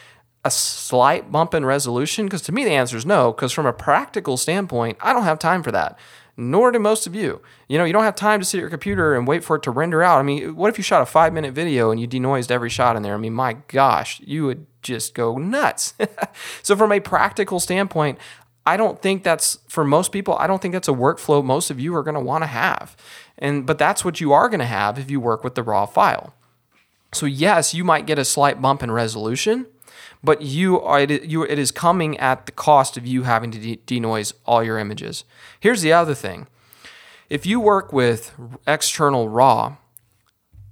a 0.45 0.51
slight 0.51 1.31
bump 1.31 1.55
in 1.55 1.65
resolution? 1.65 2.27
Because 2.27 2.43
to 2.43 2.53
me 2.53 2.65
the 2.65 2.71
answer 2.71 2.97
is 2.97 3.07
no, 3.07 3.33
because 3.33 3.53
from 3.53 3.67
a 3.67 3.73
practical 3.73 4.37
standpoint, 4.37 4.99
I 5.01 5.13
don't 5.13 5.25
have 5.25 5.39
time 5.39 5.63
for 5.63 5.71
that 5.71 5.97
nor 6.37 6.71
do 6.71 6.79
most 6.79 7.07
of 7.07 7.15
you. 7.15 7.41
You 7.69 7.79
know, 7.79 7.85
you 7.85 7.93
don't 7.93 8.05
have 8.05 8.17
time 8.17 8.41
to 8.41 8.47
sit 8.47 8.59
at 8.59 8.61
your 8.61 8.71
computer 8.71 9.15
and 9.15 9.27
wait 9.27 9.43
for 9.43 9.57
it 9.57 9.63
to 9.63 9.71
render 9.71 10.03
out. 10.03 10.19
I 10.19 10.23
mean, 10.23 10.55
what 10.55 10.69
if 10.69 10.79
you 10.79 10.85
shot 10.85 11.03
a 11.03 11.07
five 11.07 11.33
minute 11.33 11.55
video 11.55 11.91
and 11.91 12.01
you 12.01 12.07
denoised 12.07 12.51
every 12.51 12.71
shot 12.71 12.97
in 12.97 13.03
there? 13.03 13.15
I 13.15 13.19
mean, 13.19 13.33
my 13.33 13.55
gosh, 13.69 14.21
you 14.21 14.45
would 14.47 14.67
just 14.83 15.15
go 15.15 15.39
nuts. 15.39 15.95
so, 16.63 16.77
from 16.77 16.93
a 16.93 17.01
practical 17.01 17.61
standpoint, 17.61 18.19
I 18.67 18.77
don't 18.77 19.01
think 19.01 19.23
that's 19.23 19.59
for 19.69 19.85
most 19.85 20.13
people, 20.13 20.37
I 20.39 20.47
don't 20.47 20.61
think 20.61 20.73
that's 20.73 20.89
a 20.89 20.93
workflow 20.93 21.45
most 21.45 21.71
of 21.71 21.81
you 21.81 21.95
are 21.95 22.03
going 22.03 22.15
to 22.15 22.21
want 22.21 22.43
to 22.43 22.49
have. 22.49 22.97
And 23.39 23.65
but 23.65 23.79
that's 23.79 24.05
what 24.05 24.21
you 24.21 24.33
are 24.33 24.49
going 24.49 24.61
to 24.61 24.67
have 24.67 24.99
if 24.99 25.11
you 25.11 25.21
work 25.21 25.45
with 25.45 25.55
the 25.55 25.63
raw 25.63 25.87
file. 25.87 26.35
So 27.13 27.27
yes, 27.27 27.73
you 27.73 27.85
might 27.85 28.07
get 28.07 28.19
a 28.19 28.25
slight 28.25 28.61
bump 28.61 28.83
in 28.83 28.91
resolution, 28.91 29.67
but 30.23 30.43
you 30.43 30.81
are 30.81 31.01
it, 31.01 31.25
you 31.25 31.45
it 31.45 31.59
is 31.59 31.71
coming 31.71 32.17
at 32.19 32.47
the 32.47 32.53
cost 32.53 32.97
of 32.97 33.07
you 33.07 33.23
having 33.23 33.51
to 33.51 33.59
de- 33.59 33.81
denoise 33.87 34.35
all 34.45 34.63
your 34.63 34.79
images. 34.79 35.25
Here's 35.61 35.83
the 35.83 35.93
other 35.93 36.15
thing. 36.15 36.49
If 37.29 37.45
you 37.47 37.59
work 37.61 37.93
with 37.93 38.33
external 38.67 39.29
raw, 39.29 39.77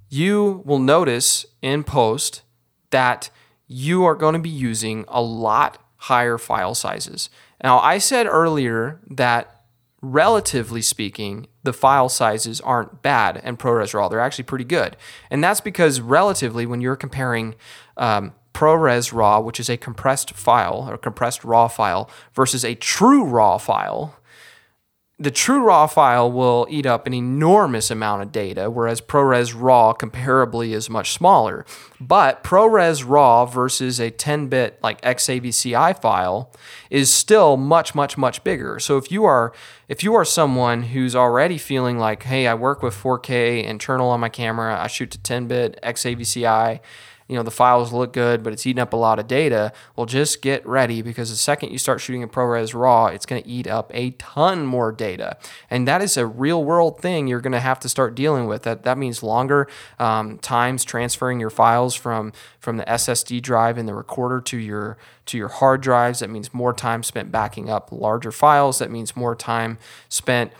you 0.09 0.61
will 0.65 0.79
notice 0.79 1.45
in 1.61 1.83
post 1.83 2.43
that 2.91 3.29
you 3.67 4.05
are 4.05 4.15
going 4.15 4.33
to 4.33 4.39
be 4.39 4.49
using 4.49 5.05
a 5.07 5.21
lot 5.21 5.77
higher 5.97 6.37
file 6.37 6.75
sizes. 6.75 7.29
Now, 7.63 7.79
I 7.79 7.97
said 7.97 8.27
earlier 8.27 9.01
that 9.09 9.63
relatively 10.01 10.81
speaking, 10.81 11.47
the 11.63 11.73
file 11.73 12.09
sizes 12.09 12.61
aren't 12.61 13.01
bad 13.01 13.41
in 13.43 13.57
ProRes 13.57 13.93
RAW. 13.93 14.07
They're 14.07 14.19
actually 14.19 14.43
pretty 14.43 14.65
good. 14.65 14.95
And 15.31 15.43
that's 15.43 15.61
because, 15.61 15.99
relatively, 15.99 16.65
when 16.65 16.79
you're 16.79 16.95
comparing 16.95 17.55
um, 17.97 18.33
ProRes 18.55 19.13
RAW, 19.13 19.41
which 19.41 19.59
is 19.59 19.69
a 19.69 19.77
compressed 19.77 20.31
file 20.31 20.87
or 20.89 20.97
compressed 20.97 21.43
RAW 21.43 21.67
file, 21.67 22.09
versus 22.33 22.63
a 22.63 22.73
true 22.73 23.25
RAW 23.25 23.57
file, 23.57 24.15
the 25.17 25.31
true 25.31 25.63
RAW 25.63 25.87
file 25.87 26.29
will 26.29 26.67
eat 26.69 26.85
up 26.85 27.07
an 27.07 27.13
enormous 27.13 27.89
amount 27.89 28.21
of 28.21 28.33
data, 28.33 28.69
whereas 28.69 28.99
ProRes 28.99 29.53
RAW 29.55 29.93
comparably 29.93 30.71
is 30.73 30.89
much 30.89 31.13
smaller. 31.13 31.65
But 32.01 32.43
ProRes 32.43 33.03
RAW 33.07 33.45
versus 33.45 33.99
a 33.99 34.09
10 34.09 34.47
bit 34.47 34.77
like 34.83 34.99
XAVCI 35.01 36.01
file 36.01 36.51
is 36.89 37.09
still 37.09 37.55
much, 37.55 37.95
much, 37.95 38.17
much 38.17 38.43
bigger. 38.43 38.77
So 38.79 38.97
if 38.97 39.09
you 39.09 39.23
are 39.23 39.53
if 39.87 40.03
you 40.03 40.15
are 40.15 40.25
someone 40.25 40.83
who's 40.83 41.15
already 41.15 41.57
feeling 41.57 41.97
like, 41.97 42.23
hey, 42.23 42.47
I 42.47 42.53
work 42.55 42.81
with 42.81 42.95
4K 42.95 43.63
internal 43.63 44.09
on 44.09 44.19
my 44.19 44.29
camera, 44.29 44.77
I 44.77 44.87
shoot 44.87 45.11
to 45.11 45.19
10 45.19 45.47
bit 45.47 45.79
XAVCI, 45.83 46.81
you 47.27 47.35
know 47.35 47.43
the 47.43 47.51
files 47.51 47.91
look 47.91 48.13
good 48.13 48.43
but 48.43 48.53
it's 48.53 48.65
eating 48.65 48.81
up 48.81 48.93
a 48.93 48.97
lot 48.97 49.19
of 49.19 49.27
data. 49.27 49.71
Well 49.95 50.05
just 50.05 50.41
get 50.41 50.65
ready 50.65 51.01
because 51.01 51.29
the 51.29 51.35
second 51.35 51.71
you 51.71 51.77
start 51.77 52.01
shooting 52.01 52.21
in 52.21 52.29
ProRes 52.29 52.73
RAW 52.73 53.07
it's 53.07 53.25
going 53.25 53.41
to 53.41 53.47
eat 53.47 53.67
up 53.67 53.91
a 53.93 54.11
ton 54.11 54.65
more 54.65 54.91
data. 54.91 55.37
And 55.69 55.87
that 55.87 56.01
is 56.01 56.17
a 56.17 56.25
real 56.25 56.63
world 56.63 56.99
thing 56.99 57.27
you're 57.27 57.41
going 57.41 57.53
to 57.53 57.59
have 57.59 57.79
to 57.81 57.89
start 57.89 58.15
dealing 58.15 58.45
with. 58.45 58.63
That 58.63 58.83
that 58.83 58.97
means 58.97 59.23
longer 59.23 59.67
um, 59.99 60.37
times 60.39 60.83
transferring 60.83 61.39
your 61.39 61.49
files 61.49 61.95
from 61.95 62.33
from 62.59 62.77
the 62.77 62.85
SSD 62.85 63.41
drive 63.41 63.77
in 63.77 63.85
the 63.85 63.93
recorder 63.93 64.41
to 64.41 64.57
your 64.57 64.97
to 65.27 65.37
your 65.37 65.49
hard 65.49 65.81
drives. 65.81 66.19
That 66.19 66.29
means 66.29 66.53
more 66.53 66.73
time 66.73 67.03
spent 67.03 67.31
backing 67.31 67.69
up 67.69 67.91
larger 67.91 68.31
files. 68.31 68.79
That 68.79 68.91
means 68.91 69.15
more 69.15 69.35
time 69.35 69.77
spent 70.09 70.51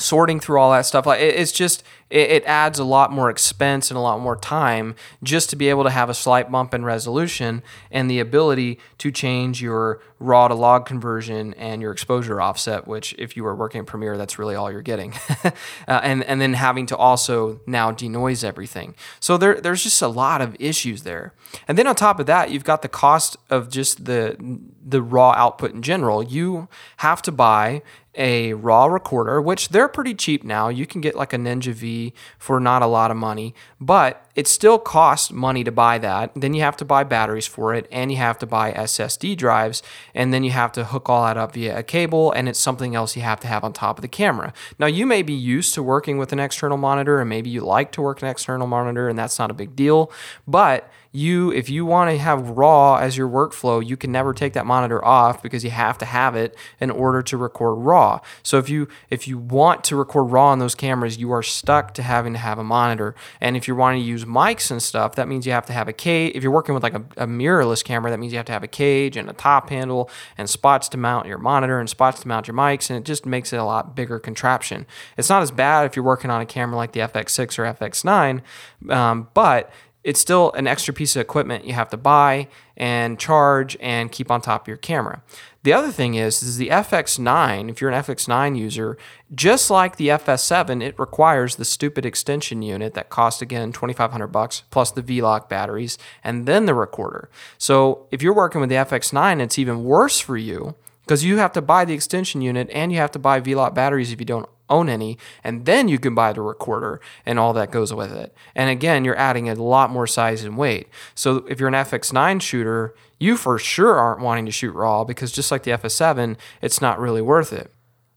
sorting 0.00 0.40
through 0.40 0.60
all 0.60 0.72
that 0.72 0.86
stuff. 0.86 1.06
Like 1.06 1.20
it's 1.20 1.52
just 1.52 1.82
it, 2.10 2.44
adds 2.44 2.78
a 2.78 2.84
lot 2.84 3.12
more 3.12 3.28
expense 3.28 3.90
and 3.90 3.98
a 3.98 4.00
lot 4.00 4.20
more 4.20 4.36
time 4.36 4.94
just 5.22 5.50
to 5.50 5.56
be 5.56 5.68
able 5.68 5.84
to 5.84 5.90
have 5.90 6.08
a 6.08 6.14
slight 6.14 6.50
bump 6.50 6.72
in 6.72 6.84
resolution 6.84 7.62
and 7.90 8.10
the 8.10 8.20
ability 8.20 8.78
to 8.98 9.10
change 9.10 9.60
your 9.60 10.00
raw 10.18 10.48
to 10.48 10.54
log 10.54 10.86
conversion 10.86 11.54
and 11.54 11.82
your 11.82 11.92
exposure 11.92 12.40
offset 12.40 12.88
which 12.88 13.14
if 13.18 13.36
you 13.36 13.46
are 13.46 13.54
working 13.54 13.80
in 13.80 13.84
premiere 13.84 14.16
that's 14.16 14.38
really 14.38 14.54
all 14.54 14.70
you're 14.70 14.82
getting. 14.82 15.14
Uh, 15.86 16.00
and 16.02 16.22
and 16.24 16.40
then 16.40 16.52
having 16.54 16.84
to 16.86 16.96
also 16.96 17.60
now 17.66 17.90
denoise 17.90 18.44
everything. 18.44 18.94
So 19.20 19.36
there 19.36 19.60
there's 19.60 19.82
just 19.82 20.02
a 20.02 20.08
lot 20.08 20.40
of 20.40 20.56
issues 20.58 21.02
there. 21.02 21.32
And 21.66 21.78
then 21.78 21.86
on 21.86 21.94
top 21.94 22.20
of 22.20 22.26
that 22.26 22.50
you've 22.50 22.64
got 22.64 22.82
the 22.82 22.88
cost 22.88 23.36
of 23.48 23.70
just 23.70 24.04
the 24.04 24.36
the 24.84 25.02
raw 25.02 25.30
output 25.30 25.72
in 25.72 25.82
general. 25.82 26.22
You 26.22 26.68
have 26.98 27.22
to 27.22 27.32
buy 27.32 27.82
a 28.14 28.52
raw 28.54 28.86
recorder, 28.86 29.40
which 29.40 29.68
they're 29.68 29.88
pretty 29.88 30.14
cheap 30.14 30.44
now. 30.44 30.68
You 30.68 30.86
can 30.86 31.00
get 31.00 31.14
like 31.14 31.32
a 31.32 31.36
Ninja 31.36 31.72
V 31.72 31.97
for 32.38 32.60
not 32.60 32.82
a 32.82 32.86
lot 32.86 33.10
of 33.10 33.16
money, 33.16 33.54
but 33.80 34.27
it 34.38 34.46
still 34.46 34.78
costs 34.78 35.32
money 35.32 35.64
to 35.64 35.72
buy 35.72 35.98
that. 35.98 36.30
Then 36.36 36.54
you 36.54 36.62
have 36.62 36.76
to 36.76 36.84
buy 36.84 37.02
batteries 37.02 37.48
for 37.48 37.74
it, 37.74 37.88
and 37.90 38.12
you 38.12 38.18
have 38.18 38.38
to 38.38 38.46
buy 38.46 38.70
SSD 38.70 39.36
drives, 39.36 39.82
and 40.14 40.32
then 40.32 40.44
you 40.44 40.52
have 40.52 40.70
to 40.74 40.84
hook 40.84 41.08
all 41.08 41.24
that 41.24 41.36
up 41.36 41.54
via 41.54 41.76
a 41.76 41.82
cable, 41.82 42.30
and 42.30 42.48
it's 42.48 42.60
something 42.60 42.94
else 42.94 43.16
you 43.16 43.22
have 43.22 43.40
to 43.40 43.48
have 43.48 43.64
on 43.64 43.72
top 43.72 43.98
of 43.98 44.02
the 44.02 44.06
camera. 44.06 44.52
Now, 44.78 44.86
you 44.86 45.06
may 45.06 45.22
be 45.22 45.32
used 45.32 45.74
to 45.74 45.82
working 45.82 46.18
with 46.18 46.32
an 46.32 46.38
external 46.38 46.78
monitor, 46.78 47.18
and 47.18 47.28
maybe 47.28 47.50
you 47.50 47.62
like 47.62 47.90
to 47.92 48.00
work 48.00 48.22
an 48.22 48.28
external 48.28 48.68
monitor, 48.68 49.08
and 49.08 49.18
that's 49.18 49.40
not 49.40 49.50
a 49.50 49.54
big 49.54 49.74
deal. 49.74 50.12
But 50.46 50.88
you 51.12 51.50
if 51.52 51.70
you 51.70 51.86
want 51.86 52.10
to 52.10 52.18
have 52.18 52.50
raw 52.50 52.96
as 52.96 53.16
your 53.16 53.28
workflow 53.28 53.84
you 53.84 53.96
can 53.96 54.12
never 54.12 54.34
take 54.34 54.52
that 54.52 54.66
monitor 54.66 55.02
off 55.02 55.42
because 55.42 55.64
you 55.64 55.70
have 55.70 55.96
to 55.96 56.04
have 56.04 56.36
it 56.36 56.54
in 56.80 56.90
order 56.90 57.22
to 57.22 57.36
record 57.36 57.78
raw 57.78 58.20
so 58.42 58.58
if 58.58 58.68
you 58.68 58.86
if 59.08 59.26
you 59.26 59.38
want 59.38 59.82
to 59.82 59.96
record 59.96 60.30
raw 60.30 60.48
on 60.48 60.58
those 60.58 60.74
cameras 60.74 61.16
you 61.16 61.32
are 61.32 61.42
stuck 61.42 61.94
to 61.94 62.02
having 62.02 62.34
to 62.34 62.38
have 62.38 62.58
a 62.58 62.64
monitor 62.64 63.14
and 63.40 63.56
if 63.56 63.66
you're 63.66 63.76
wanting 63.76 64.02
to 64.02 64.06
use 64.06 64.26
mics 64.28 64.70
and 64.70 64.82
stuff 64.82 65.14
that 65.14 65.26
means 65.26 65.46
you 65.46 65.52
have 65.52 65.66
to 65.66 65.72
have 65.72 65.88
a 65.88 65.92
cage 65.92 66.32
if 66.34 66.42
you're 66.42 66.52
working 66.52 66.74
with 66.74 66.82
like 66.82 66.94
a, 66.94 67.02
a 67.16 67.26
mirrorless 67.26 67.82
camera 67.82 68.10
that 68.10 68.18
means 68.18 68.32
you 68.32 68.38
have 68.38 68.46
to 68.46 68.52
have 68.52 68.62
a 68.62 68.68
cage 68.68 69.16
and 69.16 69.28
a 69.28 69.32
top 69.32 69.70
handle 69.70 70.10
and 70.36 70.48
spots 70.48 70.88
to 70.88 70.96
mount 70.96 71.26
your 71.26 71.38
monitor 71.38 71.80
and 71.80 71.88
spots 71.88 72.20
to 72.20 72.28
mount 72.28 72.46
your 72.46 72.54
mics 72.54 72.90
and 72.90 72.98
it 72.98 73.04
just 73.04 73.26
makes 73.26 73.52
it 73.52 73.56
a 73.56 73.64
lot 73.64 73.96
bigger 73.96 74.18
contraption. 74.18 74.86
It's 75.16 75.28
not 75.28 75.42
as 75.42 75.50
bad 75.50 75.86
if 75.86 75.96
you're 75.96 76.04
working 76.04 76.30
on 76.30 76.40
a 76.40 76.46
camera 76.46 76.76
like 76.76 76.92
the 76.92 77.00
fx6 77.00 77.58
or 77.58 77.74
fx9 77.74 78.92
um, 78.92 79.28
but 79.34 79.72
it's 80.08 80.18
still 80.18 80.52
an 80.52 80.66
extra 80.66 80.94
piece 80.94 81.14
of 81.16 81.20
equipment 81.20 81.66
you 81.66 81.74
have 81.74 81.90
to 81.90 81.96
buy 81.98 82.48
and 82.78 83.18
charge 83.18 83.76
and 83.78 84.10
keep 84.10 84.30
on 84.30 84.40
top 84.40 84.62
of 84.62 84.68
your 84.68 84.78
camera. 84.78 85.22
The 85.64 85.74
other 85.74 85.92
thing 85.92 86.14
is, 86.14 86.42
is 86.42 86.56
the 86.56 86.70
FX9, 86.70 87.68
if 87.68 87.82
you're 87.82 87.90
an 87.90 88.02
FX9 88.02 88.56
user, 88.56 88.96
just 89.34 89.68
like 89.68 89.96
the 89.96 90.08
FS7, 90.08 90.82
it 90.82 90.98
requires 90.98 91.56
the 91.56 91.64
stupid 91.66 92.06
extension 92.06 92.62
unit 92.62 92.94
that 92.94 93.10
costs 93.10 93.42
again 93.42 93.70
2500 93.70 94.28
bucks 94.28 94.62
plus 94.70 94.90
the 94.90 95.02
V-Lock 95.02 95.50
batteries 95.50 95.98
and 96.24 96.46
then 96.46 96.64
the 96.64 96.72
recorder. 96.72 97.28
So, 97.58 98.06
if 98.10 98.22
you're 98.22 98.32
working 98.32 98.62
with 98.62 98.70
the 98.70 98.76
FX9, 98.76 99.42
it's 99.42 99.58
even 99.58 99.84
worse 99.84 100.18
for 100.18 100.38
you 100.38 100.74
because 101.02 101.22
you 101.22 101.36
have 101.36 101.52
to 101.52 101.60
buy 101.60 101.84
the 101.84 101.92
extension 101.92 102.40
unit 102.40 102.70
and 102.72 102.90
you 102.90 102.96
have 102.96 103.10
to 103.10 103.18
buy 103.18 103.40
V-Lock 103.40 103.74
batteries 103.74 104.10
if 104.10 104.20
you 104.20 104.24
don't 104.24 104.48
own 104.68 104.88
any, 104.88 105.18
and 105.42 105.64
then 105.64 105.88
you 105.88 105.98
can 105.98 106.14
buy 106.14 106.32
the 106.32 106.42
recorder 106.42 107.00
and 107.24 107.38
all 107.38 107.52
that 107.54 107.70
goes 107.70 107.92
with 107.92 108.12
it. 108.12 108.34
And 108.54 108.70
again, 108.70 109.04
you're 109.04 109.18
adding 109.18 109.48
a 109.48 109.54
lot 109.54 109.90
more 109.90 110.06
size 110.06 110.44
and 110.44 110.56
weight. 110.56 110.88
So 111.14 111.38
if 111.48 111.58
you're 111.58 111.68
an 111.68 111.74
FX9 111.74 112.40
shooter, 112.42 112.94
you 113.18 113.36
for 113.36 113.58
sure 113.58 113.96
aren't 113.96 114.20
wanting 114.20 114.46
to 114.46 114.52
shoot 114.52 114.72
RAW 114.72 115.04
because 115.04 115.32
just 115.32 115.50
like 115.50 115.64
the 115.64 115.72
FS7, 115.72 116.36
it's 116.62 116.80
not 116.80 116.98
really 116.98 117.22
worth 117.22 117.52
it. 117.52 117.72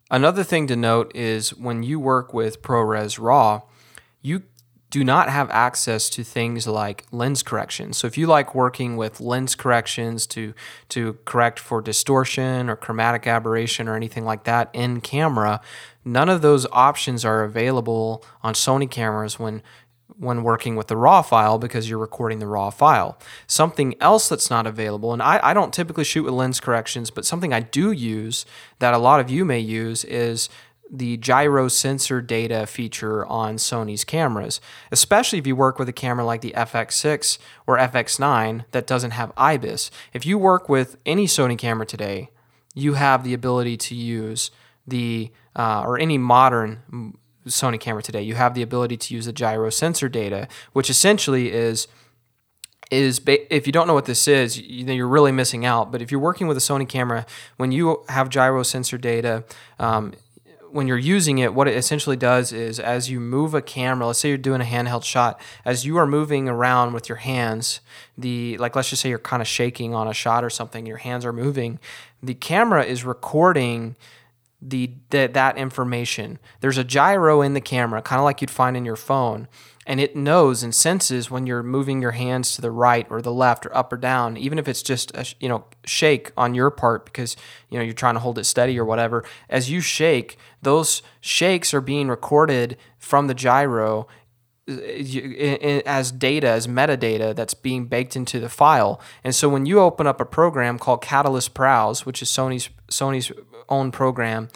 Another 0.10 0.44
thing 0.44 0.68
to 0.68 0.76
note 0.76 1.16
is 1.16 1.56
when 1.56 1.84
you 1.84 2.00
work 2.00 2.34
with 2.34 2.62
ProRes 2.62 3.18
RAW, 3.18 3.62
you 4.22 4.44
do 4.92 5.06
not 5.06 5.30
have 5.30 5.50
access 5.52 6.10
to 6.10 6.24
things 6.24 6.68
like 6.68 7.06
lens 7.12 7.42
correction. 7.42 7.94
So 7.94 8.08
if 8.08 8.18
you 8.18 8.28
like 8.28 8.54
working 8.54 8.98
with 8.98 9.22
lens 9.22 9.56
corrections 9.56 10.28
to 10.28 10.54
to 10.90 11.18
correct 11.24 11.60
for 11.60 11.82
distortion 11.82 12.70
or 12.70 12.76
chromatic 12.76 13.26
aberration 13.26 13.88
or 13.88 13.96
anything 13.96 14.26
like 14.26 14.44
that 14.44 14.70
in 14.74 15.00
camera, 15.00 15.62
none 16.04 16.30
of 16.30 16.42
those 16.42 16.66
options 16.72 17.24
are 17.26 17.44
available 17.44 18.24
on 18.44 18.54
Sony 18.54 18.90
cameras 18.90 19.40
when 19.40 19.62
when 20.18 20.44
working 20.44 20.76
with 20.76 20.88
the 20.88 20.98
raw 20.98 21.22
file 21.22 21.58
because 21.58 21.90
you're 21.90 21.98
recording 21.98 22.38
the 22.38 22.46
raw 22.46 22.70
file. 22.70 23.18
Something 23.48 23.96
else 24.00 24.30
that's 24.30 24.52
not 24.52 24.68
available, 24.68 25.14
and 25.14 25.22
I, 25.22 25.40
I 25.42 25.54
don't 25.54 25.74
typically 25.74 26.04
shoot 26.04 26.24
with 26.24 26.34
lens 26.34 26.60
corrections, 26.60 27.10
but 27.10 27.26
something 27.26 27.54
I 27.54 27.62
do 27.62 27.92
use 27.92 28.46
that 28.80 28.94
a 28.94 29.00
lot 29.00 29.20
of 29.20 29.32
you 29.32 29.46
may 29.46 29.60
use 29.60 30.04
is 30.04 30.48
the 30.92 31.18
gyro 31.18 31.70
sensor 31.70 32.22
data 32.22 32.68
feature 32.68 33.26
on 33.26 33.56
Sony's 33.56 34.04
cameras, 34.04 34.60
especially 34.92 35.40
if 35.40 35.48
you 35.48 35.56
work 35.56 35.80
with 35.80 35.88
a 35.88 35.94
camera 35.94 36.26
like 36.26 36.42
the 36.42 36.54
FX6 36.56 37.38
or 37.66 37.78
FX9 37.78 38.66
that 38.72 38.86
doesn't 38.86 39.12
have 39.12 39.32
IBIS. 39.38 39.90
If 40.14 40.26
you 40.26 40.38
work 40.38 40.68
with 40.68 40.98
any 41.06 41.28
Sony 41.28 41.58
camera 41.58 41.86
today, 41.86 42.30
you 42.76 42.96
have 42.96 43.24
the 43.24 43.34
ability 43.34 43.78
to 43.78 43.96
use 43.96 44.52
the, 44.86 45.32
uh, 45.56 45.84
or 45.86 46.00
any 46.00 46.18
modern 46.18 47.18
Sony 47.48 47.80
camera 47.80 48.04
today, 48.04 48.22
you 48.22 48.36
have 48.36 48.54
the 48.54 48.62
ability 48.62 48.98
to 48.98 49.14
use 49.14 49.26
the 49.26 49.34
gyro 49.34 49.70
sensor 49.70 50.10
data, 50.10 50.48
which 50.74 50.90
essentially 50.90 51.52
is 51.52 51.88
is 52.92 53.22
if 53.26 53.66
you 53.66 53.72
don't 53.72 53.88
know 53.88 53.94
what 53.94 54.06
this 54.06 54.28
is, 54.28 54.60
you're 54.60 55.08
really 55.08 55.32
missing 55.32 55.66
out. 55.66 55.94
But 55.94 56.02
if 56.02 56.12
you're 56.12 56.20
working 56.20 56.48
with 56.48 56.58
a 56.58 56.60
Sony 56.60 56.88
camera, 56.88 57.26
when 57.56 57.72
you 57.72 58.04
have 58.10 58.28
gyro 58.28 58.64
sensor 58.64 58.98
data, 58.98 59.46
um, 59.80 60.14
when 60.72 60.88
you're 60.88 60.98
using 60.98 61.38
it, 61.38 61.54
what 61.54 61.68
it 61.68 61.76
essentially 61.76 62.18
does 62.18 62.52
is 62.52 62.80
as 62.80 63.10
you 63.10 63.20
move 63.20 63.54
a 63.54 63.62
camera, 63.62 64.08
let's 64.08 64.20
say 64.20 64.30
you're 64.30 64.38
doing 64.38 64.62
a 64.62 64.66
handheld 64.66 65.04
shot, 65.04 65.40
as 65.64 65.86
you 65.86 65.98
are 65.98 66.06
moving 66.06 66.50
around 66.50 66.94
with 66.94 67.08
your 67.08 67.18
hands, 67.18 67.80
the 68.18 68.58
like 68.58 68.76
let's 68.76 68.90
just 68.90 69.02
say 69.02 69.10
you're 69.10 69.20
kind 69.20 69.42
of 69.42 69.48
shaking 69.48 69.94
on 69.94 70.08
a 70.08 70.14
shot 70.14 70.44
or 70.44 70.50
something, 70.50 70.86
your 70.86 70.98
hands 70.98 71.26
are 71.26 71.34
moving, 71.34 71.80
the 72.22 72.34
camera 72.34 72.84
is 72.84 73.04
recording 73.04 73.96
the, 74.62 74.92
the 75.10 75.30
that 75.34 75.58
information. 75.58 76.40
There's 76.60 76.78
a 76.78 76.84
gyro 76.84 77.42
in 77.42 77.54
the 77.54 77.62
camera, 77.62 78.02
kind 78.02 78.20
of 78.20 78.26
like 78.26 78.42
you'd 78.42 78.52
find 78.52 78.78
in 78.78 78.86
your 78.86 78.96
phone 78.96 79.48
and 79.88 80.00
it 80.00 80.16
knows 80.16 80.62
and 80.62 80.74
senses 80.76 81.32
when 81.32 81.48
you're 81.48 81.64
moving 81.64 82.02
your 82.02 82.12
hands 82.12 82.56
to 82.56 82.62
the 82.62 82.72
right 82.72 83.08
or 83.10 83.22
the 83.22 83.32
left 83.32 83.66
or 83.66 83.76
up 83.76 83.92
or 83.92 83.98
down 83.98 84.38
even 84.38 84.60
if 84.60 84.68
it's 84.68 84.82
just 84.82 85.12
a 85.16 85.26
you 85.40 85.50
know 85.50 85.66
shake 85.86 86.32
on 86.38 86.54
your 86.54 86.70
part 86.70 87.06
because 87.06 87.36
you 87.70 87.78
know 87.78 87.84
you're 87.84 87.94
trying 87.94 88.14
to 88.14 88.20
hold 88.20 88.38
it 88.38 88.44
steady 88.44 88.78
or 88.80 88.86
whatever 88.86 89.24
as 89.50 89.70
you 89.70 89.82
shake 89.82 90.38
those 90.62 91.02
shakes 91.20 91.74
are 91.74 91.82
being 91.82 92.08
recorded 92.08 92.78
from 93.00 93.28
the 93.28 93.34
gyro 93.34 94.08
as 95.86 96.12
data 96.12 96.48
as 96.48 96.68
metadata 96.68 97.36
that's 97.36 97.54
being 97.54 97.86
baked 97.86 98.16
into 98.16 98.40
the 98.40 98.50
file 98.50 99.02
and 99.24 99.36
so 99.36 99.50
when 99.50 99.66
you 99.66 99.80
open 99.80 100.08
up 100.08 100.22
a 100.22 100.26
program 100.26 100.78
called 100.80 101.02
Catalyst 101.02 101.54
Browse 101.54 102.06
which 102.06 102.22
is 102.22 102.30
Sony's 102.30 102.70
Sony's 102.90 103.32
own 103.70 103.92
program 103.92 104.50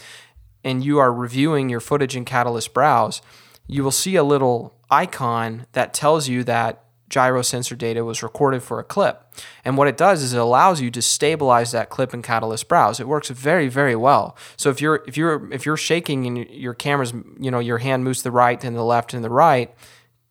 and 0.63 0.84
you 0.84 0.97
are 0.99 1.13
reviewing 1.13 1.70
your 1.70 1.80
footage 1.80 2.16
in 2.16 2.26
Catalyst 2.26 2.74
Browse 2.74 3.22
you 3.68 3.84
will 3.84 3.91
see 3.91 4.16
a 4.16 4.24
little 4.24 4.76
icon 4.89 5.66
that 5.74 5.93
tells 5.93 6.28
you 6.28 6.43
that 6.43 6.86
gyro 7.07 7.41
sensor 7.41 7.76
data 7.76 8.03
was 8.03 8.24
recorded 8.24 8.63
for 8.63 8.80
a 8.80 8.84
clip. 8.84 9.24
And 9.63 9.78
what 9.78 9.88
it 9.88 9.97
does 9.97 10.24
is 10.24 10.34
it 10.34 10.39
allows 10.39 10.82
you 10.82 10.89
to 10.91 11.01
stabilize 11.01 11.72
that 11.72 11.89
clip 11.89 12.13
in 12.13 12.22
Catalyst 12.22 12.68
Browse. 12.68 12.99
It 12.99 13.07
works 13.07 13.30
very, 13.30 13.68
very 13.68 13.95
well. 13.95 14.36
So 14.57 14.70
if 14.70 14.82
you're 14.82 15.03
if 15.07 15.18
you're 15.18 15.51
if 15.51 15.66
you're 15.66 15.78
shaking 15.78 16.26
and 16.26 16.49
your 16.49 16.74
camera's 16.74 17.13
you 17.39 17.51
know 17.51 17.59
your 17.59 17.80
hand 17.80 18.03
moves 18.03 18.20
to 18.20 18.26
the 18.26 18.32
right 18.32 18.61
and 18.63 18.76
the 18.76 18.84
left 18.84 19.13
and 19.13 19.24
the 19.24 19.30
right, 19.30 19.74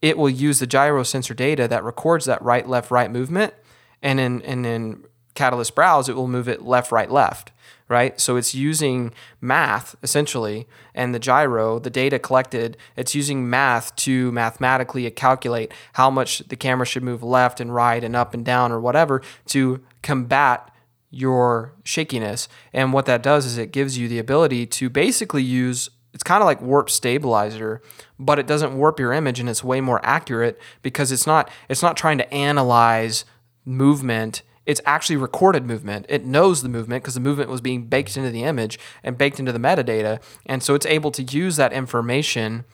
it 0.05 0.19
will 0.19 0.29
use 0.29 0.59
the 0.59 0.67
gyro 0.67 1.03
sensor 1.03 1.33
data 1.33 1.67
that 1.67 1.83
records 1.83 2.27
that 2.27 2.43
right 2.43 2.69
left 2.69 2.91
right 2.91 3.11
movement, 3.11 3.55
and 4.03 4.21
in 4.21 4.43
and 4.43 4.67
in 4.67 5.05
Catalyst 5.35 5.75
Browse 5.75 6.09
it 6.09 6.15
will 6.15 6.29
move 6.29 6.49
it 6.49 6.63
left 6.63 6.93
right 6.93 7.11
left 7.11 7.51
right? 7.89 8.19
So 8.19 8.37
it's 8.37 8.55
using 8.55 9.13
math 9.41 9.95
essentially, 10.03 10.67
and 10.95 11.15
the 11.15 11.19
gyro, 11.19 11.79
the 11.79 11.91
data 11.91 12.19
collected, 12.19 12.77
it's 12.97 13.15
using 13.15 13.49
math 13.49 13.95
to 13.97 14.33
mathematically 14.33 15.11
calculate 15.11 15.73
how 15.95 16.11
much 16.11 16.39
the 16.39 16.57
camera 16.57 16.87
should 16.87 17.03
move 17.03 17.23
left 17.23 17.61
and 17.61 17.75
right 17.75 18.03
and 18.03 18.17
up 18.17 18.33
and 18.35 18.45
down 18.45 18.73
or 18.73 18.81
whatever 18.81 19.23
to 19.47 19.85
combat 20.03 20.71
your 21.11 21.75
shakiness. 21.85 22.49
And 22.73 22.93
what 22.93 23.07
that 23.07 23.23
does 23.23 23.47
is 23.47 23.59
it 23.59 23.71
gives 23.71 23.99
you 23.99 24.09
the 24.09 24.19
ability 24.19 24.67
to 24.67 24.89
basically 24.89 25.43
use 25.43 25.91
it's 26.15 26.23
kind 26.23 26.43
of 26.43 26.47
like 26.47 26.63
warp 26.63 26.89
stabilizer 26.89 27.83
but 28.19 28.39
it 28.39 28.47
doesn't 28.47 28.77
warp 28.77 28.99
your 28.99 29.13
image 29.13 29.41
and 29.41 29.49
it's 29.49 29.63
way 29.63 29.81
more 29.81 30.01
accurate 30.05 30.59
because 30.81 31.13
it's 31.13 31.27
not 31.27 31.51
it's 31.69 31.83
not 31.83 31.97
trying 31.97 32.17
to 32.17 32.33
analyze 32.33 33.27
movement 33.67 34.43
it's 34.67 34.81
actually 34.87 35.17
recorded 35.17 35.67
movement. 35.67 36.07
It 36.09 36.25
knows 36.25 36.63
the 36.63 36.69
movement 36.69 37.03
because 37.03 37.15
the 37.15 37.21
movement 37.21 37.51
was 37.51 37.61
being 37.61 37.87
baked 37.87 38.17
into 38.17 38.31
the 38.31 38.45
image 38.45 38.79
and 39.03 39.19
baked 39.19 39.39
into 39.39 39.53
the 39.53 39.59
metadata. 39.59 40.23
And 40.47 40.63
so 40.63 40.75
it's 40.75 40.87
able 40.87 41.11
to 41.13 41.23
use 41.23 41.57
that 41.57 41.73
information 41.73 42.65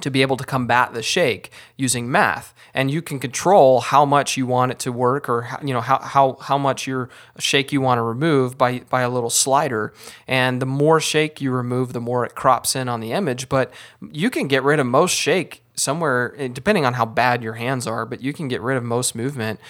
to 0.00 0.10
be 0.10 0.22
able 0.22 0.36
to 0.36 0.44
combat 0.44 0.94
the 0.94 1.02
shake 1.02 1.50
using 1.76 2.10
math. 2.10 2.54
And 2.74 2.90
you 2.90 3.02
can 3.02 3.18
control 3.18 3.80
how 3.80 4.04
much 4.04 4.36
you 4.36 4.46
want 4.46 4.72
it 4.72 4.78
to 4.80 4.92
work 4.92 5.28
or 5.28 5.48
you 5.62 5.72
know 5.72 5.80
how, 5.80 5.98
how, 5.98 6.36
how 6.40 6.58
much 6.58 6.86
your 6.86 7.08
shake 7.38 7.72
you 7.72 7.80
want 7.80 7.98
to 7.98 8.02
remove 8.02 8.56
by, 8.56 8.80
by 8.90 9.02
a 9.02 9.08
little 9.08 9.30
slider. 9.30 9.92
And 10.26 10.62
the 10.62 10.66
more 10.66 11.00
shake 11.00 11.40
you 11.40 11.50
remove 11.50 11.92
the 11.92 12.00
more 12.00 12.24
it 12.24 12.34
crops 12.34 12.76
in 12.76 12.88
on 12.88 13.00
the 13.00 13.12
image. 13.12 13.48
But 13.48 13.72
you 14.12 14.30
can 14.30 14.48
get 14.48 14.62
rid 14.62 14.80
of 14.80 14.86
most 14.86 15.14
shake 15.14 15.62
somewhere 15.74 16.34
eh, 16.38 16.48
depending 16.48 16.84
on 16.84 16.94
how 16.94 17.06
bad 17.06 17.40
your 17.40 17.52
hands 17.52 17.86
are 17.86 18.04
but 18.04 18.20
you 18.20 18.32
can 18.32 18.48
get 18.48 18.60
rid 18.60 18.76
of 18.76 18.82
most 18.82 19.14
movement 19.14 19.60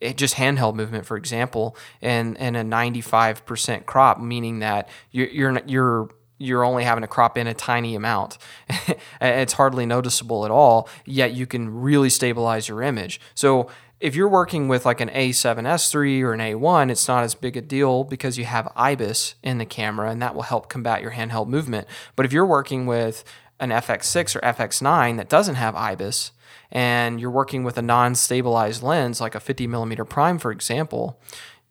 it 0.00 0.16
just 0.16 0.34
handheld 0.34 0.74
movement, 0.74 1.06
for 1.06 1.16
example, 1.16 1.76
and 2.02 2.36
and 2.38 2.56
a 2.56 2.62
95% 2.62 3.86
crop, 3.86 4.20
meaning 4.20 4.58
that 4.60 4.88
you're 5.10 5.28
you're 5.28 5.60
you're 5.66 6.08
you're 6.38 6.64
only 6.64 6.84
having 6.84 7.02
to 7.02 7.08
crop 7.08 7.38
in 7.38 7.46
a 7.46 7.54
tiny 7.54 7.94
amount. 7.94 8.38
it's 9.20 9.54
hardly 9.54 9.86
noticeable 9.86 10.44
at 10.44 10.50
all, 10.50 10.88
yet 11.04 11.32
you 11.32 11.46
can 11.46 11.68
really 11.68 12.10
stabilize 12.10 12.68
your 12.68 12.82
image. 12.82 13.20
So 13.34 13.68
if 13.98 14.14
you're 14.14 14.28
working 14.28 14.68
with 14.68 14.84
like 14.84 15.00
an 15.00 15.08
A7S3 15.08 16.22
or 16.22 16.34
an 16.34 16.40
A1, 16.40 16.90
it's 16.90 17.08
not 17.08 17.24
as 17.24 17.34
big 17.34 17.56
a 17.56 17.62
deal 17.62 18.04
because 18.04 18.36
you 18.36 18.44
have 18.44 18.70
IBIS 18.76 19.34
in 19.42 19.58
the 19.58 19.64
camera 19.64 20.10
and 20.10 20.20
that 20.20 20.34
will 20.34 20.42
help 20.42 20.68
combat 20.68 21.00
your 21.00 21.12
handheld 21.12 21.48
movement. 21.48 21.86
But 22.14 22.26
if 22.26 22.32
you're 22.32 22.46
working 22.46 22.86
with 22.86 23.24
an 23.58 23.70
FX6 23.70 24.36
or 24.36 24.40
FX9 24.40 25.16
that 25.16 25.30
doesn't 25.30 25.54
have 25.54 25.74
IBIS, 25.74 26.32
and 26.70 27.20
you're 27.20 27.30
working 27.30 27.64
with 27.64 27.78
a 27.78 27.82
non-stabilized 27.82 28.82
lens 28.82 29.20
like 29.20 29.34
a 29.34 29.40
50 29.40 29.66
millimeter 29.66 30.04
prime, 30.04 30.38
for 30.38 30.50
example, 30.50 31.18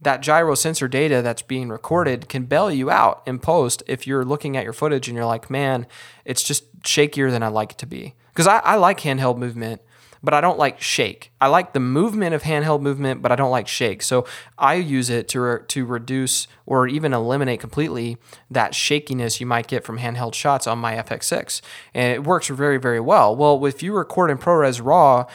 that 0.02 0.22
gyro 0.22 0.56
sensor 0.56 0.88
data 0.88 1.22
that's 1.22 1.42
being 1.42 1.70
recorded 1.70 2.30
can 2.30 2.46
bail 2.46 2.72
you 2.72 2.90
out 2.90 3.24
in 3.26 3.40
post 3.40 3.82
if 3.88 4.06
you're 4.06 4.26
looking 4.26 4.56
at 4.56 4.64
your 4.64 4.74
footage 4.74 5.08
and 5.08 5.16
you're 5.16 5.26
like, 5.26 5.50
man, 5.50 5.88
it's 6.26 6.44
just 6.44 6.80
shakier 6.82 7.32
than 7.32 7.44
I 7.44 7.48
like 7.48 7.72
it 7.72 7.78
to 7.80 7.86
be. 7.86 8.16
Because 8.32 8.48
I, 8.48 8.60
I 8.60 8.76
like 8.76 9.00
handheld 9.00 9.38
movement 9.38 9.82
but 10.26 10.34
I 10.34 10.42
don't 10.42 10.58
like 10.58 10.82
shake. 10.82 11.32
I 11.40 11.48
like 11.48 11.74
the 11.74 11.80
movement 11.80 12.34
of 12.34 12.42
handheld 12.42 12.82
movement, 12.82 13.22
but 13.22 13.32
I 13.32 13.36
don't 13.36 13.52
like 13.52 13.68
shake. 13.68 14.02
So 14.02 14.26
I 14.58 14.74
use 14.74 15.12
it 15.12 15.28
to 15.30 15.40
re- 15.40 15.60
to 15.68 15.86
reduce 15.86 16.48
or 16.66 16.88
even 16.88 17.14
eliminate 17.14 17.60
completely 17.60 18.18
that 18.50 18.74
shakiness 18.74 19.40
you 19.40 19.46
might 19.46 19.68
get 19.68 19.84
from 19.84 20.00
handheld 20.00 20.34
shots 20.34 20.66
on 20.66 20.80
my 20.80 20.96
FX6, 20.96 21.62
and 21.94 22.12
it 22.12 22.24
works 22.24 22.48
very 22.48 22.78
very 22.78 23.00
well. 23.00 23.36
Well, 23.36 23.64
if 23.66 23.84
you 23.84 23.94
record 23.94 24.32
in 24.32 24.40
ProRes 24.40 24.84
RAW, 24.84 25.28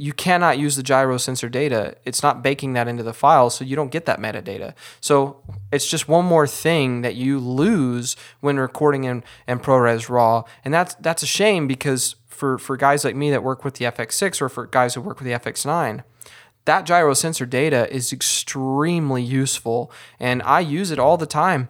you 0.00 0.14
cannot 0.14 0.58
use 0.58 0.76
the 0.76 0.82
gyro 0.82 1.18
sensor 1.18 1.50
data. 1.50 1.94
It's 2.06 2.22
not 2.22 2.42
baking 2.42 2.72
that 2.72 2.88
into 2.88 3.02
the 3.02 3.12
file, 3.12 3.50
so 3.50 3.66
you 3.66 3.76
don't 3.76 3.90
get 3.90 4.06
that 4.06 4.18
metadata. 4.18 4.72
So 4.98 5.42
it's 5.70 5.86
just 5.86 6.08
one 6.08 6.24
more 6.24 6.46
thing 6.46 7.02
that 7.02 7.16
you 7.16 7.38
lose 7.38 8.16
when 8.40 8.56
recording 8.56 9.04
in, 9.04 9.22
in 9.46 9.58
ProRes 9.58 10.08
RAW, 10.08 10.44
and 10.64 10.72
that's 10.72 10.94
that's 10.94 11.22
a 11.22 11.26
shame 11.26 11.66
because 11.66 12.16
for, 12.28 12.56
for 12.56 12.78
guys 12.78 13.04
like 13.04 13.14
me 13.14 13.30
that 13.30 13.42
work 13.42 13.62
with 13.62 13.74
the 13.74 13.84
FX6 13.84 14.40
or 14.40 14.48
for 14.48 14.66
guys 14.66 14.94
who 14.94 15.02
work 15.02 15.20
with 15.20 15.26
the 15.26 15.34
FX9, 15.34 16.02
that 16.64 16.86
gyro 16.86 17.12
sensor 17.12 17.44
data 17.44 17.86
is 17.94 18.10
extremely 18.10 19.22
useful. 19.22 19.92
And 20.18 20.42
I 20.44 20.60
use 20.60 20.90
it 20.90 20.98
all 20.98 21.18
the 21.18 21.26
time 21.26 21.68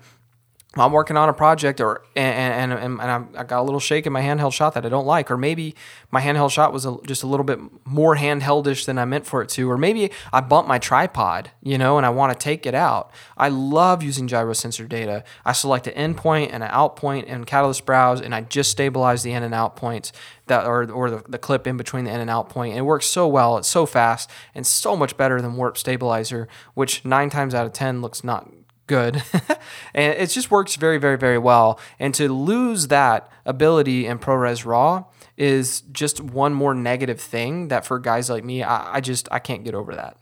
I'm 0.76 0.92
working 0.92 1.16
on 1.16 1.28
a 1.28 1.32
project 1.32 1.80
or 1.80 2.04
and 2.14 2.72
and, 2.72 3.00
and 3.00 3.36
I 3.36 3.42
got 3.42 3.60
a 3.60 3.62
little 3.62 3.80
shake 3.80 4.06
in 4.06 4.12
my 4.12 4.22
handheld 4.22 4.52
shot 4.52 4.74
that 4.74 4.86
I 4.86 4.88
don't 4.88 5.06
like, 5.06 5.28
or 5.28 5.36
maybe 5.36 5.74
my 6.12 6.20
handheld 6.20 6.52
shot 6.52 6.72
was 6.72 6.86
a, 6.86 6.96
just 7.04 7.24
a 7.24 7.26
little 7.26 7.42
bit 7.42 7.58
more 7.84 8.14
handheldish 8.14 8.86
than 8.86 8.96
I 8.96 9.04
meant 9.04 9.26
for 9.26 9.42
it 9.42 9.48
to, 9.50 9.68
or 9.68 9.76
maybe 9.76 10.12
I 10.32 10.40
bumped 10.40 10.68
my 10.68 10.78
tripod, 10.78 11.50
you 11.60 11.76
know, 11.76 11.96
and 11.96 12.06
I 12.06 12.10
want 12.10 12.32
to 12.32 12.38
take 12.38 12.66
it 12.66 12.74
out. 12.74 13.10
I 13.36 13.48
love 13.48 14.04
using 14.04 14.28
gyro 14.28 14.52
sensor 14.52 14.86
data. 14.86 15.24
I 15.44 15.52
select 15.52 15.88
an 15.88 15.94
in 15.94 16.14
point 16.14 16.52
and 16.52 16.62
an 16.62 16.70
out 16.72 16.94
point 16.94 17.26
in 17.26 17.46
Catalyst 17.46 17.84
Browse, 17.84 18.20
and 18.20 18.32
I 18.32 18.42
just 18.42 18.70
stabilize 18.70 19.24
the 19.24 19.32
in 19.32 19.42
and 19.42 19.52
out 19.54 19.74
points 19.74 20.12
that 20.46 20.66
or 20.66 20.88
or 20.88 21.10
the, 21.10 21.24
the 21.28 21.38
clip 21.38 21.66
in 21.66 21.78
between 21.78 22.04
the 22.04 22.12
in 22.12 22.20
and 22.20 22.30
out 22.30 22.48
point. 22.48 22.74
And 22.74 22.78
it 22.78 22.82
works 22.82 23.06
so 23.06 23.26
well. 23.26 23.58
It's 23.58 23.66
so 23.66 23.86
fast 23.86 24.30
and 24.54 24.64
so 24.64 24.94
much 24.94 25.16
better 25.16 25.42
than 25.42 25.56
Warp 25.56 25.76
Stabilizer, 25.76 26.46
which 26.74 27.04
nine 27.04 27.28
times 27.28 27.54
out 27.54 27.66
of 27.66 27.72
ten 27.72 28.00
looks 28.00 28.22
not 28.22 28.48
good. 28.90 29.22
and 29.94 30.14
it 30.14 30.26
just 30.26 30.50
works 30.50 30.74
very, 30.74 30.98
very, 30.98 31.16
very 31.16 31.38
well. 31.38 31.78
And 32.00 32.12
to 32.14 32.28
lose 32.30 32.88
that 32.88 33.30
ability 33.46 34.04
in 34.04 34.18
ProRes 34.18 34.66
RAW 34.66 35.04
is 35.36 35.82
just 35.92 36.20
one 36.20 36.52
more 36.52 36.74
negative 36.74 37.20
thing 37.20 37.68
that 37.68 37.86
for 37.86 38.00
guys 38.00 38.28
like 38.28 38.44
me, 38.44 38.64
I, 38.64 38.96
I 38.96 39.00
just 39.00 39.28
I 39.30 39.38
can't 39.38 39.62
get 39.64 39.74
over 39.76 39.94
that. 39.94 40.16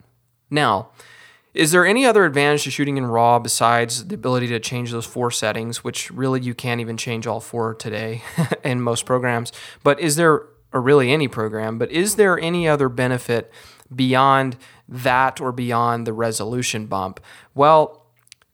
Now, 0.50 0.90
is 1.54 1.72
there 1.72 1.86
any 1.86 2.04
other 2.04 2.26
advantage 2.26 2.64
to 2.64 2.70
shooting 2.70 2.98
in 2.98 3.06
RAW 3.06 3.38
besides 3.38 4.06
the 4.08 4.14
ability 4.14 4.48
to 4.48 4.60
change 4.60 4.92
those 4.92 5.06
four 5.06 5.30
settings, 5.30 5.82
which 5.82 6.10
really 6.10 6.40
you 6.40 6.54
can't 6.54 6.82
even 6.82 6.98
change 6.98 7.26
all 7.26 7.40
four 7.40 7.74
today 7.74 8.22
in 8.62 8.82
most 8.82 9.06
programs? 9.06 9.50
But 9.82 9.98
is 9.98 10.16
there, 10.16 10.42
or 10.74 10.82
really 10.82 11.10
any 11.10 11.26
program, 11.26 11.78
but 11.78 11.90
is 11.90 12.16
there 12.16 12.38
any 12.38 12.68
other 12.68 12.90
benefit 12.90 13.50
beyond 13.94 14.58
that 14.86 15.40
or 15.40 15.52
beyond 15.52 16.06
the 16.06 16.12
resolution 16.12 16.84
bump? 16.84 17.18
Well, 17.54 17.97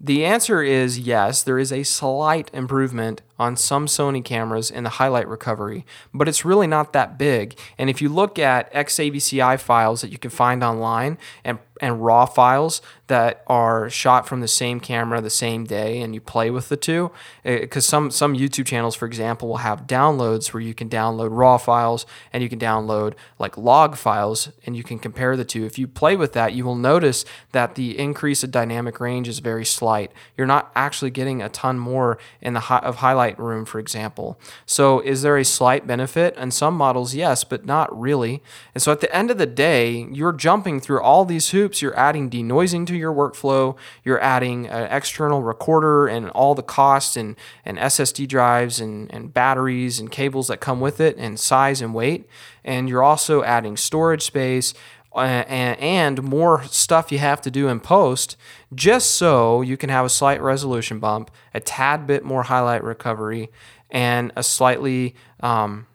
the 0.04 0.24
answer 0.24 0.62
is 0.62 0.98
yes, 0.98 1.42
there 1.42 1.58
is 1.58 1.72
a 1.72 1.82
slight 1.82 2.50
improvement 2.52 3.22
on 3.38 3.56
some 3.56 3.86
Sony 3.86 4.24
cameras 4.24 4.70
in 4.70 4.84
the 4.84 4.90
highlight 4.90 5.28
recovery, 5.28 5.84
but 6.12 6.28
it's 6.28 6.44
really 6.44 6.66
not 6.66 6.92
that 6.92 7.18
big. 7.18 7.58
And 7.78 7.90
if 7.90 8.00
you 8.00 8.08
look 8.08 8.38
at 8.38 8.72
XAVCI 8.72 9.58
files 9.60 10.00
that 10.02 10.10
you 10.10 10.18
can 10.18 10.30
find 10.30 10.62
online 10.62 11.18
and, 11.42 11.58
and 11.80 12.04
RAW 12.04 12.26
files 12.26 12.80
that 13.08 13.42
are 13.48 13.90
shot 13.90 14.28
from 14.28 14.40
the 14.40 14.48
same 14.48 14.78
camera 14.78 15.20
the 15.20 15.30
same 15.30 15.64
day 15.64 16.00
and 16.00 16.14
you 16.14 16.20
play 16.20 16.50
with 16.50 16.68
the 16.68 16.76
two, 16.76 17.10
because 17.42 17.84
eh, 17.84 17.90
some, 17.90 18.10
some 18.10 18.34
YouTube 18.34 18.66
channels, 18.66 18.94
for 18.94 19.06
example, 19.06 19.48
will 19.48 19.56
have 19.58 19.86
downloads 19.86 20.52
where 20.52 20.62
you 20.62 20.74
can 20.74 20.88
download 20.88 21.28
RAW 21.32 21.58
files 21.58 22.06
and 22.32 22.42
you 22.42 22.48
can 22.48 22.58
download 22.60 23.14
like 23.38 23.58
log 23.58 23.96
files 23.96 24.50
and 24.64 24.76
you 24.76 24.84
can 24.84 24.98
compare 24.98 25.36
the 25.36 25.44
two. 25.44 25.64
If 25.64 25.78
you 25.78 25.88
play 25.88 26.14
with 26.14 26.32
that, 26.34 26.52
you 26.52 26.64
will 26.64 26.76
notice 26.76 27.24
that 27.52 27.74
the 27.74 27.98
increase 27.98 28.44
of 28.44 28.50
dynamic 28.52 29.00
range 29.00 29.28
is 29.28 29.40
very 29.40 29.64
slight. 29.64 30.12
You're 30.36 30.46
not 30.46 30.70
actually 30.76 31.10
getting 31.10 31.42
a 31.42 31.48
ton 31.48 31.78
more 31.78 32.18
in 32.40 32.54
the 32.54 32.60
hi- 32.60 32.78
of 32.78 32.96
highlight 32.96 33.23
room, 33.38 33.64
for 33.64 33.78
example. 33.78 34.38
So, 34.66 35.00
is 35.00 35.22
there 35.22 35.36
a 35.36 35.44
slight 35.44 35.86
benefit? 35.86 36.36
In 36.36 36.50
some 36.50 36.76
models, 36.76 37.14
yes, 37.14 37.44
but 37.44 37.64
not 37.64 37.88
really. 37.98 38.42
And 38.74 38.82
so, 38.82 38.92
at 38.92 39.00
the 39.00 39.14
end 39.14 39.30
of 39.30 39.38
the 39.38 39.46
day, 39.46 40.06
you're 40.12 40.32
jumping 40.32 40.80
through 40.80 41.00
all 41.00 41.24
these 41.24 41.50
hoops. 41.50 41.80
You're 41.80 41.98
adding 41.98 42.30
denoising 42.30 42.86
to 42.88 42.96
your 42.96 43.12
workflow. 43.12 43.76
You're 44.04 44.20
adding 44.20 44.66
an 44.66 44.84
external 44.90 45.42
recorder 45.42 46.06
and 46.06 46.30
all 46.30 46.54
the 46.54 46.62
costs 46.62 47.16
and, 47.16 47.36
and 47.64 47.78
SSD 47.78 48.28
drives 48.28 48.80
and, 48.80 49.12
and 49.12 49.32
batteries 49.32 49.98
and 49.98 50.10
cables 50.10 50.48
that 50.48 50.60
come 50.60 50.80
with 50.80 51.00
it 51.00 51.16
and 51.16 51.38
size 51.38 51.80
and 51.80 51.94
weight. 51.94 52.28
And 52.64 52.88
you're 52.88 53.02
also 53.02 53.42
adding 53.42 53.76
storage 53.76 54.22
space 54.22 54.72
and, 55.16 55.78
and 55.78 56.22
more 56.22 56.64
stuff 56.64 57.12
you 57.12 57.18
have 57.18 57.40
to 57.42 57.50
do 57.50 57.68
in 57.68 57.80
post 57.80 58.36
just 58.74 59.12
so 59.12 59.62
you 59.62 59.76
can 59.76 59.90
have 59.90 60.04
a 60.04 60.08
slight 60.10 60.40
resolution 60.40 60.98
bump, 60.98 61.30
a 61.52 61.60
tad 61.60 62.06
bit 62.06 62.24
more 62.24 62.44
highlight 62.44 62.82
recovery, 62.82 63.50
and 63.90 64.32
a 64.36 64.42
slightly 64.42 65.14
um, 65.40 65.86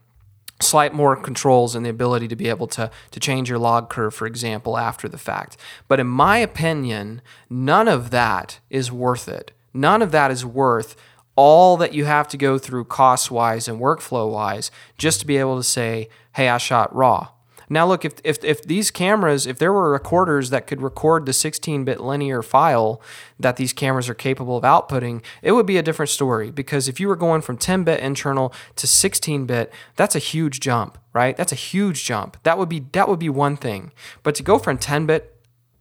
slight 0.61 0.93
more 0.93 1.15
controls 1.15 1.75
and 1.75 1.85
the 1.85 1.89
ability 1.89 2.27
to 2.27 2.35
be 2.35 2.49
able 2.49 2.67
to, 2.67 2.89
to 3.11 3.19
change 3.19 3.49
your 3.49 3.59
log 3.59 3.89
curve, 3.89 4.13
for 4.13 4.27
example, 4.27 4.77
after 4.77 5.07
the 5.07 5.17
fact. 5.17 5.57
But 5.87 5.99
in 5.99 6.07
my 6.07 6.37
opinion, 6.37 7.21
none 7.49 7.87
of 7.87 8.11
that 8.11 8.59
is 8.69 8.91
worth 8.91 9.27
it. 9.27 9.51
None 9.73 10.01
of 10.01 10.11
that 10.11 10.31
is 10.31 10.45
worth 10.45 10.95
all 11.35 11.77
that 11.77 11.93
you 11.93 12.05
have 12.05 12.27
to 12.27 12.37
go 12.37 12.57
through 12.57 12.83
cost 12.85 13.31
wise 13.31 13.67
and 13.67 13.79
workflow 13.79 14.29
wise 14.29 14.71
just 14.97 15.21
to 15.21 15.27
be 15.27 15.37
able 15.37 15.55
to 15.55 15.63
say, 15.63 16.09
hey, 16.33 16.49
I 16.49 16.57
shot 16.57 16.93
raw. 16.93 17.29
Now, 17.69 17.85
look, 17.85 18.03
if, 18.03 18.15
if, 18.23 18.43
if 18.43 18.63
these 18.63 18.89
cameras, 18.89 19.45
if 19.45 19.59
there 19.59 19.71
were 19.71 19.91
recorders 19.91 20.49
that 20.49 20.65
could 20.65 20.81
record 20.81 21.25
the 21.25 21.33
16 21.33 21.85
bit 21.85 22.01
linear 22.01 22.41
file 22.41 23.01
that 23.39 23.57
these 23.57 23.73
cameras 23.73 24.09
are 24.09 24.15
capable 24.15 24.57
of 24.57 24.63
outputting, 24.63 25.23
it 25.41 25.51
would 25.51 25.67
be 25.67 25.77
a 25.77 25.83
different 25.83 26.09
story. 26.09 26.49
Because 26.49 26.87
if 26.87 26.99
you 26.99 27.07
were 27.07 27.15
going 27.15 27.41
from 27.41 27.57
10 27.57 27.83
bit 27.83 27.99
internal 27.99 28.53
to 28.75 28.87
16 28.87 29.45
bit, 29.45 29.71
that's 29.95 30.15
a 30.15 30.19
huge 30.19 30.59
jump, 30.59 30.97
right? 31.13 31.37
That's 31.37 31.51
a 31.51 31.55
huge 31.55 32.03
jump. 32.03 32.41
That 32.43 32.57
would 32.57 32.69
be 32.69 32.85
that 32.91 33.07
would 33.07 33.19
be 33.19 33.29
one 33.29 33.55
thing. 33.55 33.91
But 34.23 34.35
to 34.35 34.43
go 34.43 34.57
from 34.57 34.77
10 34.77 35.05
bit 35.05 35.35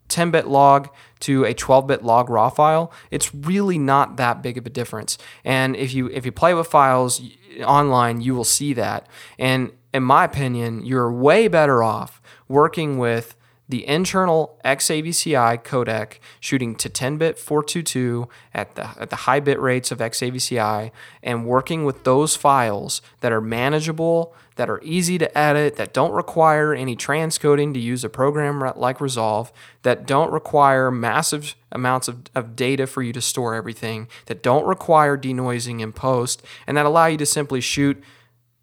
10 0.08 0.30
bit 0.30 0.46
log 0.46 0.88
to 1.20 1.44
a 1.44 1.54
12 1.54 1.86
bit 1.86 2.04
log 2.04 2.28
raw 2.30 2.50
file, 2.50 2.92
it's 3.10 3.34
really 3.34 3.78
not 3.78 4.16
that 4.16 4.42
big 4.42 4.58
of 4.58 4.66
a 4.66 4.70
difference. 4.70 5.18
And 5.44 5.76
if 5.76 5.94
you 5.94 6.08
if 6.08 6.26
you 6.26 6.32
play 6.32 6.54
with 6.54 6.66
files 6.66 7.22
online, 7.64 8.20
you 8.20 8.34
will 8.34 8.44
see 8.44 8.72
that. 8.74 9.06
And 9.38 9.72
in 9.92 10.02
my 10.02 10.24
opinion, 10.24 10.84
you're 10.84 11.10
way 11.10 11.48
better 11.48 11.82
off 11.82 12.20
working 12.48 12.98
with 12.98 13.34
the 13.68 13.86
internal 13.86 14.58
XAVCI 14.64 15.62
codec 15.62 16.14
shooting 16.40 16.74
to 16.76 16.88
10-bit 16.88 17.38
422 17.38 18.26
at 18.54 18.74
the 18.76 18.88
at 18.98 19.10
the 19.10 19.16
high 19.16 19.40
bit 19.40 19.60
rates 19.60 19.92
of 19.92 19.98
XAVCI 19.98 20.90
and 21.22 21.46
working 21.46 21.84
with 21.84 22.04
those 22.04 22.34
files 22.34 23.02
that 23.20 23.30
are 23.30 23.42
manageable, 23.42 24.34
that 24.56 24.70
are 24.70 24.80
easy 24.82 25.18
to 25.18 25.38
edit, 25.38 25.76
that 25.76 25.92
don't 25.92 26.12
require 26.12 26.72
any 26.72 26.96
transcoding 26.96 27.74
to 27.74 27.80
use 27.80 28.04
a 28.04 28.08
program 28.08 28.60
like 28.76 29.02
Resolve, 29.02 29.52
that 29.82 30.06
don't 30.06 30.32
require 30.32 30.90
massive 30.90 31.54
amounts 31.70 32.08
of, 32.08 32.22
of 32.34 32.56
data 32.56 32.86
for 32.86 33.02
you 33.02 33.12
to 33.12 33.20
store 33.20 33.54
everything, 33.54 34.08
that 34.26 34.42
don't 34.42 34.66
require 34.66 35.18
denoising 35.18 35.80
in 35.80 35.92
post, 35.92 36.42
and 36.66 36.74
that 36.78 36.86
allow 36.86 37.04
you 37.04 37.18
to 37.18 37.26
simply 37.26 37.60
shoot 37.60 38.02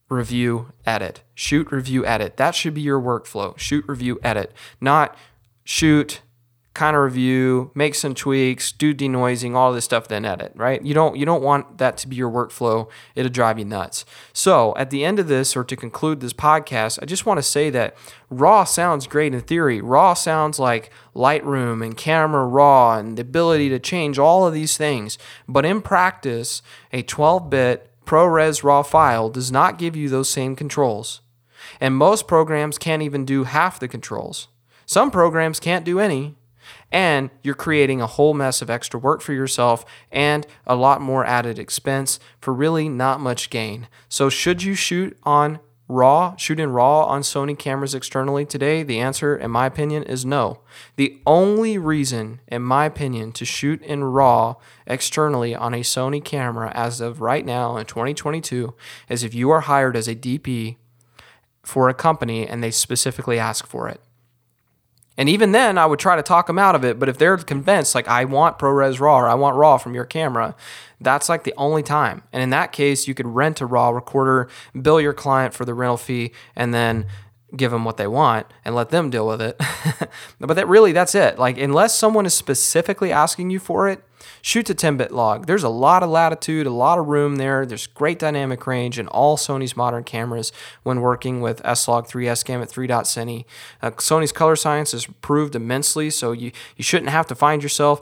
review, 0.10 0.72
edit. 0.86 1.22
Shoot, 1.34 1.72
review, 1.72 2.06
edit. 2.06 2.38
That 2.38 2.56
should 2.56 2.74
be 2.74 2.82
your 2.82 3.02
workflow. 3.02 3.58
Shoot, 3.58 3.86
review, 3.88 4.20
edit. 4.24 4.52
Not 4.80 5.18
shoot, 5.64 6.22
kind 6.76 6.96
of 6.96 7.02
review, 7.02 7.72
make 7.74 7.96
some 7.96 8.14
tweaks, 8.14 8.72
do 8.74 8.94
denoising, 8.94 9.56
all 9.56 9.72
this 9.72 9.86
stuff, 9.86 10.10
then 10.10 10.26
edit, 10.26 10.52
right? 10.56 10.84
You 10.84 10.94
don't 10.94 11.16
you 11.16 11.26
don't 11.26 11.42
want 11.42 11.78
that 11.80 11.98
to 12.00 12.08
be 12.08 12.18
your 12.18 12.30
workflow. 12.30 12.90
It'll 13.16 13.32
drive 13.32 13.58
you 13.58 13.66
nuts. 13.66 14.06
So 14.34 14.76
at 14.78 14.90
the 14.90 15.04
end 15.06 15.18
of 15.18 15.28
this, 15.28 15.56
or 15.56 15.64
to 15.64 15.76
conclude 15.76 16.20
this 16.20 16.34
podcast, 16.34 17.00
I 17.02 17.06
just 17.06 17.26
want 17.26 17.38
to 17.38 17.44
say 17.44 17.70
that 17.72 17.96
raw 18.30 18.66
sounds 18.66 19.08
great 19.08 19.34
in 19.34 19.42
theory. 19.42 19.82
Raw 19.82 20.14
sounds 20.14 20.60
like 20.60 20.92
Lightroom 21.16 21.84
and 21.84 21.96
camera 21.96 22.46
raw 22.46 22.98
and 22.98 23.18
the 23.18 23.22
ability 23.22 23.70
to 23.70 23.80
change 23.80 24.20
all 24.20 24.46
of 24.46 24.54
these 24.54 24.76
things. 24.76 25.18
But 25.48 25.66
in 25.66 25.82
practice, 25.82 26.62
a 26.92 27.04
12-bit 27.04 27.90
ProRes 28.06 28.64
RAW 28.64 28.84
file 28.84 29.30
does 29.30 29.52
not 29.52 29.78
give 29.78 29.96
you 29.96 30.10
those 30.10 30.30
same 30.30 30.56
controls. 30.56 31.22
And 31.80 31.96
most 31.96 32.28
programs 32.28 32.78
can't 32.78 33.02
even 33.02 33.26
do 33.26 33.44
half 33.44 33.80
the 33.80 33.88
controls. 33.88 34.48
Some 34.86 35.12
programs 35.12 35.60
can't 35.60 35.86
do 35.86 36.00
any. 36.00 36.36
And 36.92 37.30
you're 37.44 37.56
creating 37.56 38.02
a 38.02 38.08
whole 38.08 38.34
mess 38.34 38.62
of 38.62 38.70
extra 38.70 39.00
work 39.00 39.22
for 39.22 39.34
yourself 39.34 39.86
and 40.12 40.48
a 40.66 40.76
lot 40.76 41.02
more 41.02 41.26
added 41.26 41.60
expense 41.60 42.20
for 42.40 42.54
really 42.54 42.90
not 42.90 43.20
much 43.20 43.50
gain. 43.50 43.88
So, 44.10 44.30
should 44.30 44.64
you 44.64 44.74
shoot 44.74 45.18
on 45.24 45.60
RAW, 45.88 46.36
shoot 46.36 46.60
in 46.60 46.72
RAW 46.72 47.04
on 47.04 47.22
Sony 47.22 47.58
cameras 47.58 47.94
externally 47.94 48.46
today? 48.46 48.82
The 48.82 49.00
answer, 49.00 49.36
in 49.36 49.52
my 49.52 49.68
opinion, 49.68 50.04
is 50.04 50.26
no. 50.26 50.62
The 50.96 51.20
only 51.28 51.78
reason, 51.78 52.40
in 52.48 52.64
my 52.64 52.86
opinion, 52.86 53.32
to 53.34 53.46
shoot 53.46 53.82
in 53.84 54.04
RAW 54.04 54.56
externally 54.88 55.54
on 55.54 55.74
a 55.76 55.82
Sony 55.82 56.24
camera 56.24 56.72
as 56.74 57.02
of 57.02 57.22
right 57.22 57.46
now 57.46 57.78
in 57.78 57.86
2022 57.86 58.74
is 59.10 59.24
if 59.24 59.36
you 59.36 59.52
are 59.52 59.62
hired 59.62 59.96
as 59.96 60.08
a 60.08 60.16
DP 60.16 60.78
for 61.62 61.88
a 61.88 61.94
company 61.94 62.48
and 62.48 62.64
they 62.64 62.72
specifically 62.72 63.38
ask 63.38 63.68
for 63.68 63.88
it. 63.88 64.02
And 65.18 65.30
even 65.30 65.54
then, 65.54 65.78
I 65.78 65.86
would 65.86 66.00
try 66.00 66.16
to 66.16 66.22
talk 66.22 66.48
them 66.48 66.60
out 66.60 66.76
of 66.76 66.84
it. 66.84 67.00
But 67.00 67.08
if 67.08 67.18
they're 67.18 67.38
convinced, 67.38 67.96
like, 67.96 68.08
I 68.08 68.26
want 68.26 68.60
ProRes 68.60 69.00
RAW 69.00 69.22
or 69.22 69.30
I 69.30 69.34
want 69.34 69.56
RAW 69.56 69.78
from 69.78 69.94
your 69.94 70.06
camera, 70.06 70.56
that's 71.00 71.30
like 71.30 71.44
the 71.44 71.54
only 71.56 71.84
time. 71.84 72.24
And 72.34 72.44
in 72.44 72.50
that 72.50 72.72
case, 72.72 73.08
you 73.08 73.14
could 73.14 73.28
rent 73.28 73.62
a 73.62 73.66
RAW 73.66 73.92
recorder, 73.92 74.50
bill 74.80 75.00
your 75.00 75.14
client 75.14 75.54
for 75.54 75.64
the 75.64 75.74
rental 75.74 75.98
fee, 75.98 76.32
and 76.56 76.74
then 76.74 77.06
give 77.58 77.72
them 77.72 77.86
what 77.86 77.98
they 77.98 78.08
want 78.08 78.48
and 78.64 78.76
let 78.76 78.90
them 78.90 79.10
deal 79.10 79.28
with 79.28 79.42
it. 79.42 79.60
but 80.40 80.54
that 80.54 80.68
really, 80.68 80.92
that's 80.92 81.16
it. 81.16 81.40
Like, 81.40 81.58
unless 81.58 81.96
someone 81.96 82.26
is 82.26 82.34
specifically 82.34 83.12
asking 83.12 83.50
you 83.50 83.60
for 83.60 83.90
it, 83.90 84.04
shoot 84.42 84.66
to 84.68 84.76
10 84.76 84.98
bit 84.98 85.12
log. 85.12 85.46
There's 85.48 85.64
a 85.64 85.70
lot 85.70 86.04
of 86.04 86.10
latitude, 86.10 86.68
a 86.68 86.72
lot 86.72 87.00
of 87.00 87.08
room 87.08 87.38
there. 87.38 87.66
There's 87.66 87.88
great 87.88 88.20
dynamic 88.20 88.66
range 88.68 89.00
in 89.00 89.08
all 89.08 89.38
Sony's 89.38 89.76
modern 89.76 90.04
cameras 90.04 90.52
when 90.84 91.02
working 91.02 91.42
with 91.42 91.66
S-Log3 91.66 92.28
S-Gamut3.Cine. 92.28 93.46
Uh, 93.82 93.92
Sony's 93.92 94.32
color 94.32 94.56
science 94.56 94.92
has 94.92 95.06
improved 95.06 95.56
immensely, 95.56 96.10
so 96.10 96.32
you, 96.32 96.52
you 96.78 96.84
shouldn't 96.84 97.12
have 97.12 97.28
to 97.28 97.36
find 97.36 97.64
yourself 97.64 98.02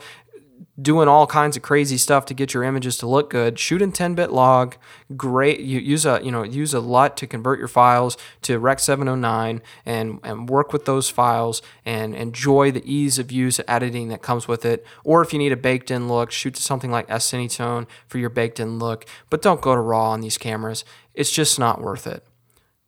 doing 0.82 1.08
all 1.08 1.28
kinds 1.28 1.56
of 1.56 1.62
crazy 1.62 1.98
stuff 1.98 2.26
to 2.26 2.34
get 2.34 2.54
your 2.54 2.64
images 2.64 2.98
to 2.98 3.08
look 3.08 3.30
good. 3.30 3.60
Shoot 3.60 3.82
in 3.82 3.92
10-bit 3.92 4.32
log. 4.32 4.76
Great. 5.16 5.60
You 5.60 5.80
use 5.80 6.06
a 6.06 6.20
you 6.24 6.32
know 6.32 6.44
use 6.44 6.74
a 6.74 6.80
LUT 6.80 7.16
to 7.18 7.28
convert 7.28 7.60
your 7.60 7.68
files 7.68 8.18
to 8.44 8.58
Rec 8.58 8.80
709 8.80 9.62
and 9.86 10.20
and 10.24 10.50
work 10.50 10.74
with 10.74 10.86
those 10.86 11.10
files 11.10 11.62
and 11.86 12.16
enjoy 12.16 12.72
the 12.72 12.84
ease 12.92 13.20
of 13.20 13.32
use 13.32 13.60
editing 13.68 14.10
that 14.10 14.22
comes 14.22 14.48
with 14.48 14.66
it. 14.66 14.86
Or 15.04 15.22
if 15.22 15.34
you 15.34 15.40
need 15.40 15.52
a 15.52 15.58
baked-in 15.58 16.08
look, 16.08 16.32
shoot 16.32 16.56
to 16.56 16.62
something 16.62 16.92
like 16.92 17.10
S-Cinetone 17.10 17.88
for 18.08 18.18
your 18.18 18.30
baked-in 18.30 18.80
look. 18.80 19.06
But 19.30 19.42
don't 19.42 19.62
go 19.62 19.76
to 19.76 19.82
RAW 19.82 20.12
on 20.12 20.22
these 20.22 20.38
cameras. 20.38 20.84
It's 21.14 21.32
just 21.32 21.60
not 21.60 21.82
worth 21.82 22.08
it. 22.08 22.26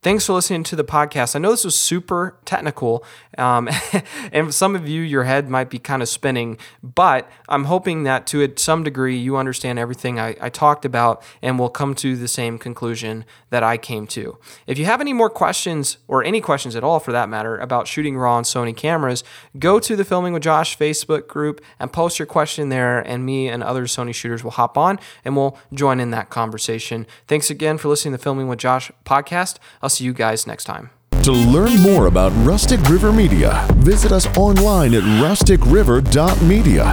Thanks 0.02 0.26
for 0.26 0.34
listening 0.34 0.62
to 0.64 0.76
the 0.76 0.84
podcast. 0.84 1.34
I 1.34 1.40
know 1.40 1.50
this 1.50 1.64
was 1.64 1.76
super 1.76 2.38
technical, 2.44 3.02
um, 3.38 3.68
and 4.32 4.54
some 4.54 4.76
of 4.76 4.86
you, 4.86 5.02
your 5.02 5.24
head 5.24 5.48
might 5.48 5.68
be 5.68 5.80
kind 5.80 6.00
of 6.00 6.08
spinning, 6.08 6.58
but 6.80 7.28
I'm 7.48 7.64
hoping 7.64 8.04
that 8.04 8.24
to 8.28 8.52
some 8.56 8.84
degree 8.84 9.16
you 9.16 9.36
understand 9.36 9.80
everything 9.80 10.20
I, 10.20 10.36
I 10.40 10.48
talked 10.48 10.84
about 10.84 11.24
and 11.42 11.58
will 11.58 11.70
come 11.70 11.94
to 11.96 12.14
the 12.14 12.28
same 12.28 12.56
conclusion 12.56 13.24
that 13.50 13.64
I 13.64 13.78
came 13.78 14.06
to. 14.08 14.38
If 14.68 14.78
you 14.78 14.84
have 14.84 15.00
any 15.00 15.12
more 15.12 15.30
questions, 15.30 15.98
or 16.06 16.22
any 16.22 16.40
questions 16.40 16.76
at 16.76 16.84
all 16.84 17.00
for 17.00 17.10
that 17.10 17.28
matter, 17.28 17.56
about 17.58 17.88
shooting 17.88 18.16
RAW 18.16 18.36
on 18.36 18.44
Sony 18.44 18.76
cameras, 18.76 19.24
go 19.58 19.80
to 19.80 19.96
the 19.96 20.04
Filming 20.04 20.32
with 20.34 20.42
Josh 20.42 20.78
Facebook 20.78 21.26
group 21.26 21.60
and 21.80 21.92
post 21.92 22.20
your 22.20 22.26
question 22.26 22.68
there, 22.68 23.00
and 23.00 23.26
me 23.26 23.48
and 23.48 23.60
other 23.60 23.86
Sony 23.86 24.14
shooters 24.14 24.44
will 24.44 24.52
hop 24.52 24.78
on 24.78 25.00
and 25.24 25.34
we'll 25.36 25.58
join 25.72 25.98
in 25.98 26.10
that 26.12 26.30
conversation. 26.30 27.08
Thanks 27.26 27.50
again 27.50 27.76
for 27.76 27.88
listening 27.88 28.12
to 28.12 28.18
the 28.18 28.22
Filming 28.22 28.46
with 28.46 28.60
Josh 28.60 28.92
podcast. 29.04 29.56
I'll 29.86 29.90
see 29.90 30.04
you 30.04 30.12
guys 30.12 30.48
next 30.48 30.64
time. 30.64 30.90
To 31.22 31.30
learn 31.30 31.78
more 31.80 32.06
about 32.06 32.32
Rustic 32.44 32.80
River 32.88 33.12
Media, 33.12 33.64
visit 33.76 34.10
us 34.10 34.26
online 34.36 34.94
at 34.94 35.04
rusticriver.media. 35.22 36.92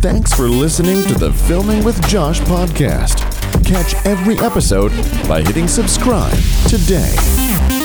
Thanks 0.00 0.32
for 0.32 0.48
listening 0.48 1.04
to 1.04 1.14
the 1.14 1.32
Filming 1.32 1.84
with 1.84 2.04
Josh 2.08 2.40
podcast. 2.40 3.20
Catch 3.64 3.94
every 4.04 4.36
episode 4.40 4.90
by 5.28 5.42
hitting 5.42 5.68
subscribe 5.68 6.36
today. 6.66 7.77